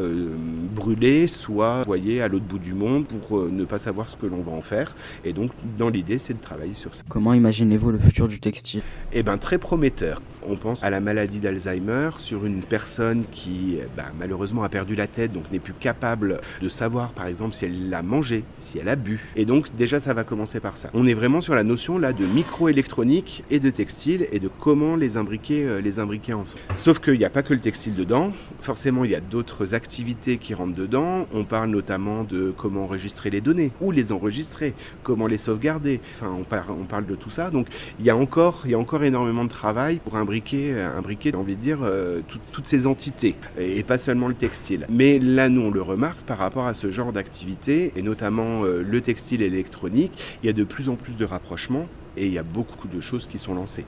brûlé, 0.75 1.27
soit 1.27 1.81
envoyé 1.81 2.23
à 2.23 2.29
l'autre 2.29 2.45
bout 2.45 2.59
du 2.59 2.75
monde 2.75 3.07
pour 3.07 3.47
ne 3.47 3.65
pas 3.65 3.79
savoir 3.79 4.09
ce 4.09 4.17
que 4.17 4.27
l'on 4.27 4.43
va 4.43 4.53
en 4.53 4.63
faire. 4.63 4.95
Et 5.25 5.33
donc 5.33 5.51
dans 5.79 5.89
l'idée 5.89 6.19
c'est 6.19 6.35
de 6.35 6.43
travailler 6.43 6.75
sur 6.75 6.95
ça. 6.95 7.03
Comment 7.09 7.35
imaginez-vous 7.35 7.91
le 7.91 7.99
futur 7.99 8.29
du 8.29 8.41
textile? 8.41 8.83
Eh 9.13 9.23
bien, 9.23 9.39
très 9.39 9.59
prometteur. 9.59 10.18
On 10.49 10.57
pense 10.57 10.83
à 10.83 10.91
la 10.91 11.01
maladie 11.01 11.41
d'Alzheimer 11.41 12.11
sur 12.19 12.47
une 12.47 12.63
personne 12.63 13.25
qui, 13.31 13.79
bah, 13.97 14.05
malheureusement, 14.19 14.63
a 14.63 14.69
perdu 14.69 14.95
la 14.95 15.07
tête, 15.07 15.33
donc 15.33 15.51
n'est 15.53 15.59
plus 15.59 15.73
capable 15.73 16.41
de 16.63 16.69
savoir, 16.69 17.11
par 17.11 17.27
exemple, 17.27 17.55
si 17.55 17.65
elle 17.67 17.91
l'a 17.91 18.03
mangé, 18.03 18.45
si 18.57 18.79
elle 18.79 18.89
a 18.89 18.97
bu. 18.97 19.21
Et 19.37 19.45
donc, 19.45 19.75
déjà, 19.77 20.01
ça 20.01 20.15
va 20.15 20.25
commencer 20.25 20.61
par 20.61 20.77
ça. 20.77 20.91
On 20.95 21.07
est 21.07 21.15
vraiment 21.15 21.41
sur 21.41 21.55
la 21.55 21.65
notion 21.65 21.99
là 21.99 22.13
de 22.13 22.25
microélectronique 22.25 23.45
et 23.51 23.61
de 23.61 23.71
textile 23.71 24.29
et 24.33 24.39
de 24.39 24.49
comment 24.49 24.97
les 24.97 25.17
imbriquer, 25.17 25.65
euh, 25.65 25.81
les 25.81 25.99
imbriquer 25.99 26.33
ensemble. 26.35 26.61
Sauf 26.77 26.99
qu'il 27.01 27.19
n'y 27.19 27.25
a 27.25 27.31
pas 27.31 27.43
que 27.43 27.53
le 27.53 27.61
textile 27.61 27.95
dedans. 27.95 28.33
Forcément, 28.61 29.05
il 29.05 29.11
y 29.11 29.15
a 29.15 29.21
d'autres 29.21 29.75
activités 29.75 30.39
qui 30.39 30.55
rentrent 30.55 30.75
dedans. 30.75 31.27
On 31.33 31.45
parle 31.45 31.71
notamment 31.71 32.25
de 32.25 32.55
comment 32.57 32.85
enregistrer 32.85 33.31
les 33.31 33.41
données, 33.41 33.73
où 33.81 33.91
les 33.91 34.13
enregistrer, 34.13 34.75
comment 35.03 35.27
les 35.27 35.39
sauvegarder. 35.39 36.01
Enfin, 36.15 36.33
on, 36.39 36.45
par- 36.45 36.67
on 36.71 36.85
parle 36.85 37.07
de 37.07 37.15
tout 37.17 37.31
ça. 37.31 37.51
Donc, 37.51 37.67
il 37.99 38.07
y 38.07 38.11
a 38.11 38.17
encore, 38.17 38.63
il 38.65 38.71
y 38.71 38.75
a 38.75 38.79
encore 38.79 39.03
énormément 39.03 39.45
de 39.45 39.51
travail 39.51 40.01
pour 40.09 40.17
imbriquer, 40.17 40.73
imbriquer, 40.97 41.33
j'ai 41.33 41.37
envie 41.37 41.55
de 41.55 41.61
dire, 41.61 41.81
euh, 41.83 42.21
toutes, 42.27 42.51
toutes 42.51 42.67
ces 42.67 42.87
entités, 42.87 43.35
et, 43.59 43.79
et 43.79 43.83
pas 43.83 43.99
seulement 43.99 44.29
le 44.29 44.35
textile. 44.35 44.87
Mais 44.89 45.19
là, 45.19 45.51
nous, 45.51 45.61
on 45.61 45.71
le 45.71 45.83
remarque 45.83 46.21
par 46.21 46.39
rapport 46.39 46.67
à 46.67 46.73
ce 46.73 46.91
genre 46.91 47.13
d'activité, 47.13 47.93
et 47.95 48.01
notamment 48.01 48.65
euh, 48.65 48.83
le 48.83 49.01
textile 49.03 49.43
et 49.43 49.51
l'électronique, 49.51 50.13
il 50.43 50.47
y 50.47 50.49
a 50.49 50.55
de 50.55 50.65
plus 50.65 50.89
en 50.89 50.95
plus 50.95 51.15
de 51.17 51.27
rapprochements, 51.27 51.87
et 52.17 52.27
il 52.27 52.33
y 52.33 52.39
a 52.39 52.43
beaucoup 52.43 52.89
de 52.89 53.03
choses 53.03 53.27
qui 53.27 53.39
sont 53.39 53.53
lancées. 53.53 53.85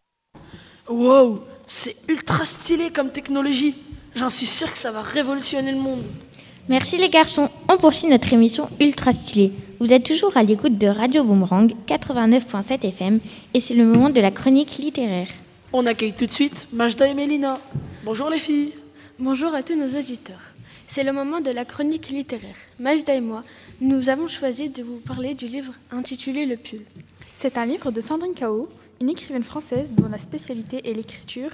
Wow, 0.91 1.43
c'est 1.67 1.97
ultra 2.07 2.45
stylé 2.45 2.91
comme 2.91 3.11
technologie. 3.11 3.75
J'en 4.15 4.29
suis 4.29 4.47
sûr 4.47 4.71
que 4.71 4.79
ça 4.79 4.93
va 4.93 5.01
révolutionner 5.01 5.73
le 5.73 5.79
monde. 5.79 6.03
Merci 6.69 6.99
les 6.99 7.09
garçons, 7.09 7.49
on 7.71 7.79
poursuit 7.79 8.09
notre 8.09 8.31
émission 8.35 8.69
ultra 8.79 9.15
stylée. 9.15 9.53
Vous 9.81 9.91
êtes 9.91 10.05
toujours 10.05 10.37
à 10.37 10.43
l'écoute 10.43 10.77
de 10.77 10.87
Radio 10.87 11.25
Boomerang 11.25 11.73
89.7 11.89 12.87
FM 12.87 13.21
et 13.55 13.61
c'est 13.63 13.75
le 13.75 13.87
moment 13.87 14.11
de 14.11 14.21
la 14.21 14.31
chronique 14.31 14.77
littéraire. 14.77 15.29
On 15.73 15.87
accueille 15.87 16.13
tout 16.13 16.27
de 16.27 16.31
suite 16.31 16.67
Majda 16.73 17.07
et 17.07 17.15
Mélina. 17.15 17.61
Bonjour 18.05 18.29
les 18.29 18.41
filles. 18.41 18.73
Bonjour 19.21 19.55
à 19.55 19.63
tous 19.63 19.77
nos 19.77 19.97
auditeurs. 19.97 20.41
C'est 20.89 21.05
le 21.05 21.13
moment 21.13 21.41
de 21.41 21.53
la 21.53 21.65
chronique 21.65 22.09
littéraire. 22.09 22.57
Majda 22.81 23.15
et 23.15 23.21
moi, 23.21 23.45
nous 23.81 24.09
avons 24.09 24.27
choisi 24.27 24.69
de 24.69 24.83
vous 24.83 24.97
parler 24.97 25.35
du 25.35 25.47
livre 25.47 25.73
intitulé 25.93 26.45
Le 26.45 26.57
Pull. 26.57 26.83
C'est 27.35 27.57
un 27.57 27.67
livre 27.67 27.93
de 27.93 28.01
Sandrine 28.01 28.35
Cao, 28.35 28.69
une 29.01 29.11
écrivaine 29.11 29.45
française 29.45 29.93
dont 29.93 30.09
la 30.09 30.19
spécialité 30.19 30.91
est 30.91 30.93
l'écriture, 30.93 31.53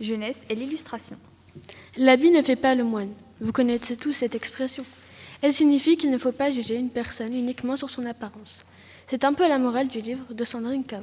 jeunesse 0.00 0.46
et 0.48 0.54
l'illustration. 0.54 1.16
L'habit 1.96 2.30
ne 2.30 2.42
fait 2.42 2.54
pas 2.54 2.76
le 2.76 2.84
moine. 2.84 3.10
Vous 3.40 3.50
connaissez 3.50 3.96
tous 3.96 4.12
cette 4.12 4.36
expression. 4.36 4.84
Elle 5.42 5.52
signifie 5.52 5.96
qu'il 5.96 6.12
ne 6.12 6.18
faut 6.18 6.30
pas 6.30 6.52
juger 6.52 6.76
une 6.76 6.90
personne 6.90 7.34
uniquement 7.34 7.76
sur 7.76 7.90
son 7.90 8.06
apparence. 8.06 8.60
C'est 9.08 9.24
un 9.24 9.32
peu 9.32 9.48
la 9.48 9.58
morale 9.58 9.88
du 9.88 10.00
livre 10.00 10.32
de 10.32 10.44
Sandrine 10.44 10.84
Cao. 10.84 11.02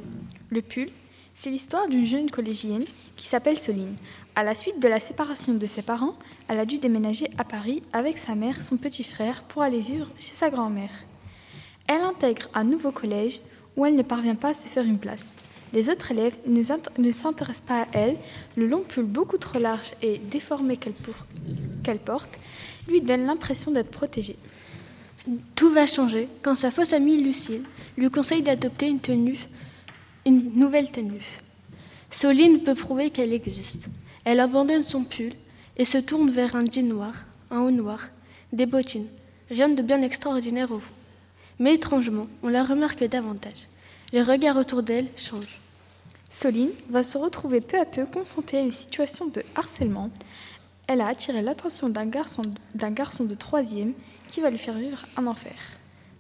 Le 0.49 0.61
pull, 0.61 0.89
c'est 1.35 1.49
l'histoire 1.49 1.87
d'une 1.87 2.05
jeune 2.07 2.31
collégienne 2.31 2.83
qui 3.15 3.27
s'appelle 3.27 3.57
Soline. 3.57 3.95
À 4.35 4.43
la 4.43 4.55
suite 4.55 4.79
de 4.81 4.87
la 4.87 4.99
séparation 4.99 5.53
de 5.53 5.65
ses 5.67 5.81
parents, 5.81 6.15
elle 6.47 6.59
a 6.59 6.65
dû 6.65 6.77
déménager 6.77 7.27
à 7.37 7.43
Paris 7.43 7.83
avec 7.93 8.17
sa 8.17 8.35
mère, 8.35 8.61
son 8.63 8.77
petit 8.77 9.03
frère, 9.03 9.43
pour 9.43 9.61
aller 9.61 9.79
vivre 9.81 10.07
chez 10.19 10.33
sa 10.33 10.49
grand-mère. 10.49 10.91
Elle 11.87 12.01
intègre 12.01 12.49
un 12.53 12.63
nouveau 12.63 12.91
collège 12.91 13.41
où 13.77 13.85
elle 13.85 13.95
ne 13.95 14.01
parvient 14.01 14.35
pas 14.35 14.49
à 14.49 14.53
se 14.53 14.67
faire 14.67 14.85
une 14.85 14.97
place. 14.97 15.35
Les 15.73 15.89
autres 15.89 16.11
élèves 16.11 16.37
ne 16.47 16.63
s'int- 16.63 16.97
ne 16.97 17.11
s'intéressent 17.11 17.65
pas 17.67 17.81
à 17.81 17.87
elle. 17.93 18.17
Le 18.55 18.65
long 18.67 18.81
pull 18.87 19.03
beaucoup 19.03 19.37
trop 19.37 19.59
large 19.59 19.91
et 20.01 20.17
déformé 20.19 20.77
qu'elle 20.77 21.99
porte 21.99 22.39
lui 22.87 23.01
donne 23.01 23.25
l'impression 23.25 23.71
d'être 23.71 23.91
protégée. 23.91 24.37
Tout 25.55 25.71
va 25.71 25.85
changer 25.85 26.29
quand 26.43 26.55
sa 26.55 26.71
fausse 26.71 26.93
amie 26.93 27.21
Lucille 27.21 27.63
lui 27.97 28.09
conseille 28.09 28.43
d'adopter 28.43 28.87
une 28.87 28.99
tenue, 28.99 29.39
une 30.25 30.51
nouvelle 30.55 30.91
tenue. 30.91 31.39
Soline 32.09 32.63
peut 32.63 32.75
prouver 32.75 33.11
qu'elle 33.11 33.33
existe. 33.33 33.85
Elle 34.23 34.39
abandonne 34.39 34.83
son 34.83 35.03
pull 35.03 35.33
et 35.77 35.85
se 35.85 35.97
tourne 35.97 36.31
vers 36.31 36.55
un 36.55 36.65
jean 36.65 36.88
noir, 36.88 37.13
un 37.51 37.61
haut 37.61 37.71
noir, 37.71 37.99
des 38.51 38.65
bottines. 38.65 39.07
Rien 39.49 39.69
de 39.69 39.81
bien 39.81 40.01
extraordinaire 40.01 40.71
au 40.71 40.79
fond. 40.79 40.93
Mais 41.59 41.75
étrangement, 41.75 42.27
on 42.41 42.47
la 42.47 42.63
remarque 42.63 43.03
davantage. 43.03 43.67
Les 44.11 44.23
regards 44.23 44.57
autour 44.57 44.81
d'elle 44.81 45.07
changent. 45.15 45.59
Soline 46.29 46.71
va 46.89 47.03
se 47.03 47.17
retrouver 47.17 47.61
peu 47.61 47.79
à 47.79 47.85
peu 47.85 48.05
confrontée 48.05 48.57
à 48.57 48.61
une 48.61 48.71
situation 48.71 49.27
de 49.27 49.43
harcèlement. 49.55 50.09
Elle 50.88 51.01
a 51.01 51.07
attiré 51.07 51.41
l'attention 51.41 51.89
d'un 51.89 52.05
garçon, 52.05 52.41
d'un 52.73 52.91
garçon 52.91 53.23
de 53.25 53.35
troisième 53.35 53.93
qui 54.29 54.41
va 54.41 54.49
lui 54.49 54.57
faire 54.57 54.77
vivre 54.77 55.05
un 55.17 55.27
enfer. 55.27 55.55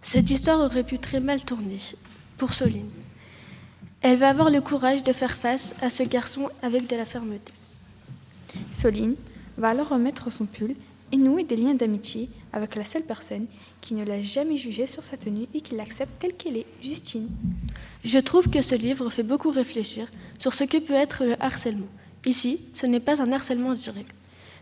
Cette 0.01 0.29
histoire 0.29 0.59
aurait 0.59 0.83
pu 0.83 0.99
très 0.99 1.19
mal 1.19 1.43
tourner 1.43 1.79
pour 2.37 2.53
Soline. 2.53 2.89
Elle 4.07 4.17
va 4.17 4.29
avoir 4.29 4.51
le 4.51 4.61
courage 4.61 5.03
de 5.03 5.13
faire 5.13 5.35
face 5.35 5.73
à 5.81 5.89
ce 5.89 6.03
garçon 6.03 6.47
avec 6.61 6.85
de 6.85 6.95
la 6.95 7.05
fermeté. 7.05 7.51
Soline 8.71 9.15
va 9.57 9.69
alors 9.69 9.89
remettre 9.89 10.31
son 10.31 10.45
pull 10.45 10.75
et 11.11 11.17
nouer 11.17 11.43
des 11.43 11.55
liens 11.55 11.73
d'amitié 11.73 12.29
avec 12.53 12.75
la 12.75 12.85
seule 12.85 13.01
personne 13.01 13.47
qui 13.81 13.95
ne 13.95 14.05
l'a 14.05 14.21
jamais 14.21 14.57
jugée 14.57 14.85
sur 14.85 15.01
sa 15.01 15.17
tenue 15.17 15.47
et 15.55 15.61
qui 15.61 15.73
l'accepte 15.73 16.19
telle 16.19 16.35
qu'elle 16.35 16.57
est, 16.57 16.67
Justine. 16.83 17.29
Je 18.03 18.19
trouve 18.19 18.47
que 18.47 18.61
ce 18.61 18.75
livre 18.75 19.09
fait 19.09 19.23
beaucoup 19.23 19.49
réfléchir 19.49 20.07
sur 20.37 20.53
ce 20.53 20.65
que 20.65 20.77
peut 20.77 20.93
être 20.93 21.25
le 21.25 21.35
harcèlement. 21.41 21.89
Ici, 22.27 22.59
ce 22.75 22.85
n'est 22.85 22.99
pas 22.99 23.23
un 23.23 23.31
harcèlement 23.31 23.73
direct. 23.73 24.11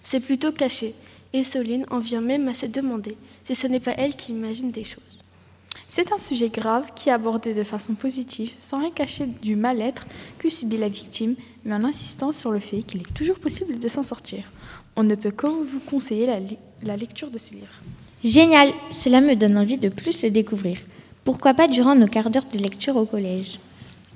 C'est 0.03 0.21
plutôt 0.21 0.53
caché, 0.53 0.95
et 1.33 1.43
Soline 1.43 1.85
en 1.91 1.99
vient 1.99 2.21
même 2.21 2.47
à 2.47 2.53
se 2.53 2.65
demander 2.65 3.17
si 3.43 3.55
ce 3.55 3.67
n'est 3.67 3.81
pas 3.81 3.95
elle 3.97 4.15
qui 4.15 4.31
imagine 4.31 4.71
des 4.71 4.85
choses. 4.85 5.12
C'est 5.95 6.11
un 6.11 6.17
sujet 6.17 6.49
grave 6.49 6.85
qui 6.95 7.09
est 7.09 7.11
abordé 7.11 7.53
de 7.53 7.63
façon 7.63 7.93
positive, 7.93 8.49
sans 8.57 8.79
rien 8.79 8.89
cacher 8.89 9.27
du 9.27 9.55
mal-être 9.55 10.07
que 10.39 10.49
subit 10.49 10.77
la 10.77 10.89
victime, 10.89 11.35
mais 11.63 11.75
en 11.75 11.83
insistant 11.83 12.31
sur 12.31 12.49
le 12.49 12.57
fait 12.57 12.81
qu'il 12.81 13.01
est 13.01 13.13
toujours 13.13 13.37
possible 13.37 13.77
de 13.77 13.87
s'en 13.87 14.01
sortir. 14.01 14.43
On 14.95 15.03
ne 15.03 15.13
peut 15.13 15.29
que 15.29 15.45
vous 15.45 15.79
conseiller 15.87 16.25
la, 16.81 16.97
lecture 16.97 17.29
de 17.29 17.37
ce 17.37 17.51
livre. 17.51 17.75
Génial, 18.23 18.71
cela 18.89 19.21
me 19.21 19.35
donne 19.35 19.55
envie 19.55 19.77
de 19.77 19.89
plus 19.89 20.23
le 20.23 20.31
découvrir. 20.31 20.79
Pourquoi 21.23 21.53
pas 21.53 21.67
durant 21.67 21.93
nos 21.93 22.07
quarts 22.07 22.31
d'heure 22.31 22.47
de 22.51 22.57
lecture 22.57 22.95
au 22.95 23.05
collège? 23.05 23.59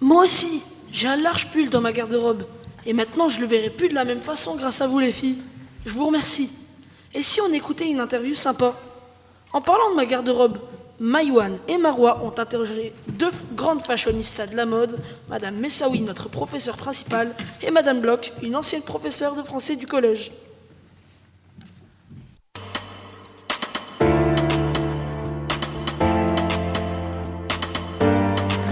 Moi 0.02 0.26
aussi, 0.26 0.64
j'ai 0.92 1.08
un 1.08 1.18
large 1.18 1.52
pull 1.52 1.70
dans 1.70 1.82
ma 1.82 1.92
garde-robe. 1.92 2.48
Et 2.88 2.94
maintenant, 2.94 3.30
je 3.30 3.40
le 3.40 3.46
verrai 3.46 3.70
plus 3.70 3.90
de 3.90 3.94
la 3.94 4.04
même 4.04 4.22
façon 4.22 4.56
grâce 4.56 4.82
à 4.82 4.88
vous, 4.88 4.98
les 4.98 5.12
filles. 5.12 5.44
Je 5.86 5.92
vous 5.92 6.08
remercie. 6.08 6.50
Et 7.14 7.22
si 7.22 7.40
on 7.40 7.54
écoutait 7.54 7.88
une 7.88 8.00
interview 8.00 8.34
sympa? 8.34 8.74
En 9.54 9.62
parlant 9.62 9.92
de 9.92 9.96
ma 9.96 10.08
garde-robe, 10.08 10.58
Maïwan 11.00 11.58
et 11.68 11.78
Marwa 11.78 12.24
ont 12.24 12.34
interrogé 12.40 12.94
deux 13.08 13.32
grandes 13.54 13.86
fashionistas 13.86 14.48
de 14.48 14.56
la 14.56 14.66
mode, 14.66 15.00
Madame 15.30 15.56
Messaoui, 15.56 16.02
notre 16.02 16.28
professeur 16.28 16.76
principal, 16.76 17.36
et 17.62 17.70
Madame 17.70 18.02
Bloch, 18.02 18.32
une 18.42 18.56
ancienne 18.56 18.82
professeure 18.82 19.36
de 19.36 19.44
français 19.44 19.76
du 19.76 19.86
collège. 19.86 20.32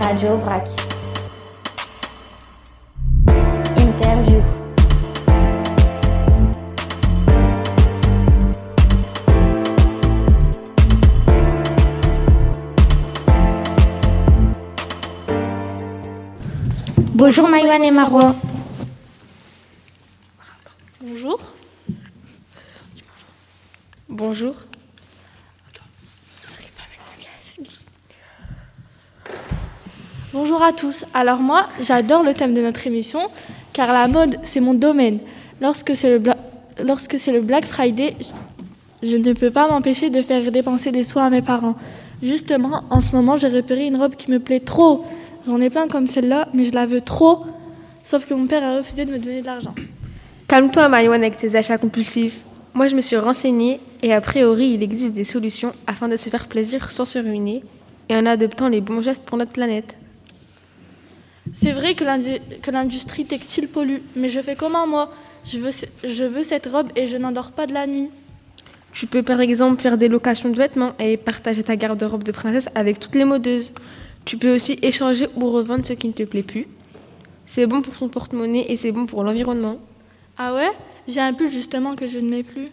Radio 0.01 0.37
Brac. 0.37 0.94
Bonjour 17.27 17.49
Maïwan 17.49 17.83
et 17.83 17.89
Marwa. 17.89 18.35
Bonjour. 21.01 21.39
Bonjour. 24.07 24.53
Bonjour 30.33 30.61
à 30.61 30.71
tous. 30.71 31.05
Alors 31.15 31.39
moi, 31.39 31.65
j'adore 31.81 32.21
le 32.21 32.35
thème 32.35 32.53
de 32.53 32.61
notre 32.61 32.85
émission 32.85 33.21
car 33.73 33.87
la 33.87 34.07
mode, 34.07 34.37
c'est 34.43 34.59
mon 34.59 34.75
domaine. 34.75 35.17
Lorsque 35.61 35.95
c'est 35.95 36.11
le, 36.11 36.19
bla- 36.19 36.37
lorsque 36.85 37.17
c'est 37.17 37.31
le 37.31 37.41
Black 37.41 37.65
Friday, 37.65 38.15
je 39.01 39.17
ne 39.17 39.33
peux 39.33 39.49
pas 39.49 39.67
m'empêcher 39.67 40.11
de 40.11 40.21
faire 40.21 40.51
dépenser 40.51 40.91
des 40.91 41.03
soins 41.03 41.25
à 41.25 41.29
mes 41.31 41.41
parents. 41.41 41.75
Justement, 42.21 42.83
en 42.91 42.99
ce 43.01 43.15
moment, 43.15 43.35
j'ai 43.35 43.47
repéré 43.47 43.87
une 43.87 43.97
robe 43.97 44.15
qui 44.15 44.29
me 44.29 44.39
plaît 44.39 44.59
trop. 44.59 45.07
J'en 45.45 45.61
ai 45.61 45.69
plein 45.69 45.87
comme 45.87 46.07
celle-là, 46.07 46.47
mais 46.53 46.65
je 46.65 46.73
la 46.73 46.85
veux 46.85 47.01
trop. 47.01 47.45
Sauf 48.03 48.25
que 48.25 48.33
mon 48.33 48.47
père 48.47 48.63
a 48.63 48.77
refusé 48.77 49.05
de 49.05 49.11
me 49.11 49.19
donner 49.19 49.41
de 49.41 49.45
l'argent. 49.45 49.75
Calme-toi, 50.47 50.89
Maïwan, 50.89 51.21
avec 51.21 51.37
tes 51.37 51.55
achats 51.55 51.77
compulsifs. 51.77 52.37
Moi, 52.73 52.87
je 52.87 52.95
me 52.95 53.01
suis 53.01 53.17
renseignée 53.17 53.79
et 54.01 54.13
a 54.13 54.21
priori, 54.21 54.71
il 54.71 54.83
existe 54.83 55.13
des 55.13 55.23
solutions 55.23 55.73
afin 55.87 56.07
de 56.07 56.17
se 56.17 56.29
faire 56.29 56.47
plaisir 56.47 56.91
sans 56.91 57.05
se 57.05 57.19
ruiner 57.19 57.63
et 58.09 58.15
en 58.15 58.25
adoptant 58.25 58.67
les 58.67 58.81
bons 58.81 59.01
gestes 59.01 59.23
pour 59.23 59.37
notre 59.37 59.51
planète. 59.51 59.97
C'est 61.53 61.71
vrai 61.71 61.95
que 61.95 62.03
l'industrie 62.71 63.25
textile 63.25 63.67
pollue, 63.67 63.99
mais 64.15 64.29
je 64.29 64.39
fais 64.41 64.55
comment 64.55 64.87
moi? 64.87 65.11
Je 65.45 65.59
veux, 65.59 65.71
je 66.03 66.23
veux 66.23 66.43
cette 66.43 66.65
robe 66.65 66.89
et 66.95 67.05
je 67.05 67.17
n'endors 67.17 67.51
pas 67.51 67.65
de 67.65 67.73
la 67.73 67.87
nuit. 67.87 68.09
Tu 68.91 69.07
peux 69.07 69.23
par 69.23 69.41
exemple 69.41 69.81
faire 69.81 69.97
des 69.97 70.07
locations 70.07 70.49
de 70.49 70.57
vêtements 70.57 70.93
et 70.99 71.17
partager 71.17 71.63
ta 71.63 71.75
garde-robe 71.75 72.23
de 72.23 72.31
princesse 72.31 72.67
avec 72.75 72.99
toutes 72.99 73.15
les 73.15 73.25
modeuses. 73.25 73.71
Tu 74.25 74.37
peux 74.37 74.55
aussi 74.55 74.79
échanger 74.81 75.27
ou 75.35 75.51
revendre 75.51 75.85
ce 75.85 75.93
qui 75.93 76.07
ne 76.07 76.13
te 76.13 76.23
plaît 76.23 76.43
plus. 76.43 76.67
C'est 77.45 77.67
bon 77.67 77.81
pour 77.81 77.95
ton 77.95 78.09
porte-monnaie 78.09 78.65
et 78.69 78.75
c'est 78.75 78.91
bon 78.91 79.05
pour 79.05 79.23
l'environnement. 79.23 79.77
Ah 80.37 80.55
ouais? 80.55 80.71
J'ai 81.07 81.21
un 81.21 81.33
pull 81.33 81.51
justement 81.51 81.95
que 81.95 82.07
je 82.07 82.17
ne 82.19 82.29
mets 82.29 82.43
plus. 82.43 82.65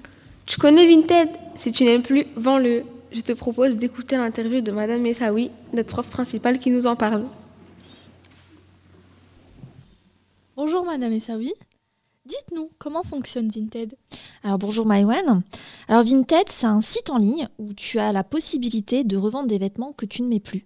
Tu 0.47 0.59
connais 0.59 0.87
Vinted? 0.89 1.29
Si 1.57 1.71
tu 1.71 1.85
n'aimes 1.85 2.03
plus, 2.03 2.27
vends-le. 2.37 2.85
Je 3.13 3.21
te 3.21 3.33
propose 3.33 3.77
d'écouter 3.77 4.17
l'interview 4.17 4.63
de 4.63 4.73
Madame 4.73 5.03
Messaoui, 5.03 5.51
notre 5.75 5.91
prof 5.91 6.07
principale 6.09 6.59
qui 6.59 6.71
nous 6.71 6.87
en 6.87 6.97
parle. 6.97 7.25
Bonjour 10.57 10.85
Madame 10.87 11.13
Essaoui. 11.13 11.53
Dites-nous, 12.25 12.71
comment 12.79 13.03
fonctionne 13.03 13.49
Vinted? 13.49 13.97
Alors 14.45 14.57
bonjour 14.57 14.87
Maïwan. 14.87 15.43
Alors 15.89 16.05
Vinted, 16.05 16.49
c'est 16.49 16.67
un 16.67 16.81
site 16.81 17.11
en 17.11 17.19
ligne 17.19 17.49
où 17.59 17.75
tu 17.75 17.99
as 17.99 18.13
la 18.13 18.23
possibilité 18.23 19.03
de 19.03 19.17
revendre 19.17 19.49
des 19.49 19.59
vêtements 19.59 19.93
que 19.93 20.07
tu 20.07 20.23
ne 20.23 20.29
mets 20.29 20.39
plus. 20.39 20.65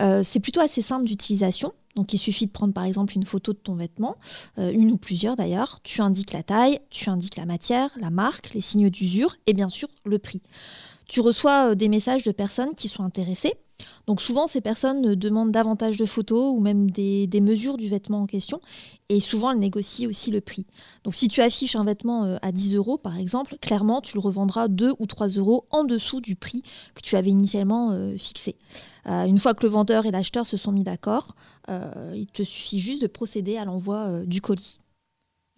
Euh, 0.00 0.24
c'est 0.24 0.40
plutôt 0.40 0.60
assez 0.60 0.82
simple 0.82 1.04
d'utilisation. 1.04 1.72
Donc 1.94 2.12
il 2.12 2.18
suffit 2.18 2.46
de 2.46 2.50
prendre 2.50 2.74
par 2.74 2.84
exemple 2.84 3.14
une 3.14 3.24
photo 3.24 3.52
de 3.52 3.58
ton 3.58 3.76
vêtement, 3.76 4.16
euh, 4.58 4.72
une 4.72 4.90
ou 4.90 4.96
plusieurs 4.96 5.36
d'ailleurs. 5.36 5.78
Tu 5.84 6.02
indiques 6.02 6.32
la 6.32 6.42
taille, 6.42 6.80
tu 6.90 7.08
indiques 7.08 7.36
la 7.36 7.46
matière, 7.46 7.90
la 8.00 8.10
marque, 8.10 8.52
les 8.52 8.60
signes 8.60 8.90
d'usure 8.90 9.36
et 9.46 9.52
bien 9.52 9.68
sûr 9.68 9.88
le 10.04 10.18
prix. 10.18 10.42
Tu 11.08 11.20
reçois 11.20 11.70
euh, 11.70 11.74
des 11.74 11.88
messages 11.88 12.24
de 12.24 12.32
personnes 12.32 12.74
qui 12.74 12.88
sont 12.88 13.04
intéressées. 13.04 13.54
Donc 14.06 14.20
souvent 14.22 14.46
ces 14.46 14.60
personnes 14.60 15.06
euh, 15.06 15.16
demandent 15.16 15.52
davantage 15.52 15.96
de 15.96 16.04
photos 16.04 16.52
ou 16.54 16.60
même 16.60 16.90
des, 16.90 17.28
mesures 17.40 17.76
du 17.76 17.88
vêtement 17.88 18.22
en 18.22 18.26
question 18.26 18.60
et 19.08 19.20
souvent 19.20 19.50
elles 19.50 19.58
négocient 19.58 20.08
aussi 20.08 20.30
le 20.30 20.40
prix. 20.40 20.66
Donc 21.04 21.14
si 21.14 21.28
tu 21.28 21.42
affiches 21.42 21.76
un 21.76 21.84
vêtement 21.84 22.24
euh, 22.24 22.36
à 22.42 22.52
10 22.52 22.74
euros 22.74 22.98
par 22.98 23.18
exemple, 23.18 23.56
clairement 23.60 24.00
tu 24.00 24.16
le 24.16 24.20
revendras 24.20 24.68
2 24.68 24.94
ou 24.98 25.06
3 25.06 25.28
euros 25.28 25.66
en 25.70 25.84
dessous 25.84 26.20
du 26.20 26.36
prix 26.36 26.62
que 26.94 27.02
tu 27.02 27.16
avais 27.16 27.30
initialement 27.30 27.96
fixé. 28.16 28.56
Une 29.04 29.38
fois 29.38 29.54
que 29.54 29.62
le 29.62 29.68
vendeur 29.68 30.06
et 30.06 30.10
l'acheteur 30.10 30.46
se 30.46 30.56
sont 30.56 30.72
mis 30.72 30.82
d'accord, 30.82 31.36
il 31.68 32.26
te 32.32 32.42
suffit 32.42 32.78
juste 32.78 33.02
de 33.02 33.06
procéder 33.06 33.56
à 33.56 33.64
l'envoi 33.64 34.22
du 34.24 34.40
colis. 34.40 34.80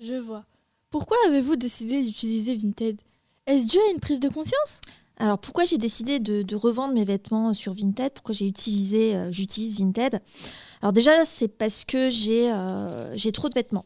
Je 0.00 0.14
vois. 0.14 0.44
Pourquoi 0.90 1.16
avez-vous 1.26 1.56
décidé 1.56 2.02
d'utiliser 2.02 2.54
Vinted? 2.54 3.00
Est-ce 3.46 3.66
dû 3.66 3.78
à 3.78 3.90
une 3.92 4.00
prise 4.00 4.20
de 4.20 4.28
conscience? 4.28 4.80
Alors 5.18 5.38
pourquoi 5.38 5.64
j'ai 5.64 5.78
décidé 5.78 6.20
de, 6.20 6.56
revendre 6.56 6.94
mes 6.94 7.04
vêtements 7.04 7.52
sur 7.52 7.74
Vinted? 7.74 8.12
Pourquoi 8.14 8.34
j'ai 8.34 8.46
utilisé, 8.46 9.14
euh, 9.14 9.32
j'utilise 9.32 9.78
Vinted? 9.80 10.20
Alors 10.80 10.92
déjà 10.92 11.24
c'est 11.24 11.48
parce 11.48 11.84
que 11.84 12.08
j'ai 12.08 12.50
euh, 12.52 13.14
trop 13.34 13.48
de 13.48 13.54
vêtements. 13.54 13.84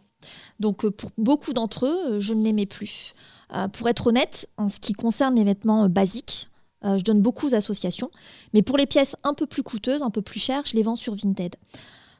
Donc 0.60 0.84
euh, 0.84 0.90
pour 0.90 1.10
beaucoup 1.18 1.52
d'entre 1.52 1.86
eux, 1.86 2.12
euh, 2.12 2.20
je 2.20 2.34
ne 2.34 2.42
les 2.44 2.52
mets 2.52 2.66
plus. 2.66 3.14
Euh, 3.54 3.68
pour 3.68 3.88
être 3.88 4.06
honnête, 4.06 4.48
en 4.56 4.68
ce 4.68 4.80
qui 4.80 4.92
concerne 4.92 5.34
les 5.34 5.44
vêtements 5.44 5.84
euh, 5.84 5.88
basiques, 5.88 6.48
euh, 6.84 6.98
je 6.98 7.04
donne 7.04 7.20
beaucoup 7.20 7.48
aux 7.48 7.54
associations. 7.54 8.10
Mais 8.54 8.62
pour 8.62 8.76
les 8.76 8.86
pièces 8.86 9.14
un 9.24 9.34
peu 9.34 9.46
plus 9.46 9.62
coûteuses, 9.62 10.02
un 10.02 10.10
peu 10.10 10.22
plus 10.22 10.40
chères, 10.40 10.62
je 10.66 10.74
les 10.74 10.82
vends 10.82 10.96
sur 10.96 11.14
Vinted. 11.14 11.56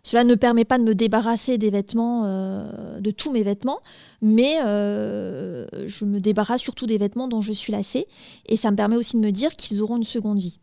Cela 0.04 0.24
ne 0.24 0.34
permet 0.34 0.64
pas 0.64 0.78
de 0.78 0.82
me 0.82 0.94
débarrasser 0.94 1.58
des 1.58 1.70
vêtements, 1.70 2.22
euh, 2.24 2.98
de 3.00 3.10
tous 3.10 3.30
mes 3.30 3.44
vêtements, 3.44 3.80
mais 4.20 4.58
euh, 4.62 5.66
je 5.86 6.04
me 6.04 6.20
débarrasse 6.20 6.60
surtout 6.60 6.86
des 6.86 6.98
vêtements 6.98 7.28
dont 7.28 7.40
je 7.40 7.52
suis 7.52 7.72
lassée, 7.72 8.08
et 8.46 8.56
ça 8.56 8.70
me 8.70 8.76
permet 8.76 8.96
aussi 8.96 9.16
de 9.16 9.24
me 9.24 9.30
dire 9.30 9.54
qu'ils 9.54 9.80
auront 9.80 9.96
une 9.96 10.04
seconde 10.04 10.38
vie. 10.38 10.58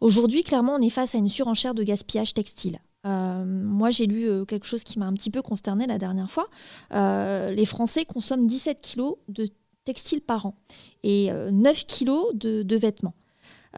Aujourd'hui, 0.00 0.42
clairement, 0.42 0.74
on 0.74 0.82
est 0.82 0.90
face 0.90 1.14
à 1.14 1.18
une 1.18 1.28
surenchère 1.28 1.74
de 1.74 1.84
gaspillage 1.84 2.34
textile. 2.34 2.80
Euh, 3.06 3.44
moi, 3.44 3.90
j'ai 3.90 4.06
lu 4.06 4.44
quelque 4.46 4.66
chose 4.66 4.82
qui 4.82 4.98
m'a 4.98 5.06
un 5.06 5.12
petit 5.12 5.30
peu 5.30 5.42
consternée 5.42 5.86
la 5.86 5.98
dernière 5.98 6.30
fois. 6.30 6.48
Les 6.90 7.66
Français 7.66 8.04
consomment 8.04 8.48
17 8.48 8.80
kilos 8.80 9.14
de 9.28 9.46
textile 9.84 10.20
par 10.20 10.46
an 10.46 10.54
et 11.02 11.30
euh, 11.30 11.50
9 11.50 11.84
kilos 11.86 12.34
de 12.34 12.76
vêtements. 12.76 13.14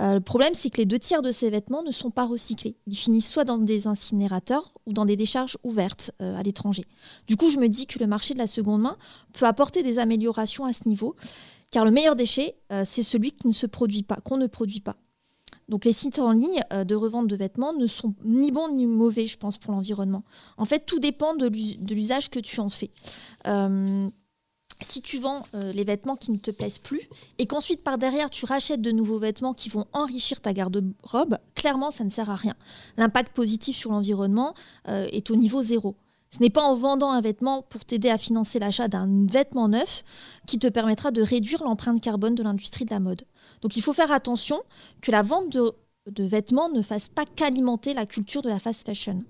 Euh, 0.01 0.15
le 0.15 0.21
problème, 0.21 0.55
c'est 0.55 0.71
que 0.71 0.79
les 0.79 0.87
deux 0.87 0.99
tiers 0.99 1.23
de 1.23 1.31
ces 1.31 1.51
vêtements 1.51 1.83
ne 1.83 1.91
sont 1.91 2.11
pas 2.11 2.27
recyclés. 2.27 2.77
Ils 2.87 2.97
finissent 2.97 3.31
soit 3.31 3.45
dans 3.45 3.59
des 3.59 3.87
incinérateurs 3.87 4.73
ou 4.87 4.93
dans 4.93 5.05
des 5.05 5.17
décharges 5.17 5.57
ouvertes 5.63 6.11
euh, 6.21 6.37
à 6.37 6.43
l'étranger. 6.43 6.85
Du 7.27 7.37
coup, 7.37 7.51
je 7.51 7.59
me 7.59 7.69
dis 7.69 7.87
que 7.87 7.99
le 7.99 8.07
marché 8.07 8.35
de 8.35 8.39
la 8.39 8.47
seconde 8.47 8.83
main 8.83 8.97
peut 9.33 9.47
apporter 9.47 9.83
des 9.83 9.99
améliorations 9.99 10.65
à 10.65 10.73
ce 10.73 10.89
niveau, 10.89 11.15
car 11.71 11.85
le 11.85 11.91
meilleur 11.91 12.17
déchet, 12.17 12.57
euh, 12.73 12.83
c'est 12.85 13.03
celui 13.03 13.33
qui 13.33 13.47
ne 13.47 13.53
se 13.53 13.67
produit 13.67 14.03
pas, 14.03 14.17
qu'on 14.17 14.37
ne 14.37 14.47
produit 14.47 14.81
pas. 14.81 14.97
Donc 15.69 15.87
les 15.87 15.93
sites 15.93 16.19
en 16.19 16.33
ligne 16.33 16.61
de 16.71 16.95
revente 16.95 17.27
de 17.27 17.37
vêtements 17.37 17.73
ne 17.73 17.87
sont 17.87 18.15
ni 18.23 18.51
bons 18.51 18.69
ni 18.69 18.87
mauvais, 18.87 19.25
je 19.25 19.39
pense, 19.39 19.57
pour 19.57 19.73
l'environnement. 19.73 20.23
En 20.59 20.67
fait, 20.67 20.81
tout 20.81 20.99
dépend 20.99 21.35
de 21.35 21.47
l'usage 21.95 22.29
que 22.29 22.39
tu 22.39 22.61
en 22.61 22.69
fais. 22.69 22.91
Si 24.81 25.03
tu 25.03 25.19
vends 25.19 25.43
euh, 25.55 25.73
les 25.73 25.85
vêtements 25.85 26.17
qui 26.17 26.31
ne 26.31 26.37
te 26.37 26.51
plaisent 26.51 26.79
plus 26.79 27.09
et 27.39 27.47
qu'ensuite 27.47 27.83
par 27.83 27.99
derrière 27.99 28.31
tu 28.31 28.45
rachètes 28.45 28.83
de 28.83 28.91
nouveaux 28.91 29.19
vêtements 29.19 29.55
qui 29.55 29.69
vont 29.69 29.87
enrichir 29.93 30.41
ta 30.41 30.53
garde-robe, 30.53 31.39
clairement 31.55 31.91
ça 31.91 32.05
ne 32.05 32.11
sert 32.11 32.31
à 32.31 32.35
rien. 32.35 32.55
L'impact 32.97 33.35
positif 33.35 33.77
sur 33.77 33.91
l'environnement 33.91 34.55
euh, 34.89 35.07
est 35.13 35.31
au 35.31 35.37
niveau 35.37 35.63
zéro. 35.63 35.97
Ce 36.31 36.41
n'est 36.41 36.51
pas 36.51 36.63
en 36.63 36.75
vendant 36.75 37.13
un 37.13 37.21
vêtement 37.21 37.63
pour 37.63 37.85
t'aider 37.85 38.11
à 38.11 38.19
financer 38.19 38.59
l'achat 38.59 38.89
d'un 38.89 39.27
vêtement 39.27 39.69
neuf 39.69 40.03
qui 40.47 40.59
te 40.59 40.67
permettra 40.67 41.13
de 41.13 41.23
réduire 41.23 41.63
l'empreinte 41.63 42.01
carbone 42.01 42.35
de 42.35 42.43
l'industrie 42.43 42.85
de 42.85 42.91
la 42.91 42.99
mode. 42.99 43.23
Donc 43.63 43.77
il 43.77 43.83
faut 43.83 43.93
faire 43.93 44.11
attention 44.11 44.61
que 45.01 45.13
la 45.13 45.23
vente 45.23 45.51
de 45.51 46.25
vêtements 46.25 46.69
ne 46.69 46.83
fasse 46.83 47.09
pas 47.09 47.25
qu'alimenter 47.25 47.95
la 47.95 48.05
culture 48.05 48.43
de 48.43 48.49
la 48.49 48.59
fast 48.59 48.85
fashion. 48.85 49.23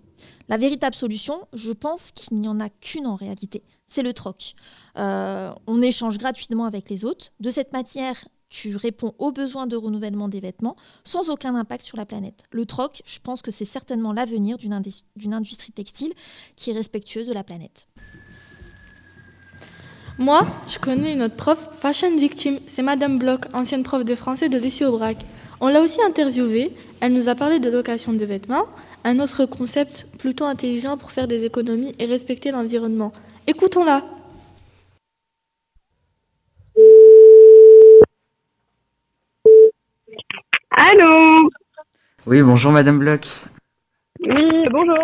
La 0.48 0.56
véritable 0.56 0.94
solution, 0.94 1.46
je 1.52 1.72
pense 1.72 2.10
qu'il 2.10 2.38
n'y 2.40 2.48
en 2.48 2.60
a 2.60 2.68
qu'une 2.68 3.06
en 3.06 3.16
réalité, 3.16 3.62
c'est 3.86 4.02
le 4.02 4.12
troc. 4.12 4.54
Euh, 4.98 5.52
on 5.66 5.82
échange 5.82 6.18
gratuitement 6.18 6.64
avec 6.64 6.90
les 6.90 7.04
autres. 7.04 7.32
De 7.40 7.50
cette 7.50 7.72
matière, 7.72 8.16
tu 8.48 8.76
réponds 8.76 9.14
aux 9.18 9.32
besoins 9.32 9.66
de 9.66 9.76
renouvellement 9.76 10.28
des 10.28 10.40
vêtements 10.40 10.76
sans 11.02 11.28
aucun 11.30 11.54
impact 11.54 11.84
sur 11.84 11.96
la 11.96 12.06
planète. 12.06 12.44
Le 12.52 12.66
troc, 12.66 13.02
je 13.04 13.18
pense 13.18 13.42
que 13.42 13.50
c'est 13.50 13.64
certainement 13.64 14.12
l'avenir 14.12 14.58
d'une 14.58 14.72
indus- 14.72 15.04
d'une 15.16 15.34
industrie 15.34 15.72
textile 15.72 16.12
qui 16.54 16.70
est 16.70 16.74
respectueuse 16.74 17.26
de 17.26 17.32
la 17.32 17.42
planète. 17.42 17.88
Moi, 20.18 20.46
je 20.68 20.78
connais 20.78 21.12
une 21.12 21.22
autre 21.22 21.34
prof, 21.34 21.70
fashion 21.72 22.16
victime. 22.16 22.60
C'est 22.68 22.82
Madame 22.82 23.18
Bloch, 23.18 23.40
ancienne 23.52 23.82
prof 23.82 24.04
de 24.04 24.14
français 24.14 24.48
de 24.48 24.58
Lucie 24.58 24.84
Aubrac. 24.84 25.24
On 25.60 25.66
l'a 25.66 25.80
aussi 25.80 26.00
interviewée, 26.02 26.76
elle 27.00 27.12
nous 27.12 27.28
a 27.28 27.34
parlé 27.34 27.58
de 27.58 27.68
location 27.68 28.12
de 28.12 28.24
vêtements, 28.24 28.66
un 29.02 29.18
autre 29.18 29.44
concept 29.46 30.06
plutôt 30.18 30.44
intelligent 30.44 30.96
pour 30.96 31.10
faire 31.10 31.26
des 31.26 31.42
économies 31.42 31.96
et 31.98 32.04
respecter 32.04 32.52
l'environnement. 32.52 33.12
Écoutons-la. 33.46 34.00
Allô 40.70 41.50
Oui, 42.26 42.42
bonjour 42.42 42.72
Madame 42.72 42.98
Bloch. 42.98 43.44
Oui, 44.20 44.64
bonjour. 44.70 44.96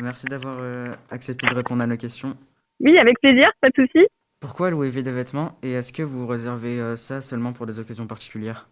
Merci 0.00 0.26
d'avoir 0.26 0.58
euh, 0.60 0.92
accepté 1.10 1.48
de 1.48 1.54
répondre 1.54 1.82
à 1.82 1.88
nos 1.88 1.96
questions. 1.96 2.36
Oui, 2.78 2.96
avec 2.98 3.18
plaisir, 3.20 3.50
pas 3.60 3.70
de 3.70 3.74
souci. 3.74 4.06
Pourquoi 4.40 4.70
louer 4.70 4.90
des 4.90 5.10
vêtements 5.10 5.58
et 5.64 5.72
est-ce 5.72 5.92
que 5.92 6.02
vous 6.04 6.28
réservez 6.28 6.80
euh, 6.80 6.94
ça 6.94 7.20
seulement 7.20 7.52
pour 7.52 7.66
des 7.66 7.80
occasions 7.80 8.06
particulières? 8.06 8.68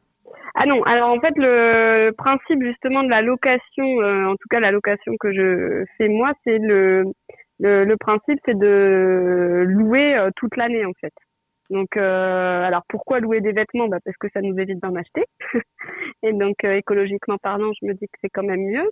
Ah 0.55 0.67
non, 0.67 0.85
alors 0.85 1.11
en 1.11 1.21
fait 1.21 1.35
le 1.37 2.13
principe 2.13 2.63
justement 2.63 3.03
de 3.03 3.09
la 3.09 3.23
location, 3.23 4.01
euh, 4.03 4.27
en 4.27 4.37
tout 4.37 4.47
cas 4.49 4.61
la 4.61 4.71
location 4.71 5.15
que 5.19 5.33
je 5.33 5.85
fais 5.99 6.07
moi, 6.07 6.33
c'est 6.45 6.59
le, 6.59 7.03
le, 7.65 7.85
le 7.85 7.97
principe 7.97 8.39
c'est 8.45 8.59
de 8.59 9.65
louer 9.67 10.15
euh, 10.17 10.31
toute 10.37 10.57
l'année 10.57 10.85
en 10.85 10.93
fait. 11.01 11.15
Donc 11.71 11.97
euh, 11.97 12.63
alors 12.63 12.83
pourquoi 12.89 13.21
louer 13.21 13.41
des 13.41 13.53
vêtements? 13.53 13.89
Bah, 13.89 13.99
Parce 14.05 14.17
que 14.19 14.29
ça 14.35 14.43
nous 14.43 14.57
évite 14.59 14.81
d'en 14.81 14.95
acheter. 14.95 15.25
et 16.23 16.33
donc 16.35 16.63
euh, 16.65 16.77
écologiquement 16.77 17.39
parlant, 17.39 17.73
je 17.81 17.87
me 17.87 17.95
dis 17.95 18.07
que 18.07 18.19
c'est 18.21 18.29
quand 18.29 18.43
même 18.43 18.61
mieux. 18.61 18.91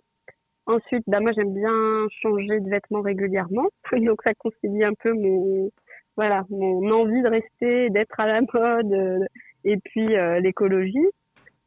Ensuite, 0.65 1.03
bah, 1.07 1.19
moi 1.19 1.33
j'aime 1.33 1.53
bien 1.53 2.07
changer 2.21 2.59
de 2.61 2.69
vêtements 2.69 3.01
régulièrement. 3.01 3.69
donc 3.91 4.23
ça 4.23 4.33
concilie 4.33 4.83
un 4.83 4.93
peu 4.99 5.13
mon 5.13 5.69
voilà 6.17 6.43
mon 6.49 6.91
envie 6.91 7.21
de 7.21 7.29
rester, 7.29 7.89
d'être 7.91 8.19
à 8.19 8.25
la 8.25 8.41
mode 8.41 8.91
euh, 8.91 9.19
et 9.65 9.77
puis 9.77 10.15
euh, 10.15 10.39
l'écologie 10.39 11.07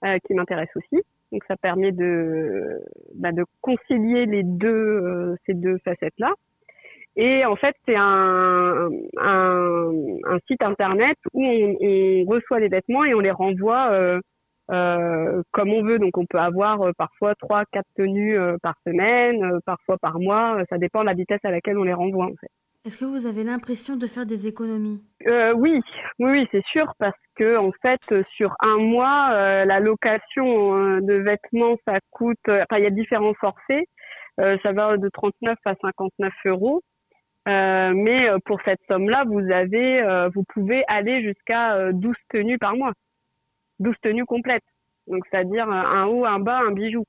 euh, 0.05 0.19
qui 0.27 0.35
m'intéresse 0.35 0.75
aussi. 0.75 1.03
Donc 1.31 1.45
ça 1.47 1.57
permet 1.57 1.93
de 1.93 2.81
bah, 3.15 3.31
de 3.31 3.45
concilier 3.61 4.27
les 4.27 4.43
deux 4.43 5.37
ces 5.47 5.55
deux 5.55 5.79
facettes 5.85 6.19
là. 6.19 6.35
Et 7.17 7.45
en 7.47 7.57
fait, 7.57 7.75
c'est 7.87 7.97
un, 7.97 8.91
un, 9.19 9.91
un 10.25 10.39
site 10.47 10.63
internet 10.63 11.17
où 11.33 11.45
on, 11.45 11.77
on 11.81 12.25
reçoit 12.27 12.61
les 12.61 12.69
vêtements 12.69 13.05
et 13.05 13.15
on 13.15 13.21
les 13.21 13.31
renvoie 13.31 13.91
euh, 13.91 14.21
euh, 14.71 15.43
comme 15.53 15.71
on 15.71 15.83
veut. 15.83 15.99
Donc, 15.99 16.19
on 16.19 16.27
peut 16.27 16.39
avoir 16.39 16.83
euh, 16.83 16.93
parfois 16.97 17.35
trois, 17.37 17.65
quatre 17.73 17.89
tenues 17.97 18.39
par 18.63 18.75
semaine, 18.87 19.61
parfois 19.65 19.97
par 19.99 20.19
mois. 20.21 20.63
Ça 20.69 20.77
dépend 20.77 21.01
de 21.01 21.07
la 21.07 21.15
vitesse 21.15 21.41
à 21.45 21.51
laquelle 21.51 21.79
on 21.79 21.85
les 21.85 21.95
renvoie, 21.95 22.27
en 22.27 22.37
fait. 22.41 22.51
Est-ce 22.87 22.99
que 22.99 23.05
vous 23.05 23.27
avez 23.27 23.43
l'impression 23.43 23.97
de 23.97 24.07
faire 24.07 24.27
des 24.27 24.47
économies? 24.47 25.03
Euh, 25.27 25.53
oui, 25.55 25.81
oui, 26.21 26.31
oui, 26.31 26.49
c'est 26.53 26.65
sûr, 26.67 26.93
parce 27.01 27.19
que 27.35 27.57
en 27.57 27.73
fait, 27.83 27.99
sur 28.37 28.55
un 28.61 28.77
mois, 28.77 29.31
euh, 29.33 29.65
la 29.65 29.81
location 29.81 30.77
euh, 30.77 31.01
de 31.01 31.15
vêtements, 31.15 31.77
ça 31.85 31.99
coûte. 32.13 32.39
Enfin, 32.47 32.79
il 32.79 32.85
y 32.85 32.87
a 32.87 32.91
différents 32.91 33.35
forfaits. 33.35 33.85
Ça 34.39 34.73
va 34.73 34.99
de 34.99 35.09
39 35.09 35.57
à 35.65 35.75
59 35.81 36.33
euros. 36.45 36.83
Euh, 37.47 37.93
mais 37.95 38.29
euh, 38.29 38.39
pour 38.45 38.61
cette 38.65 38.81
somme-là, 38.89 39.25
vous 39.27 39.39
avez, 39.53 40.03
euh, 40.03 40.29
vous 40.35 40.43
pouvez 40.45 40.85
aller 40.89 41.23
jusqu'à 41.23 41.77
euh, 41.77 41.93
12 41.93 42.15
tenues 42.31 42.59
par 42.59 42.75
mois, 42.75 42.93
12 43.79 43.95
tenues 44.03 44.25
complètes. 44.25 44.65
Donc, 45.07 45.25
c'est-à-dire 45.31 45.69
euh, 45.69 45.73
un 45.73 46.07
haut, 46.07 46.25
un 46.25 46.41
bas, 46.41 46.61
un 46.67 46.73
bijou. 46.73 47.05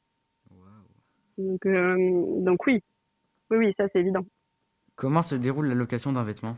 Donc, 1.38 1.66
euh, 1.66 1.96
donc 2.42 2.66
oui, 2.66 2.84
oui, 3.50 3.58
oui, 3.58 3.74
ça 3.78 3.86
c'est 3.94 4.00
évident. 4.00 4.26
Comment 4.96 5.22
se 5.22 5.36
déroule 5.36 5.68
la 5.68 5.76
location 5.76 6.12
d'un 6.12 6.24
vêtement? 6.24 6.58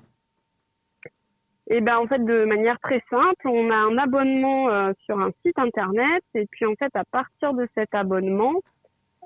Eh 1.71 1.81
ben 1.81 1.97
en 1.97 2.07
fait 2.07 2.23
de 2.23 2.45
manière 2.45 2.79
très 2.79 3.03
simple, 3.09 3.47
on 3.47 3.69
a 3.69 3.75
un 3.75 3.97
abonnement 3.97 4.69
euh, 4.69 4.91
sur 5.05 5.19
un 5.19 5.29
site 5.45 5.59
internet 5.59 6.23
et 6.33 6.47
puis 6.47 6.65
en 6.65 6.73
fait 6.75 6.89
à 6.95 7.03
partir 7.03 7.53
de 7.53 7.67
cet 7.75 7.93
abonnement, 7.93 8.55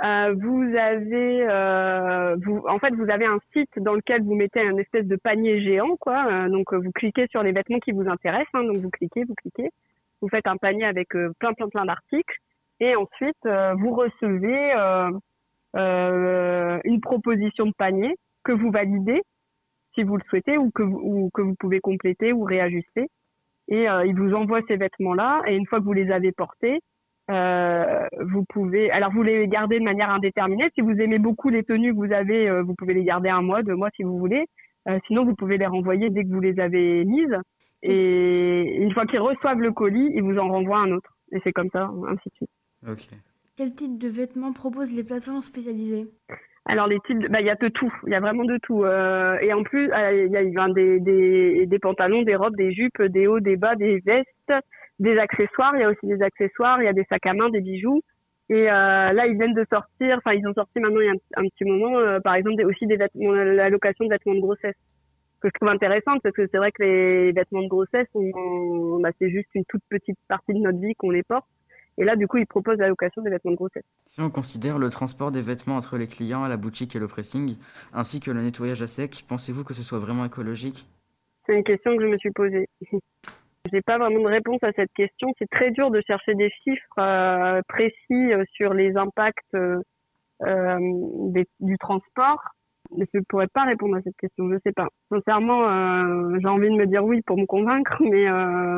euh, 0.01 0.33
vous 0.33 0.63
avez 0.75 1.45
euh, 1.47 2.35
vous 2.43 2.63
en 2.67 2.79
fait 2.79 2.95
vous 2.95 3.09
avez 3.11 3.25
un 3.25 3.37
site 3.53 3.77
dans 3.77 3.93
lequel 3.93 4.23
vous 4.23 4.33
mettez 4.33 4.59
un 4.61 4.77
espèce 4.77 5.05
de 5.05 5.15
panier 5.15 5.61
géant 5.61 5.95
quoi. 5.97 6.25
Euh, 6.31 6.49
donc 6.49 6.73
euh, 6.73 6.79
vous 6.79 6.91
cliquez 6.91 7.27
sur 7.27 7.43
les 7.43 7.51
vêtements 7.51 7.79
qui 7.79 7.91
vous 7.91 8.09
intéressent, 8.09 8.49
hein, 8.55 8.63
donc 8.63 8.77
vous 8.77 8.89
cliquez, 8.89 9.23
vous 9.23 9.35
cliquez, 9.35 9.69
vous 10.21 10.29
faites 10.29 10.47
un 10.47 10.57
panier 10.57 10.85
avec 10.85 11.15
euh, 11.15 11.31
plein 11.37 11.53
plein 11.53 11.69
plein 11.69 11.85
d'articles 11.85 12.37
et 12.79 12.95
ensuite 12.95 13.37
vous 13.45 13.93
recevez 13.93 14.73
une 15.75 17.01
proposition 17.01 17.67
de 17.67 17.73
panier 17.77 18.15
que 18.43 18.51
vous 18.51 18.71
validez 18.71 19.21
si 19.93 20.03
vous 20.03 20.17
le 20.17 20.23
souhaitez 20.27 20.57
ou 20.57 20.71
que 20.71 20.81
vous, 20.81 20.99
ou 21.03 21.29
que 21.33 21.43
vous 21.43 21.55
pouvez 21.59 21.79
compléter 21.79 22.33
ou 22.33 22.43
réajuster. 22.43 23.09
Et 23.69 23.85
il 24.05 24.15
vous 24.17 24.33
envoie 24.33 24.61
ces 24.67 24.75
vêtements-là 24.75 25.43
et 25.47 25.55
une 25.55 25.67
fois 25.67 25.79
que 25.79 25.85
vous 25.85 25.93
les 25.93 26.11
avez 26.11 26.31
portés, 26.31 26.81
euh, 27.31 28.05
vous 28.21 28.43
pouvez. 28.49 28.91
Alors 28.91 29.11
vous 29.11 29.23
les 29.23 29.47
gardez 29.47 29.79
de 29.79 29.83
manière 29.83 30.09
indéterminée. 30.09 30.69
Si 30.75 30.81
vous 30.81 30.99
aimez 30.99 31.19
beaucoup 31.19 31.49
les 31.49 31.63
tenues 31.63 31.93
que 31.93 31.97
vous 31.97 32.13
avez, 32.13 32.49
euh, 32.49 32.63
vous 32.63 32.75
pouvez 32.75 32.93
les 32.93 33.03
garder 33.03 33.29
un 33.29 33.41
mois, 33.41 33.63
deux 33.63 33.75
mois 33.75 33.89
si 33.95 34.03
vous 34.03 34.17
voulez. 34.17 34.45
Euh, 34.89 34.99
sinon, 35.07 35.23
vous 35.25 35.35
pouvez 35.35 35.57
les 35.57 35.65
renvoyer 35.65 36.09
dès 36.09 36.23
que 36.23 36.29
vous 36.29 36.41
les 36.41 36.59
avez 36.59 37.05
mises. 37.05 37.37
Et 37.81 38.77
une 38.77 38.93
fois 38.93 39.05
qu'ils 39.05 39.19
reçoivent 39.19 39.59
le 39.59 39.71
colis, 39.71 40.11
ils 40.13 40.23
vous 40.23 40.37
en 40.37 40.49
renvoient 40.49 40.79
un 40.79 40.91
autre. 40.91 41.17
Et 41.31 41.39
c'est 41.43 41.53
comme 41.53 41.69
ça, 41.71 41.89
ainsi 42.07 42.29
de 42.29 42.35
suite. 42.35 42.49
Ok. 42.87 43.17
Quel 43.55 43.73
type 43.75 43.97
de 43.97 44.07
vêtements 44.07 44.51
proposent 44.51 44.95
les 44.95 45.03
plateformes 45.03 45.41
spécialisées? 45.41 46.07
Alors 46.65 46.87
les 46.87 46.99
types, 47.05 47.29
bah 47.29 47.41
il 47.41 47.47
y 47.47 47.49
a 47.49 47.55
de 47.55 47.67
tout, 47.67 47.93
il 48.07 48.13
y 48.13 48.15
a 48.15 48.21
vraiment 48.21 48.45
de 48.45 48.57
tout. 48.63 48.83
Euh, 48.83 49.37
et 49.41 49.51
en 49.53 49.63
plus, 49.63 49.91
euh, 49.91 50.25
il 50.25 50.31
y 50.31 50.37
a 50.37 50.43
ben, 50.43 50.73
des, 50.73 50.99
des 51.01 51.65
des 51.65 51.79
pantalons, 51.79 52.23
des 52.23 52.35
robes, 52.35 52.55
des 52.55 52.71
jupes, 52.71 53.01
des 53.01 53.27
hauts, 53.27 53.41
des 53.41 53.57
bas, 53.57 53.75
des 53.75 53.99
vestes, 53.99 54.53
des 54.99 55.17
accessoires. 55.17 55.75
Il 55.75 55.81
y 55.81 55.83
a 55.83 55.89
aussi 55.89 56.05
des 56.05 56.21
accessoires, 56.21 56.81
il 56.81 56.85
y 56.85 56.89
a 56.89 56.93
des 56.93 57.05
sacs 57.09 57.25
à 57.25 57.33
main, 57.33 57.49
des 57.49 57.61
bijoux. 57.61 58.01
Et 58.49 58.69
euh, 58.69 59.13
là, 59.13 59.25
ils 59.25 59.37
viennent 59.37 59.53
de 59.53 59.65
sortir, 59.69 60.17
enfin 60.17 60.33
ils 60.33 60.45
ont 60.47 60.53
sorti 60.53 60.79
maintenant 60.79 60.99
il 60.99 61.05
y 61.05 61.09
a 61.09 61.13
un, 61.13 61.43
un 61.43 61.47
petit 61.47 61.63
moment, 61.63 61.97
euh, 61.97 62.19
par 62.19 62.35
exemple 62.35 62.57
des, 62.57 62.65
aussi 62.65 62.85
des 62.85 62.97
vêtements, 62.97 63.31
la 63.31 63.69
location 63.69 64.05
de 64.05 64.09
vêtements 64.09 64.35
de 64.35 64.41
grossesse 64.41 64.75
que 65.43 65.49
je 65.49 65.59
trouve 65.59 65.69
intéressante 65.69 66.21
parce 66.23 66.35
que 66.35 66.47
c'est 66.49 66.57
vrai 66.57 66.71
que 66.71 66.83
les 66.83 67.31
vêtements 67.33 67.61
de 67.61 67.67
grossesse, 67.67 68.07
bah, 69.01 69.09
c'est 69.19 69.29
juste 69.29 69.49
une 69.53 69.65
toute 69.65 69.83
petite 69.89 70.17
partie 70.27 70.53
de 70.53 70.59
notre 70.59 70.79
vie 70.79 70.95
qu'on 70.95 71.11
les 71.11 71.23
porte. 71.23 71.45
Et 71.97 72.05
là, 72.05 72.15
du 72.15 72.27
coup, 72.27 72.37
ils 72.37 72.47
proposent 72.47 72.79
la 72.79 72.87
location 72.87 73.21
des 73.21 73.29
vêtements 73.29 73.51
de 73.51 73.57
grossesse. 73.57 73.83
Si 74.07 74.19
on 74.21 74.31
considère 74.31 74.79
le 74.79 74.89
transport 74.89 75.31
des 75.31 75.41
vêtements 75.41 75.75
entre 75.75 75.97
les 75.97 76.07
clients 76.07 76.43
à 76.43 76.49
la 76.49 76.57
boutique 76.57 76.95
et 76.95 76.99
le 76.99 77.07
pressing, 77.07 77.57
ainsi 77.93 78.19
que 78.19 78.31
le 78.31 78.41
nettoyage 78.41 78.81
à 78.81 78.87
sec, 78.87 79.25
pensez-vous 79.27 79.63
que 79.63 79.75
ce 79.75 79.83
soit 79.83 79.99
vraiment 79.99 80.25
écologique? 80.25 80.87
C'est 81.45 81.53
une 81.53 81.63
question 81.63 81.95
que 81.95 82.03
je 82.03 82.07
me 82.07 82.17
suis 82.17 82.31
posée. 82.31 82.67
J'ai 83.73 83.81
pas 83.81 83.97
vraiment 83.97 84.19
de 84.21 84.27
réponse 84.27 84.61
à 84.63 84.71
cette 84.73 84.93
question. 84.93 85.33
C'est 85.39 85.49
très 85.49 85.71
dur 85.71 85.89
de 85.89 85.99
chercher 86.05 86.35
des 86.35 86.51
chiffres 86.63 86.99
euh, 86.99 87.61
précis 87.67 88.31
euh, 88.31 88.43
sur 88.53 88.73
les 88.73 88.95
impacts 88.95 89.55
euh, 89.55 90.77
des- 91.31 91.47
du 91.59 91.77
transport. 91.79 92.39
Mais 92.95 93.05
je 93.13 93.19
pourrais 93.27 93.47
pas 93.47 93.63
répondre 93.63 93.95
à 93.97 94.01
cette 94.03 94.15
question. 94.17 94.47
Je 94.51 94.57
sais 94.63 94.73
pas. 94.73 94.87
Sincèrement, 95.09 95.67
euh, 95.67 96.37
j'ai 96.39 96.47
envie 96.47 96.69
de 96.69 96.75
me 96.75 96.85
dire 96.85 97.03
oui 97.03 97.21
pour 97.25 97.37
me 97.37 97.45
convaincre, 97.45 97.95
mais 98.01 98.27
euh, 98.29 98.77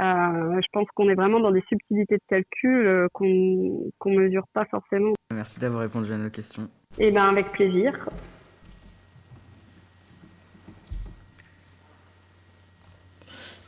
euh, 0.00 0.60
je 0.60 0.66
pense 0.72 0.86
qu'on 0.94 1.08
est 1.08 1.14
vraiment 1.16 1.40
dans 1.40 1.50
des 1.50 1.64
subtilités 1.68 2.16
de 2.16 2.22
calcul 2.28 3.08
qu'on 3.12 3.90
qu'on 3.98 4.10
mesure 4.12 4.44
pas 4.52 4.64
forcément. 4.66 5.14
Merci 5.34 5.58
d'avoir 5.58 5.82
répondu 5.82 6.12
à 6.12 6.16
nos 6.18 6.30
questions. 6.30 6.68
Et 6.98 7.10
ben 7.10 7.28
avec 7.28 7.50
plaisir. 7.50 8.08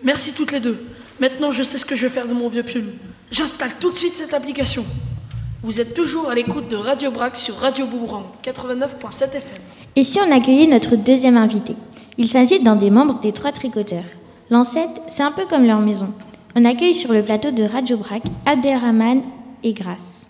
Merci 0.03 0.33
toutes 0.33 0.53
les 0.53 0.61
deux. 0.61 0.79
Maintenant, 1.21 1.51
je 1.51 1.63
sais 1.63 1.77
ce 1.77 1.85
que 1.85 1.95
je 1.95 2.07
vais 2.07 2.13
faire 2.13 2.27
de 2.27 2.33
mon 2.33 2.49
vieux 2.49 2.63
pull. 2.63 2.95
J'installe 3.31 3.73
tout 3.79 3.91
de 3.91 3.95
suite 3.95 4.15
cette 4.15 4.33
application. 4.33 4.85
Vous 5.63 5.79
êtes 5.79 5.93
toujours 5.93 6.31
à 6.31 6.35
l'écoute 6.35 6.69
de 6.69 6.77
Radio 6.77 7.11
Brac 7.11 7.37
sur 7.37 7.57
Radio 7.57 7.87
Boomerang 7.87 8.25
89.7 8.43 9.25
FM. 9.25 9.43
Et 9.97 10.05
si 10.05 10.19
on 10.19 10.35
accueillait 10.35 10.67
notre 10.67 10.97
deuxième 10.97 11.37
invité 11.37 11.77
Il 12.17 12.31
s'agit 12.31 12.63
d'un 12.63 12.77
des 12.77 12.89
membres 12.89 13.21
des 13.21 13.33
trois 13.33 13.53
tricoteurs. 13.53 14.05
L'ancêtre, 14.49 15.03
c'est 15.07 15.23
un 15.23 15.33
peu 15.33 15.45
comme 15.45 15.67
leur 15.67 15.81
maison. 15.81 16.15
On 16.57 16.65
accueille 16.65 16.95
sur 16.95 17.13
le 17.13 17.23
plateau 17.23 17.51
de 17.51 17.63
Radio 17.63 17.99
Brac 17.99 18.23
Abdelrahman 18.47 19.23
et 19.63 19.75
Grace. 19.75 20.27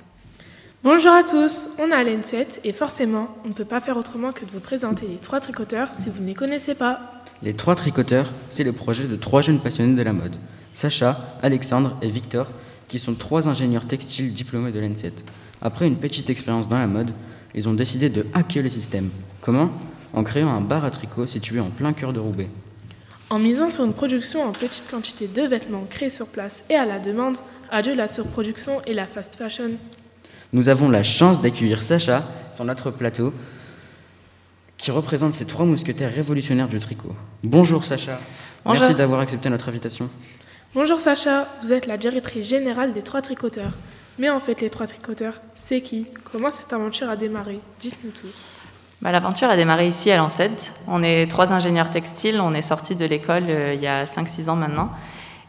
Bonjour 0.83 1.13
à 1.13 1.23
tous, 1.23 1.69
on 1.79 1.91
est 1.91 1.95
à 1.95 2.03
l'EN7 2.03 2.61
et 2.65 2.73
forcément, 2.73 3.29
on 3.45 3.49
ne 3.49 3.53
peut 3.53 3.65
pas 3.67 3.81
faire 3.81 3.99
autrement 3.99 4.33
que 4.33 4.45
de 4.45 4.51
vous 4.51 4.61
présenter 4.61 5.07
les 5.07 5.17
trois 5.19 5.39
tricoteurs 5.39 5.93
si 5.93 6.09
vous 6.09 6.23
ne 6.23 6.27
les 6.27 6.35
connaissez 6.35 6.75
pas. 6.75 7.20
Les 7.43 7.55
trois 7.55 7.75
tricoteurs, 7.75 8.31
c'est 8.51 8.65
le 8.65 8.73
projet 8.73 9.05
de 9.05 9.17
trois 9.17 9.41
jeunes 9.41 9.61
passionnés 9.61 9.97
de 9.97 10.03
la 10.03 10.13
mode. 10.13 10.37
Sacha, 10.75 11.39
Alexandre 11.43 11.97
et 12.03 12.11
Victor, 12.11 12.47
qui 12.87 12.99
sont 12.99 13.15
trois 13.15 13.49
ingénieurs 13.49 13.87
textiles 13.87 14.35
diplômés 14.35 14.73
de 14.73 14.81
l'EN7. 14.81 15.13
Après 15.63 15.87
une 15.87 15.97
petite 15.97 16.29
expérience 16.29 16.69
dans 16.69 16.79
la 16.79 16.87
mode, 16.87 17.13
ils 17.55 17.67
ont 17.67 17.73
décidé 17.73 18.11
de 18.11 18.27
hacker 18.35 18.63
le 18.63 18.69
système. 18.69 19.09
Comment? 19.41 19.71
En 20.13 20.23
créant 20.23 20.51
un 20.51 20.61
bar 20.61 20.85
à 20.85 20.91
tricot 20.91 21.27
situé 21.27 21.61
en 21.61 21.71
plein 21.71 21.95
cœur 21.95 22.13
de 22.13 22.21
Roubaix. 22.21 22.51
En 23.31 23.39
misant 23.39 23.71
sur 23.71 23.85
une 23.85 23.95
production 23.95 24.43
en 24.43 24.53
petite 24.53 24.91
quantité 24.91 25.27
de 25.27 25.43
vêtements 25.43 25.87
créés 25.89 26.11
sur 26.11 26.27
place 26.27 26.63
et 26.69 26.75
à 26.75 26.85
la 26.85 26.99
demande, 26.99 27.39
adieu 27.71 27.95
la 27.95 28.09
surproduction 28.09 28.83
et 28.87 28.93
la 28.93 29.07
fast 29.07 29.37
fashion. 29.37 29.71
Nous 30.53 30.69
avons 30.69 30.91
la 30.91 31.05
chance 31.05 31.41
d'accueillir 31.41 31.83
Sacha 31.83 32.25
sur 32.53 32.65
notre 32.65 32.91
plateau, 32.91 33.33
qui 34.81 34.91
représente 34.91 35.35
ces 35.35 35.45
trois 35.45 35.67
mousquetaires 35.67 36.13
révolutionnaires 36.13 36.67
du 36.69 36.79
tricot. 36.81 37.15
Bonjour 37.45 37.85
Sacha, 37.85 38.19
Bonjour. 38.65 38.81
merci 38.81 38.95
d'avoir 38.97 39.21
accepté 39.21 39.51
notre 39.51 39.69
invitation. 39.69 40.09
Bonjour 40.75 40.99
Sacha, 40.99 41.49
vous 41.63 41.71
êtes 41.71 41.87
la 41.87 41.99
directrice 41.99 42.49
générale 42.49 42.95
des 42.95 43.03
trois 43.03 43.21
tricoteurs. 43.21 43.73
Mais 44.19 44.31
en 44.31 44.41
fait, 44.41 44.63
les 44.63 44.71
trois 44.71 44.87
tricoteurs, 44.87 45.43
c'est 45.55 45.83
qui? 45.83 46.07
Comment 46.33 46.51
cette 46.51 46.73
aventure 46.73 47.11
a 47.11 47.17
démarré? 47.17 47.61
Dites-nous 47.81 48.11
tout. 48.11 48.29
Bah, 49.03 49.13
L'aventure 49.13 49.51
a 49.51 49.57
démarré 49.57 49.87
ici 49.87 50.11
à 50.11 50.17
Lancette. 50.17 50.73
On 50.89 51.03
est 51.03 51.31
trois 51.31 51.53
ingénieurs 51.53 51.91
textiles, 51.91 52.41
on 52.41 52.55
est 52.55 52.63
sortis 52.63 52.97
de 52.97 53.05
l'école 53.05 53.45
euh, 53.51 53.75
il 53.75 53.83
y 53.83 53.87
a 53.87 54.05
5-6 54.05 54.49
ans 54.49 54.57
maintenant. 54.57 54.91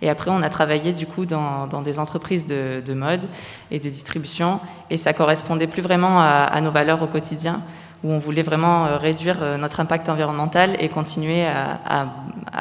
Et 0.02 0.10
après, 0.10 0.32
on 0.32 0.42
a 0.42 0.50
travaillé 0.50 0.92
du 0.92 1.06
coup 1.06 1.26
dans, 1.26 1.68
dans 1.68 1.82
des 1.82 2.00
entreprises 2.00 2.46
de, 2.46 2.82
de, 2.86 2.94
mode 2.94 3.22
et 3.70 3.80
de 3.80 3.88
distribution. 3.88 4.60
Et 4.90 4.98
ça 4.98 5.14
correspondait 5.14 5.68
plus 5.68 5.82
vraiment 5.82 6.20
à, 6.20 6.50
à, 6.52 6.60
nos 6.60 6.72
valeurs 6.72 7.02
au 7.04 7.08
quotidien, 7.08 7.62
où 8.04 8.12
on 8.12 8.18
voulait 8.18 8.42
vraiment 8.42 8.86
euh, 8.86 8.98
réduire 8.98 9.38
euh, 9.42 9.58
notre 9.58 9.80
impact 9.80 10.10
environnemental 10.10 10.76
et 10.80 10.90
continuer 10.90 11.46
à, 11.46 12.08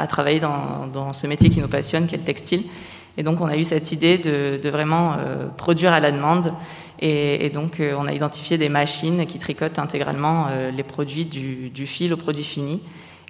travailler 0.09 0.41
dans, 0.41 1.13
ce 1.13 1.27
métier 1.27 1.51
qui 1.51 1.61
nous 1.61 1.69
passionne, 1.69 2.07
qui 2.07 2.15
est 2.15 2.19
le 2.19 2.25
textile. 2.25 2.65
Et 3.17 3.23
donc, 3.23 3.41
on 3.41 3.47
a 3.47 3.57
eu 3.57 3.65
cette 3.65 3.93
idée 3.93 4.19
de, 4.19 4.69
vraiment 4.69 5.15
euh, 5.19 5.49
produire 5.57 5.93
à 5.93 6.01
la 6.01 6.13
demande. 6.13 6.53
Et, 7.01 7.51
donc, 7.51 7.81
on 7.81 8.07
a 8.07 8.13
identifié 8.13 8.59
des 8.59 8.69
machines 8.69 9.27
qui 9.27 9.39
tricotent 9.39 9.79
intégralement 9.79 10.49
les 10.77 10.83
produits 10.83 11.25
du, 11.25 11.71
du 11.71 11.87
fil 11.87 12.13
au 12.13 12.19
produit 12.19 12.45
fini. 12.45 12.83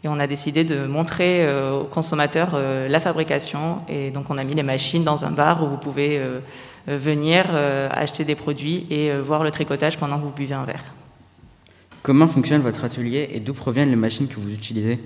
Et 0.02 0.08
on 0.08 0.18
a 0.18 0.26
décidé 0.26 0.64
de 0.64 0.86
montrer 0.86 1.46
aux 1.70 1.84
consommateurs 1.84 2.58
la 2.88 3.00
fabrication. 3.00 3.78
Et 3.88 4.10
donc 4.10 4.28
on 4.28 4.38
a 4.38 4.42
mis 4.42 4.54
les 4.54 4.64
machines 4.64 5.04
dans 5.04 5.24
un 5.24 5.30
bar 5.30 5.62
où 5.62 5.68
vous 5.68 5.76
pouvez 5.76 6.20
venir 6.88 7.44
acheter 7.92 8.24
des 8.24 8.34
produits 8.34 8.88
et 8.90 9.16
voir 9.16 9.44
le 9.44 9.52
tricotage 9.52 9.98
pendant 9.98 10.18
que 10.18 10.24
vous 10.24 10.32
buvez 10.32 10.54
un 10.54 10.64
verre. 10.64 10.82
Comment 12.02 12.28
fonctionne 12.28 12.62
votre 12.62 12.84
atelier 12.84 13.28
et 13.32 13.40
d'où 13.40 13.54
proviennent 13.54 13.90
les 13.90 13.96
machines 13.96 14.28
que 14.28 14.36
vous 14.36 14.52
utilisez 14.52 14.98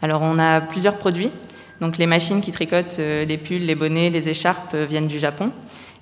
Alors 0.00 0.22
on 0.22 0.38
a 0.38 0.60
plusieurs 0.60 0.96
produits. 0.96 1.30
Donc 1.80 1.98
les 1.98 2.06
machines 2.06 2.40
qui 2.40 2.52
tricotent 2.52 2.98
les 2.98 3.38
pulls, 3.38 3.66
les 3.66 3.74
bonnets, 3.74 4.08
les 4.10 4.28
écharpes 4.28 4.74
viennent 4.74 5.08
du 5.08 5.18
Japon. 5.18 5.50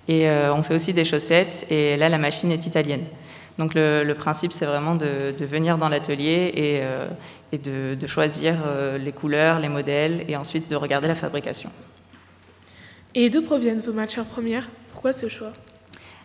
Et 0.09 0.28
on 0.28 0.62
fait 0.62 0.74
aussi 0.74 0.93
des 0.93 1.05
chaussettes. 1.05 1.66
Et 1.70 1.97
là 1.97 2.09
la 2.09 2.18
machine 2.18 2.53
est 2.53 2.66
italienne. 2.66 3.05
Donc 3.61 3.74
le, 3.74 4.05
le 4.05 4.14
principe, 4.14 4.53
c'est 4.53 4.64
vraiment 4.64 4.95
de, 4.95 5.35
de, 5.37 5.45
venir 5.45 5.76
dans 5.76 5.91
l'atelier 5.91 6.51
et, 6.55 6.81
euh, 6.83 7.09
et 7.53 7.59
de, 7.59 7.95
de, 7.95 8.07
choisir 8.07 8.57
euh, 8.64 8.97
les 8.97 9.12
couleurs, 9.12 9.61
les 9.61 9.68
modèles, 9.68 10.24
et 10.28 10.37
ensuite 10.37 10.70
de 10.70 10.76
regarder 10.76 11.09
la 11.09 11.14
fabrication. 11.14 11.70
Et 13.14 13.28
d'où 13.28 13.43
proviennent 13.43 13.81
vos 13.81 13.93
matières 13.93 14.24
premières? 14.24 14.66
Pourquoi 14.93 15.12
ce 15.12 15.28
choix? 15.28 15.53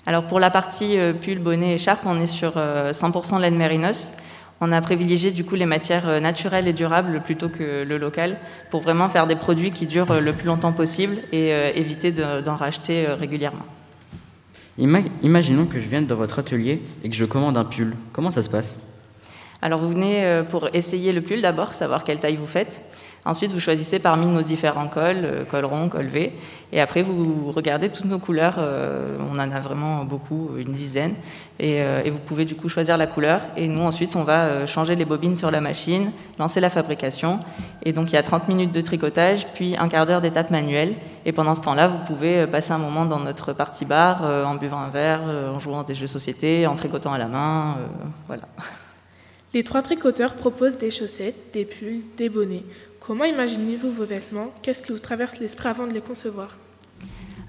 Alors 0.05 0.27
pour 0.27 0.39
la 0.39 0.49
partie 0.49 0.97
euh, 0.97 1.13
pull, 1.13 1.39
bonnet, 1.39 1.75
écharpe, 1.75 2.01
on 2.05 2.19
est 2.21 2.27
sur 2.27 2.53
100% 2.57 3.39
laine 3.39 3.55
mérinos. 3.55 4.13
On 4.61 4.71
a 4.71 4.79
privilégié 4.79 5.31
du 5.31 5.43
coup 5.43 5.55
les 5.55 5.65
matières 5.65 6.21
naturelles 6.21 6.67
et 6.67 6.73
durables 6.73 7.21
plutôt 7.21 7.49
que 7.49 7.83
le 7.83 7.97
local 7.97 8.37
pour 8.71 8.81
vraiment 8.81 9.09
faire 9.09 9.27
des 9.27 9.35
produits 9.35 9.71
qui 9.71 9.85
durent 9.85 10.21
le 10.21 10.31
plus 10.31 10.47
longtemps 10.47 10.71
possible 10.71 11.17
et 11.33 11.49
éviter 11.77 12.13
d'en 12.13 12.55
racheter 12.55 13.05
régulièrement. 13.05 13.65
Imaginons 14.77 15.65
que 15.65 15.79
je 15.79 15.87
vienne 15.89 16.05
dans 16.05 16.15
votre 16.15 16.39
atelier 16.39 16.81
et 17.03 17.09
que 17.09 17.15
je 17.15 17.25
commande 17.25 17.57
un 17.57 17.65
pull. 17.65 17.95
Comment 18.13 18.31
ça 18.31 18.43
se 18.43 18.49
passe? 18.49 18.77
Alors 19.61 19.79
vous 19.79 19.89
venez 19.89 20.23
euh, 20.23 20.43
pour 20.43 20.69
essayer 20.73 21.11
le 21.11 21.21
pull 21.21 21.41
d'abord, 21.41 21.73
savoir 21.73 22.03
quelle 22.03 22.19
taille 22.19 22.35
vous 22.35 22.45
faites. 22.45 22.81
Ensuite, 23.27 23.51
vous 23.51 23.59
choisissez 23.59 23.97
parmi 23.97 24.27
nos 24.27 24.43
différents 24.43 24.87
cols, 24.87 25.25
euh, 25.25 25.45
col 25.45 25.65
rond, 25.65 25.89
col 25.89 26.05
V. 26.05 26.31
Et 26.71 26.79
après, 26.79 27.01
vous 27.01 27.51
regardez 27.51 27.89
toutes 27.89 28.05
nos 28.05 28.19
couleurs. 28.19 28.57
Euh, 28.59 29.17
on 29.31 29.39
en 29.39 29.51
a 29.51 29.59
vraiment 29.59 30.05
beaucoup, 30.05 30.51
une 30.57 30.73
dizaine. 30.73 31.15
Et, 31.59 31.77
et, 31.77 32.09
vous 32.09 32.19
pouvez 32.19 32.45
du 32.45 32.55
coup 32.55 32.69
choisir 32.69 32.97
la 32.97 33.07
couleur. 33.07 33.41
Et 33.57 33.67
nous, 33.67 33.81
ensuite, 33.81 34.15
on 34.15 34.23
va 34.23 34.67
changer 34.67 34.95
les 34.95 35.05
bobines 35.05 35.35
sur 35.35 35.49
la 35.49 35.61
machine, 35.61 36.11
lancer 36.37 36.59
la 36.59 36.69
fabrication. 36.69 37.39
Et 37.83 37.93
donc, 37.93 38.11
il 38.11 38.13
y 38.13 38.17
a 38.17 38.23
30 38.23 38.47
minutes 38.47 38.73
de 38.73 38.81
tricotage, 38.81 39.47
puis 39.53 39.75
un 39.77 39.87
quart 39.87 40.05
d'heure 40.05 40.21
d'étape 40.21 40.51
manuelle. 40.51 40.95
Et 41.25 41.31
pendant 41.31 41.55
ce 41.55 41.61
temps-là, 41.61 41.87
vous 41.87 41.99
pouvez 41.99 42.45
passer 42.45 42.73
un 42.73 42.77
moment 42.77 43.05
dans 43.05 43.19
notre 43.19 43.53
partie 43.53 43.85
bar, 43.85 44.23
en 44.23 44.55
buvant 44.55 44.79
un 44.79 44.89
verre, 44.89 45.21
en 45.21 45.59
jouant 45.59 45.79
à 45.79 45.83
des 45.85 45.95
jeux 45.95 46.07
de 46.07 46.11
société, 46.11 46.67
en 46.67 46.75
tricotant 46.75 47.13
à 47.13 47.17
la 47.17 47.27
main. 47.27 47.77
voilà. 48.27 48.43
Les 49.55 49.63
trois 49.63 49.81
tricoteurs 49.81 50.35
proposent 50.35 50.77
des 50.77 50.91
chaussettes, 50.91 51.53
des 51.53 51.63
pulls, 51.63 52.01
des 52.17 52.27
bonnets. 52.27 52.65
Comment 53.05 53.25
imaginez-vous 53.25 53.91
vos 53.91 54.05
vêtements? 54.05 54.51
Qu'est-ce 54.63 54.81
qui 54.81 54.91
vous 54.91 54.97
traverse 54.97 55.37
l'esprit 55.37 55.69
avant 55.69 55.85
de 55.85 55.93
les 55.93 56.01
concevoir? 56.01 56.57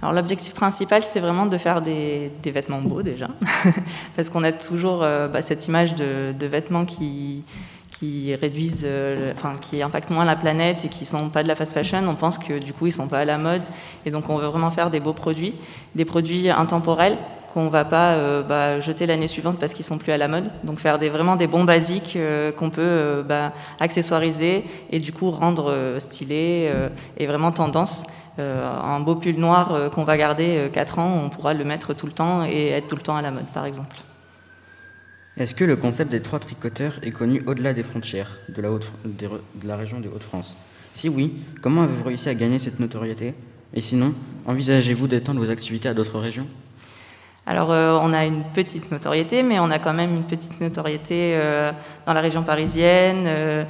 Alors 0.03 0.13
l'objectif 0.13 0.53
principal, 0.53 1.03
c'est 1.03 1.21
vraiment 1.21 1.47
de 1.47 1.57
faire 1.57 1.81
des, 1.81 2.31
vêtements 2.45 2.83
beaux 2.83 3.01
déjà, 3.01 3.29
parce 4.17 4.29
qu'on 4.29 4.45
a 4.45 4.53
toujours 4.53 5.03
euh, 5.03 5.29
bah, 5.29 5.41
cette 5.41 5.67
image 5.67 5.95
de, 5.95 6.47
vêtements 6.47 6.85
qui, 6.85 7.43
qui 7.91 8.35
réduisent, 8.35 8.85
euh, 8.87 9.33
enfin 9.35 9.55
qui 9.59 9.83
impactent 9.83 10.11
moins 10.11 10.27
la 10.27 10.37
planète 10.37 10.85
et 10.85 10.89
qui 10.89 11.07
sont 11.07 11.31
pas 11.31 11.43
de 11.43 11.49
la 11.49 11.55
fast 11.55 11.73
fashion. 11.73 12.07
On 12.07 12.17
pense 12.17 12.37
que 12.37 12.59
du 12.59 12.75
coup 12.75 12.89
ils 12.89 12.93
sont 12.93 13.09
pas 13.09 13.21
à 13.21 13.25
la 13.25 13.39
mode, 13.39 13.63
et 14.05 14.11
donc 14.11 14.29
on 14.29 14.37
veut 14.37 14.49
vraiment 14.49 14.71
faire 14.71 14.91
des 14.91 15.01
beaux 15.01 15.15
produits, 15.15 15.55
des 15.95 16.05
produits 16.05 16.51
intemporels 16.51 17.17
qu'on 17.57 17.69
va 17.69 17.87
pas 17.87 18.13
euh, 18.17 18.43
bah, 18.43 18.81
jeter 18.81 19.07
l'année 19.07 19.29
suivante 19.29 19.59
parce 19.59 19.73
qu'ils 19.73 19.87
sont 19.87 19.97
plus 19.97 20.13
à 20.13 20.19
la 20.19 20.29
mode. 20.29 20.51
Donc 20.63 20.79
faire 20.79 20.99
vraiment 20.99 21.37
des 21.37 21.47
bons 21.47 21.65
basiques 21.65 22.13
euh, 22.15 22.53
qu'on 22.53 22.69
peut 22.69 22.83
euh, 22.85 23.23
bah, 23.23 23.55
accessoiriser 23.81 24.65
et 24.91 25.01
du 25.01 25.11
coup 25.11 25.31
rendre 25.31 25.97
stylé 25.97 26.71
et 27.17 27.27
vraiment 27.27 27.53
tendance. 27.53 28.05
un 28.39 29.01
beau 29.01 29.15
pull 29.15 29.39
noir 29.39 29.91
qu'on 29.95 30.05
va 30.05 30.19
garder 30.19 30.69
4 30.71 30.99
ans, 30.99 31.23
on 31.25 31.31
pourra 31.31 31.55
le 31.55 31.65
mettre 31.65 31.95
tout 31.95 32.05
le 32.05 32.13
temps 32.13 32.45
et 32.45 32.69
être 32.69 32.89
tout 32.89 32.97
le 32.97 33.01
temps 33.01 33.17
à 33.17 33.23
la 33.23 33.31
mode, 33.31 33.47
par 33.55 33.65
exemple. 33.65 33.97
Est-ce 35.39 35.55
que 35.55 35.65
le 35.65 35.77
concept 35.77 36.11
des 36.11 36.21
trois 36.21 36.39
tricoteurs 36.39 36.99
est 37.03 37.13
connu 37.13 37.43
au-delà 37.47 37.73
des 37.73 37.83
frontières 37.83 38.39
de 38.51 38.61
la 39.65 39.77
région 39.77 40.01
des 40.01 40.09
Hauts-de-France? 40.09 40.57
Si 40.93 41.09
oui, 41.09 41.33
comment 41.63 41.85
avez-vous 41.85 42.05
réussi 42.05 42.29
à 42.29 42.35
gagner 42.35 42.59
cette 42.59 42.81
notoriété? 42.81 43.35
Et 43.73 43.81
sinon, 43.81 44.13
envisagez-vous 44.45 45.09
d'étendre 45.09 45.41
vos 45.41 45.51
activités 45.51 45.89
à 45.89 45.95
d'autres 45.95 46.19
régions? 46.19 46.47
Alors, 47.49 47.71
euh, 47.71 47.97
on 48.03 48.13
a 48.13 48.25
une 48.25 48.43
petite 48.43 48.91
notoriété, 48.91 49.45
mais 49.45 49.61
on 49.61 49.71
a 49.71 49.79
quand 49.79 49.93
même 49.93 50.13
une 50.13 50.25
petite 50.25 50.61
notoriété 50.61 51.37
euh, 51.37 51.71
dans 52.05 52.13
la 52.13 52.21
région 52.21 52.43
parisienne, 52.43 53.23
euh, 53.29 53.65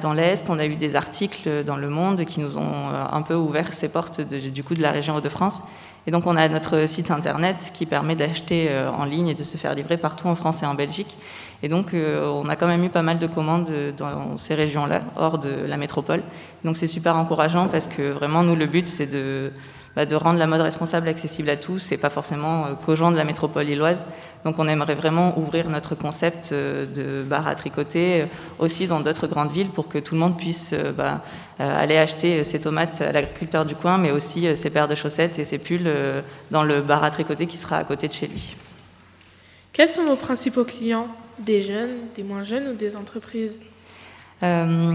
dans 0.00 0.12
l'Est. 0.12 0.48
On 0.48 0.58
a 0.60 0.66
eu 0.66 0.76
des 0.76 0.94
articles 0.94 1.64
dans 1.64 1.76
Le 1.76 1.88
Monde 1.88 2.24
qui 2.24 2.38
nous 2.38 2.58
ont 2.58 2.88
un 2.88 3.22
peu 3.22 3.34
ouvert 3.34 3.72
ces 3.72 3.88
portes 3.88 4.20
du 4.20 4.62
coup 4.62 4.74
de 4.74 4.82
la 4.82 4.92
région 4.92 5.16
Hauts-de-France. 5.16 5.64
Et 6.06 6.12
donc, 6.12 6.28
on 6.28 6.36
a 6.36 6.48
notre 6.48 6.88
site 6.88 7.10
internet 7.10 7.56
qui 7.74 7.86
permet 7.86 8.14
d'acheter 8.14 8.70
en 8.96 9.04
ligne 9.04 9.28
et 9.28 9.34
de 9.34 9.44
se 9.44 9.56
faire 9.56 9.74
livrer 9.74 9.98
partout 9.98 10.28
en 10.28 10.34
France 10.34 10.62
et 10.62 10.66
en 10.66 10.74
Belgique. 10.74 11.18
Et 11.62 11.68
donc, 11.68 11.88
on 11.92 12.48
a 12.48 12.56
quand 12.56 12.68
même 12.68 12.82
eu 12.84 12.88
pas 12.88 13.02
mal 13.02 13.18
de 13.18 13.26
commandes 13.26 13.70
dans 13.98 14.38
ces 14.38 14.54
régions-là, 14.54 15.02
hors 15.16 15.38
de 15.38 15.50
la 15.66 15.76
métropole. 15.76 16.22
Donc, 16.64 16.78
c'est 16.78 16.86
super 16.86 17.16
encourageant 17.16 17.68
parce 17.68 17.88
que 17.88 18.10
vraiment, 18.10 18.42
nous, 18.42 18.56
le 18.56 18.64
but, 18.66 18.86
c'est 18.86 19.06
de 19.06 19.52
bah, 19.98 20.06
de 20.06 20.14
rendre 20.14 20.38
la 20.38 20.46
mode 20.46 20.60
responsable 20.60 21.08
accessible 21.08 21.50
à 21.50 21.56
tous 21.56 21.90
et 21.90 21.96
pas 21.96 22.08
forcément 22.08 22.66
euh, 22.66 22.68
qu'aux 22.74 22.94
gens 22.94 23.10
de 23.10 23.16
la 23.16 23.24
métropole 23.24 23.66
lilloise. 23.66 24.06
Donc 24.44 24.60
on 24.60 24.68
aimerait 24.68 24.94
vraiment 24.94 25.36
ouvrir 25.36 25.68
notre 25.68 25.96
concept 25.96 26.52
euh, 26.52 26.86
de 26.86 27.24
bar 27.28 27.48
à 27.48 27.56
tricoter 27.56 28.20
euh, 28.20 28.26
aussi 28.60 28.86
dans 28.86 29.00
d'autres 29.00 29.26
grandes 29.26 29.50
villes 29.50 29.70
pour 29.70 29.88
que 29.88 29.98
tout 29.98 30.14
le 30.14 30.20
monde 30.20 30.38
puisse 30.38 30.72
bah, 30.96 31.24
aller 31.58 31.96
acheter 31.96 32.44
ses 32.44 32.60
tomates 32.60 33.00
à 33.00 33.10
l'agriculteur 33.10 33.66
du 33.66 33.74
coin, 33.74 33.98
mais 33.98 34.12
aussi 34.12 34.54
ses 34.54 34.70
paires 34.70 34.86
de 34.86 34.94
chaussettes 34.94 35.40
et 35.40 35.44
ses 35.44 35.58
pulls 35.58 35.90
dans 36.52 36.62
le 36.62 36.80
bar 36.80 37.02
à 37.02 37.10
tricoter 37.10 37.48
qui 37.48 37.56
sera 37.56 37.78
à 37.78 37.82
côté 37.82 38.06
de 38.06 38.12
chez 38.12 38.28
lui. 38.28 38.54
Quels 39.72 39.88
sont 39.88 40.04
vos 40.04 40.14
principaux 40.14 40.64
clients? 40.64 41.08
Des 41.40 41.60
jeunes, 41.60 41.96
des 42.14 42.22
moins 42.22 42.44
jeunes 42.44 42.68
ou 42.68 42.74
des 42.74 42.96
entreprises? 42.96 43.64
Euh, 44.44 44.92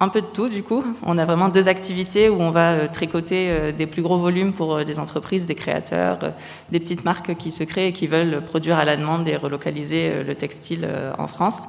un 0.00 0.08
peu 0.08 0.22
de 0.22 0.26
tout 0.26 0.48
du 0.48 0.62
coup. 0.62 0.82
On 1.04 1.18
a 1.18 1.24
vraiment 1.24 1.50
deux 1.50 1.68
activités 1.68 2.28
où 2.30 2.40
on 2.40 2.50
va 2.50 2.72
euh, 2.72 2.88
tricoter 2.90 3.50
euh, 3.50 3.72
des 3.72 3.86
plus 3.86 4.02
gros 4.02 4.18
volumes 4.18 4.54
pour 4.54 4.76
euh, 4.76 4.84
des 4.84 4.98
entreprises, 4.98 5.44
des 5.44 5.54
créateurs, 5.54 6.18
des 6.70 6.80
petites 6.80 7.04
marques 7.04 7.36
qui 7.36 7.52
se 7.52 7.62
créent 7.64 7.88
et 7.88 7.92
qui 7.92 8.06
veulent 8.06 8.42
produire 8.42 8.78
à 8.78 8.86
la 8.86 8.96
demande 8.96 9.28
et 9.28 9.36
relocaliser 9.36 10.24
le 10.24 10.34
textile 10.34 10.88
en 11.18 11.26
France. 11.26 11.64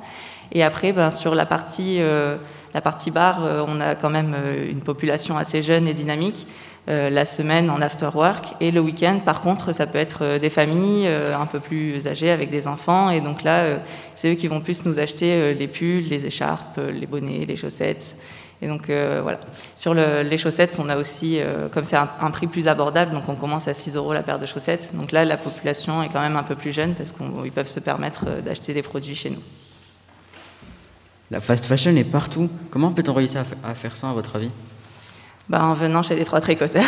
Et 0.54 0.64
après, 0.64 0.94
ben, 0.94 1.12
sur 1.12 1.36
la 1.36 1.46
partie, 1.46 2.00
la 2.00 2.82
partie 2.82 3.12
bar, 3.12 3.42
on 3.68 3.80
a 3.80 3.96
quand 3.96 4.10
même 4.10 4.36
une 4.70 4.82
population 4.82 5.38
assez 5.38 5.62
jeune 5.62 5.88
et 5.88 5.94
dynamique. 5.94 6.48
La 6.88 7.26
semaine 7.26 7.70
en 7.70 7.80
after 7.82 8.10
work 8.14 8.56
et 8.60 8.72
le 8.72 8.82
week-end 8.82 9.20
par 9.24 9.42
contre 9.42 9.72
ça 9.72 9.86
peut 9.86 10.00
être 10.00 10.40
des 10.40 10.50
familles 10.50 11.08
un 11.08 11.46
peu 11.46 11.60
plus 11.60 12.08
âgées 12.08 12.32
avec 12.32 12.50
des 12.50 12.68
enfants 12.68 13.12
et 13.12 13.22
donc 13.22 13.44
là 13.44 13.78
c'est 14.16 14.32
eux 14.32 14.36
qui 14.36 14.48
vont 14.48 14.62
plus 14.62 14.84
nous 14.86 15.00
acheter 15.00 15.54
les 15.54 15.68
pulls, 15.68 16.08
les 16.10 16.26
écharpes, 16.26 16.80
les 16.92 17.06
bonnets, 17.06 17.46
les 17.46 17.56
chaussettes 17.56 18.18
et 18.62 18.68
donc 18.68 18.90
euh, 18.90 19.22
voilà. 19.24 19.40
Sur 19.76 19.94
le, 19.94 20.22
les 20.22 20.38
chaussettes, 20.38 20.78
on 20.80 20.88
a 20.90 20.98
aussi, 20.98 21.40
euh, 21.40 21.68
comme 21.68 21.84
c'est 21.84 21.96
un, 21.96 22.32
prix 22.32 22.46
plus 22.46 22.68
abordable, 22.68 23.12
donc 23.14 23.28
on 23.28 23.36
commence 23.36 23.68
à 23.68 23.74
6 23.74 23.96
euros 23.96 24.14
la 24.14 24.22
paire 24.22 24.38
de 24.38 24.46
chaussettes. 24.46 24.92
Donc 24.94 25.12
là, 25.12 25.26
la 25.26 25.38
population 25.38 26.04
est 26.04 26.10
quand 26.10 26.22
même 26.22 26.36
un 26.36 26.44
peu 26.44 26.56
plus 26.56 26.72
jeune 26.72 26.94
parce 26.94 27.12
qu'ils 27.12 27.52
peuvent 27.52 27.68
se 27.68 27.80
permettre 27.80 28.26
euh, 28.28 28.42
d'acheter 28.42 28.74
des 28.74 28.84
produits 28.84 29.16
chez 29.16 29.32
nous. 29.32 29.42
La 31.32 31.42
fast 31.42 31.66
fashion 31.66 31.96
est 31.96 32.04
partout. 32.04 32.50
Comment 32.70 32.92
peut-on 32.92 33.14
réussir 33.14 33.44
à 33.64 33.74
faire 33.74 33.96
ça, 33.96 34.12
à 34.12 34.14
votre 34.14 34.36
avis? 34.36 34.52
Bah, 35.52 35.66
En 35.66 35.74
venant 35.74 36.02
chez 36.02 36.16
les 36.16 36.24
trois 36.24 36.39
tricoteurs. 36.39 36.86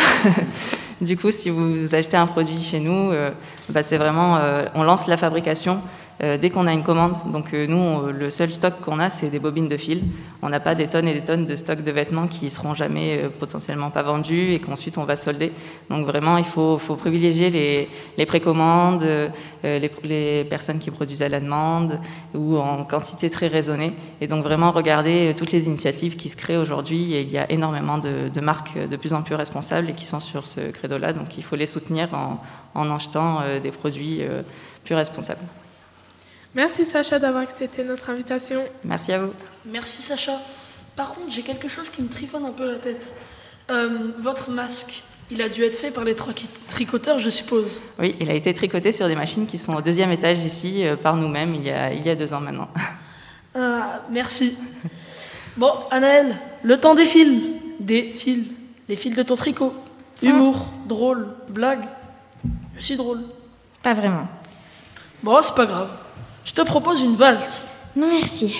du 1.02 1.18
coup, 1.18 1.30
si 1.30 1.50
vous 1.50 1.94
achetez 1.94 2.16
un 2.16 2.26
produit 2.26 2.58
chez 2.58 2.80
nous, 2.80 3.12
euh, 3.12 3.30
bah, 3.68 3.82
c'est 3.82 3.98
vraiment, 3.98 4.38
euh, 4.38 4.64
on 4.74 4.82
lance 4.82 5.06
la 5.06 5.18
fabrication 5.18 5.80
euh, 6.22 6.38
dès 6.38 6.50
qu'on 6.50 6.66
a 6.68 6.72
une 6.72 6.84
commande. 6.84 7.16
Donc 7.32 7.52
euh, 7.52 7.66
nous, 7.66 8.12
le 8.12 8.30
seul 8.30 8.52
stock 8.52 8.74
qu'on 8.80 9.00
a, 9.00 9.10
c'est 9.10 9.30
des 9.30 9.40
bobines 9.40 9.68
de 9.68 9.76
fil. 9.76 10.02
On 10.42 10.48
n'a 10.48 10.60
pas 10.60 10.76
des 10.76 10.86
tonnes 10.86 11.08
et 11.08 11.14
des 11.14 11.22
tonnes 11.22 11.44
de 11.44 11.56
stock 11.56 11.82
de 11.82 11.90
vêtements 11.90 12.28
qui 12.28 12.50
seront 12.50 12.74
jamais 12.74 13.18
euh, 13.18 13.28
potentiellement 13.28 13.90
pas 13.90 14.02
vendus 14.02 14.52
et 14.52 14.60
qu'ensuite 14.60 14.96
on 14.96 15.04
va 15.04 15.16
solder. 15.16 15.52
Donc 15.90 16.06
vraiment, 16.06 16.36
il 16.36 16.44
faut, 16.44 16.78
privilégier 16.96 17.50
les, 18.16 18.26
précommandes, 18.26 19.04
les, 19.64 20.44
personnes 20.44 20.78
qui 20.78 20.90
produisent 20.90 21.22
à 21.22 21.28
la 21.28 21.40
demande 21.40 21.98
ou 22.32 22.58
en 22.58 22.84
quantité 22.84 23.28
très 23.28 23.48
raisonnée. 23.48 23.94
Et 24.20 24.28
donc 24.28 24.44
vraiment 24.44 24.70
regarder 24.70 25.34
toutes 25.36 25.50
les 25.50 25.66
initiatives 25.66 26.14
qui 26.14 26.28
se 26.28 26.36
créent 26.36 26.56
aujourd'hui. 26.56 27.20
Il 27.20 27.30
y 27.30 27.38
a 27.38 27.50
énormément 27.50 27.98
de, 27.98 28.40
marques 28.40 28.78
de 28.78 28.96
plus 28.96 29.12
en 29.12 29.22
plus 29.22 29.34
responsables 29.34 29.90
et 29.90 29.94
qui 29.94 30.06
sont 30.06 30.20
sur 30.20 30.46
ce 30.46 30.60
credo-là. 30.70 31.12
Donc 31.12 31.36
il 31.36 31.42
faut 31.42 31.56
les 31.56 31.66
soutenir 31.66 32.14
en, 32.14 32.40
en 32.74 32.94
achetant 32.94 33.40
des 33.62 33.70
produits 33.72 34.22
plus 34.84 34.94
responsables. 34.94 35.42
Merci 36.54 36.84
Sacha 36.84 37.18
d'avoir 37.18 37.42
accepté 37.42 37.82
notre 37.84 38.10
invitation. 38.10 38.62
Merci 38.84 39.12
à 39.12 39.18
vous. 39.24 39.32
Merci 39.66 40.02
Sacha. 40.02 40.40
Par 40.96 41.14
contre, 41.14 41.32
j'ai 41.32 41.42
quelque 41.42 41.68
chose 41.68 41.90
qui 41.90 42.02
me 42.02 42.08
trifonne 42.08 42.44
un 42.46 42.52
peu 42.52 42.66
la 42.66 42.76
tête. 42.76 43.14
Euh, 43.70 43.88
votre 44.18 44.50
masque, 44.50 45.02
il 45.30 45.42
a 45.42 45.48
dû 45.48 45.62
être 45.64 45.74
fait 45.74 45.90
par 45.90 46.04
les 46.04 46.14
trois 46.14 46.32
tricoteurs, 46.68 47.18
je 47.18 47.30
suppose. 47.30 47.82
Oui, 47.98 48.14
il 48.20 48.30
a 48.30 48.34
été 48.34 48.54
tricoté 48.54 48.92
sur 48.92 49.08
des 49.08 49.16
machines 49.16 49.46
qui 49.46 49.58
sont 49.58 49.74
au 49.74 49.80
deuxième 49.80 50.12
étage 50.12 50.44
ici 50.44 50.86
euh, 50.86 50.94
par 50.96 51.16
nous-mêmes 51.16 51.54
il, 51.54 51.64
y 51.64 51.70
a- 51.70 51.92
il 51.92 52.06
y 52.06 52.10
a 52.10 52.14
deux 52.14 52.32
ans 52.32 52.40
maintenant. 52.40 52.68
Ah, 53.56 54.02
merci. 54.10 54.56
Bon, 55.56 55.72
Anaël, 55.90 56.36
le 56.62 56.78
temps 56.78 56.94
défile. 56.94 57.42
Défile. 57.80 58.46
Les 58.88 58.96
fils 58.96 59.16
de 59.16 59.22
ton 59.22 59.34
tricot. 59.34 59.72
Humour, 60.22 60.66
drôle, 60.86 61.28
blague. 61.48 61.84
Je 62.78 62.84
suis 62.84 62.96
drôle. 62.96 63.20
Pas 63.82 63.94
vraiment. 63.94 64.28
Bon, 65.22 65.40
c'est 65.42 65.54
pas 65.56 65.66
grave. 65.66 65.90
Je 66.44 66.52
te 66.52 66.60
propose 66.62 67.00
une 67.00 67.16
valse. 67.16 67.64
Non, 67.96 68.06
merci. 68.06 68.54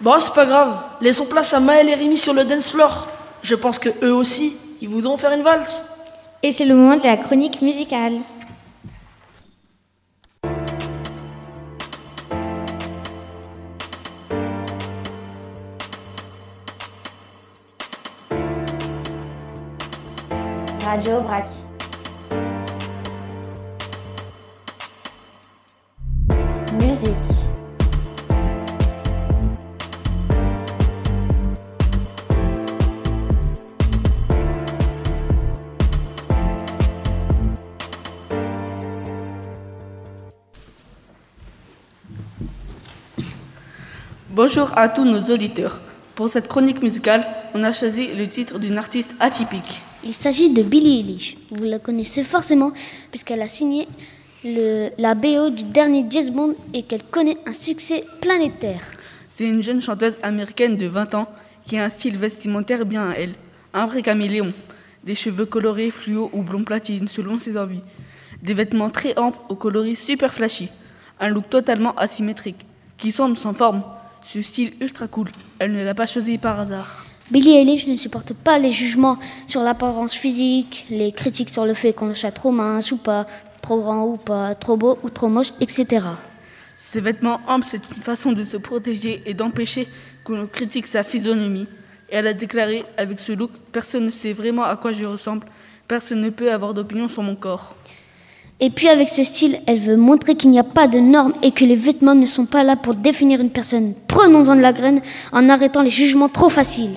Bon, 0.00 0.14
c'est 0.18 0.34
pas 0.34 0.46
grave. 0.46 0.82
Laissons 1.00 1.26
place 1.26 1.52
à 1.52 1.60
Maël 1.60 1.88
et 1.88 1.94
Rémi 1.94 2.16
sur 2.16 2.32
le 2.32 2.44
dance 2.44 2.70
floor. 2.70 3.08
Je 3.42 3.54
pense 3.54 3.78
que 3.78 3.90
eux 4.04 4.14
aussi, 4.14 4.56
ils 4.80 4.88
voudront 4.88 5.16
faire 5.16 5.32
une 5.32 5.42
valse. 5.42 5.84
Et 6.42 6.52
c'est 6.52 6.64
le 6.64 6.74
moment 6.74 6.96
de 6.96 7.04
la 7.04 7.16
chronique 7.16 7.60
musicale. 7.62 8.18
Radio 20.84 21.20
Brac. 21.20 21.46
Bonjour 44.30 44.70
à 44.76 44.88
tous 44.88 45.04
nos 45.04 45.22
auditeurs. 45.22 45.80
Pour 46.14 46.28
cette 46.28 46.46
chronique 46.46 46.82
musicale, 46.82 47.26
on 47.54 47.64
a 47.64 47.72
choisi 47.72 48.14
le 48.14 48.28
titre 48.28 48.60
d'une 48.60 48.78
artiste 48.78 49.14
atypique. 49.18 49.82
Il 50.04 50.14
s'agit 50.14 50.54
de 50.54 50.62
Billie 50.62 51.00
Eilish. 51.00 51.36
Vous 51.50 51.64
la 51.64 51.80
connaissez 51.80 52.22
forcément 52.22 52.70
puisqu'elle 53.10 53.42
a 53.42 53.48
signé 53.48 53.88
le- 54.44 54.90
la 54.98 55.14
BO 55.14 55.50
du 55.50 55.62
dernier 55.64 56.04
James 56.10 56.30
Bond 56.30 56.54
et 56.74 56.82
qu'elle 56.82 57.02
connaît 57.04 57.38
un 57.46 57.52
succès 57.52 58.04
planétaire. 58.20 58.80
C'est 59.28 59.48
une 59.48 59.62
jeune 59.62 59.80
chanteuse 59.80 60.14
américaine 60.22 60.76
de 60.76 60.86
20 60.86 61.14
ans 61.14 61.28
qui 61.66 61.78
a 61.78 61.84
un 61.84 61.88
style 61.88 62.18
vestimentaire 62.18 62.84
bien 62.84 63.08
à 63.10 63.14
elle. 63.14 63.34
Un 63.72 63.86
vrai 63.86 64.02
caméléon. 64.02 64.52
Des 65.04 65.14
cheveux 65.14 65.46
colorés, 65.46 65.90
fluo 65.90 66.30
ou 66.32 66.42
blond 66.42 66.64
platine 66.64 67.08
selon 67.08 67.38
ses 67.38 67.56
envies. 67.58 67.82
Des 68.42 68.54
vêtements 68.54 68.90
très 68.90 69.16
amples 69.18 69.38
au 69.48 69.54
coloris 69.56 69.96
super 69.96 70.34
flashy. 70.34 70.68
Un 71.20 71.28
look 71.28 71.48
totalement 71.48 71.94
asymétrique 71.96 72.66
qui 72.98 73.10
semble 73.12 73.36
sans 73.36 73.54
forme. 73.54 73.82
Ce 74.24 74.40
style 74.42 74.74
ultra 74.80 75.08
cool, 75.08 75.30
elle 75.58 75.72
ne 75.72 75.82
l'a 75.82 75.94
pas 75.94 76.06
choisi 76.06 76.38
par 76.38 76.60
hasard. 76.60 77.06
Billie 77.30 77.56
Eilish 77.56 77.86
ne 77.86 77.96
supporte 77.96 78.32
pas 78.34 78.58
les 78.58 78.70
jugements 78.72 79.18
sur 79.46 79.62
l'apparence 79.62 80.12
physique, 80.14 80.84
les 80.90 81.10
critiques 81.12 81.50
sur 81.50 81.64
le 81.64 81.74
fait 81.74 81.92
qu'on 81.92 82.06
le 82.06 82.14
soit 82.14 82.30
trop 82.30 82.52
mince 82.52 82.92
ou 82.92 82.98
pas, 82.98 83.26
trop 83.62 83.80
grand 83.80 84.04
ou 84.04 84.16
pas, 84.16 84.54
trop 84.54 84.76
beau 84.76 84.98
ou 85.02 85.08
trop 85.08 85.28
moche, 85.28 85.52
etc. 85.60 86.04
Ces 86.74 87.00
vêtements 87.00 87.40
amples, 87.46 87.66
c'est 87.66 87.80
une 87.96 88.02
façon 88.02 88.32
de 88.32 88.44
se 88.44 88.56
protéger 88.56 89.22
et 89.24 89.34
d'empêcher 89.34 89.88
que 90.24 90.32
l'on 90.32 90.46
critique 90.46 90.86
sa 90.86 91.02
physionomie. 91.02 91.68
Et 92.10 92.16
elle 92.16 92.26
a 92.26 92.34
déclaré 92.34 92.84
Avec 92.98 93.20
ce 93.20 93.32
look, 93.32 93.52
personne 93.70 94.04
ne 94.04 94.10
sait 94.10 94.32
vraiment 94.32 94.64
à 94.64 94.76
quoi 94.76 94.92
je 94.92 95.04
ressemble. 95.04 95.46
Personne 95.88 96.20
ne 96.20 96.30
peut 96.30 96.52
avoir 96.52 96.74
d'opinion 96.74 97.08
sur 97.08 97.22
mon 97.22 97.36
corps. 97.36 97.74
Et 98.60 98.70
puis 98.70 98.88
avec 98.88 99.08
ce 99.08 99.24
style, 99.24 99.58
elle 99.66 99.80
veut 99.80 99.96
montrer 99.96 100.34
qu'il 100.34 100.50
n'y 100.50 100.58
a 100.58 100.64
pas 100.64 100.86
de 100.86 100.98
normes 100.98 101.34
et 101.42 101.52
que 101.52 101.64
les 101.64 101.74
vêtements 101.76 102.14
ne 102.14 102.26
sont 102.26 102.46
pas 102.46 102.62
là 102.62 102.76
pour 102.76 102.94
définir 102.94 103.40
une 103.40 103.50
personne. 103.50 103.94
Prenons-en 104.08 104.56
de 104.56 104.60
la 104.60 104.72
graine 104.72 105.00
en 105.32 105.48
arrêtant 105.48 105.82
les 105.82 105.90
jugements 105.90 106.28
trop 106.28 106.48
faciles. 106.48 106.96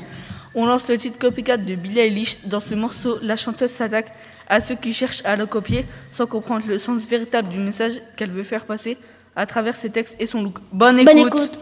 On 0.54 0.66
lance 0.66 0.88
le 0.88 0.98
titre 0.98 1.18
copycat 1.18 1.58
de 1.58 1.76
Billie 1.76 2.00
Eilish. 2.00 2.38
Dans 2.46 2.60
ce 2.60 2.76
morceau, 2.76 3.18
la 3.22 3.36
chanteuse 3.36 3.72
s'attaque 3.72 4.12
à 4.48 4.60
ceux 4.60 4.76
qui 4.76 4.94
cherchent 4.94 5.24
à 5.26 5.36
le 5.36 5.46
copier 5.46 5.86
sans 6.12 6.26
comprendre 6.26 6.66
le 6.68 6.78
sens 6.78 7.02
véritable 7.04 7.50
du 7.50 7.60
message 7.60 7.94
qu'elle 8.16 8.32
veut 8.32 8.44
faire 8.44 8.66
passer 8.66 8.98
à 9.36 9.46
travers 9.46 9.76
ses 9.76 9.90
textes 9.90 10.16
et 10.20 10.26
son 10.26 10.44
look. 10.44 10.60
Bonne 10.72 11.00
écoute. 11.00 11.14
Bonne 11.14 11.28
écoute. 11.28 11.60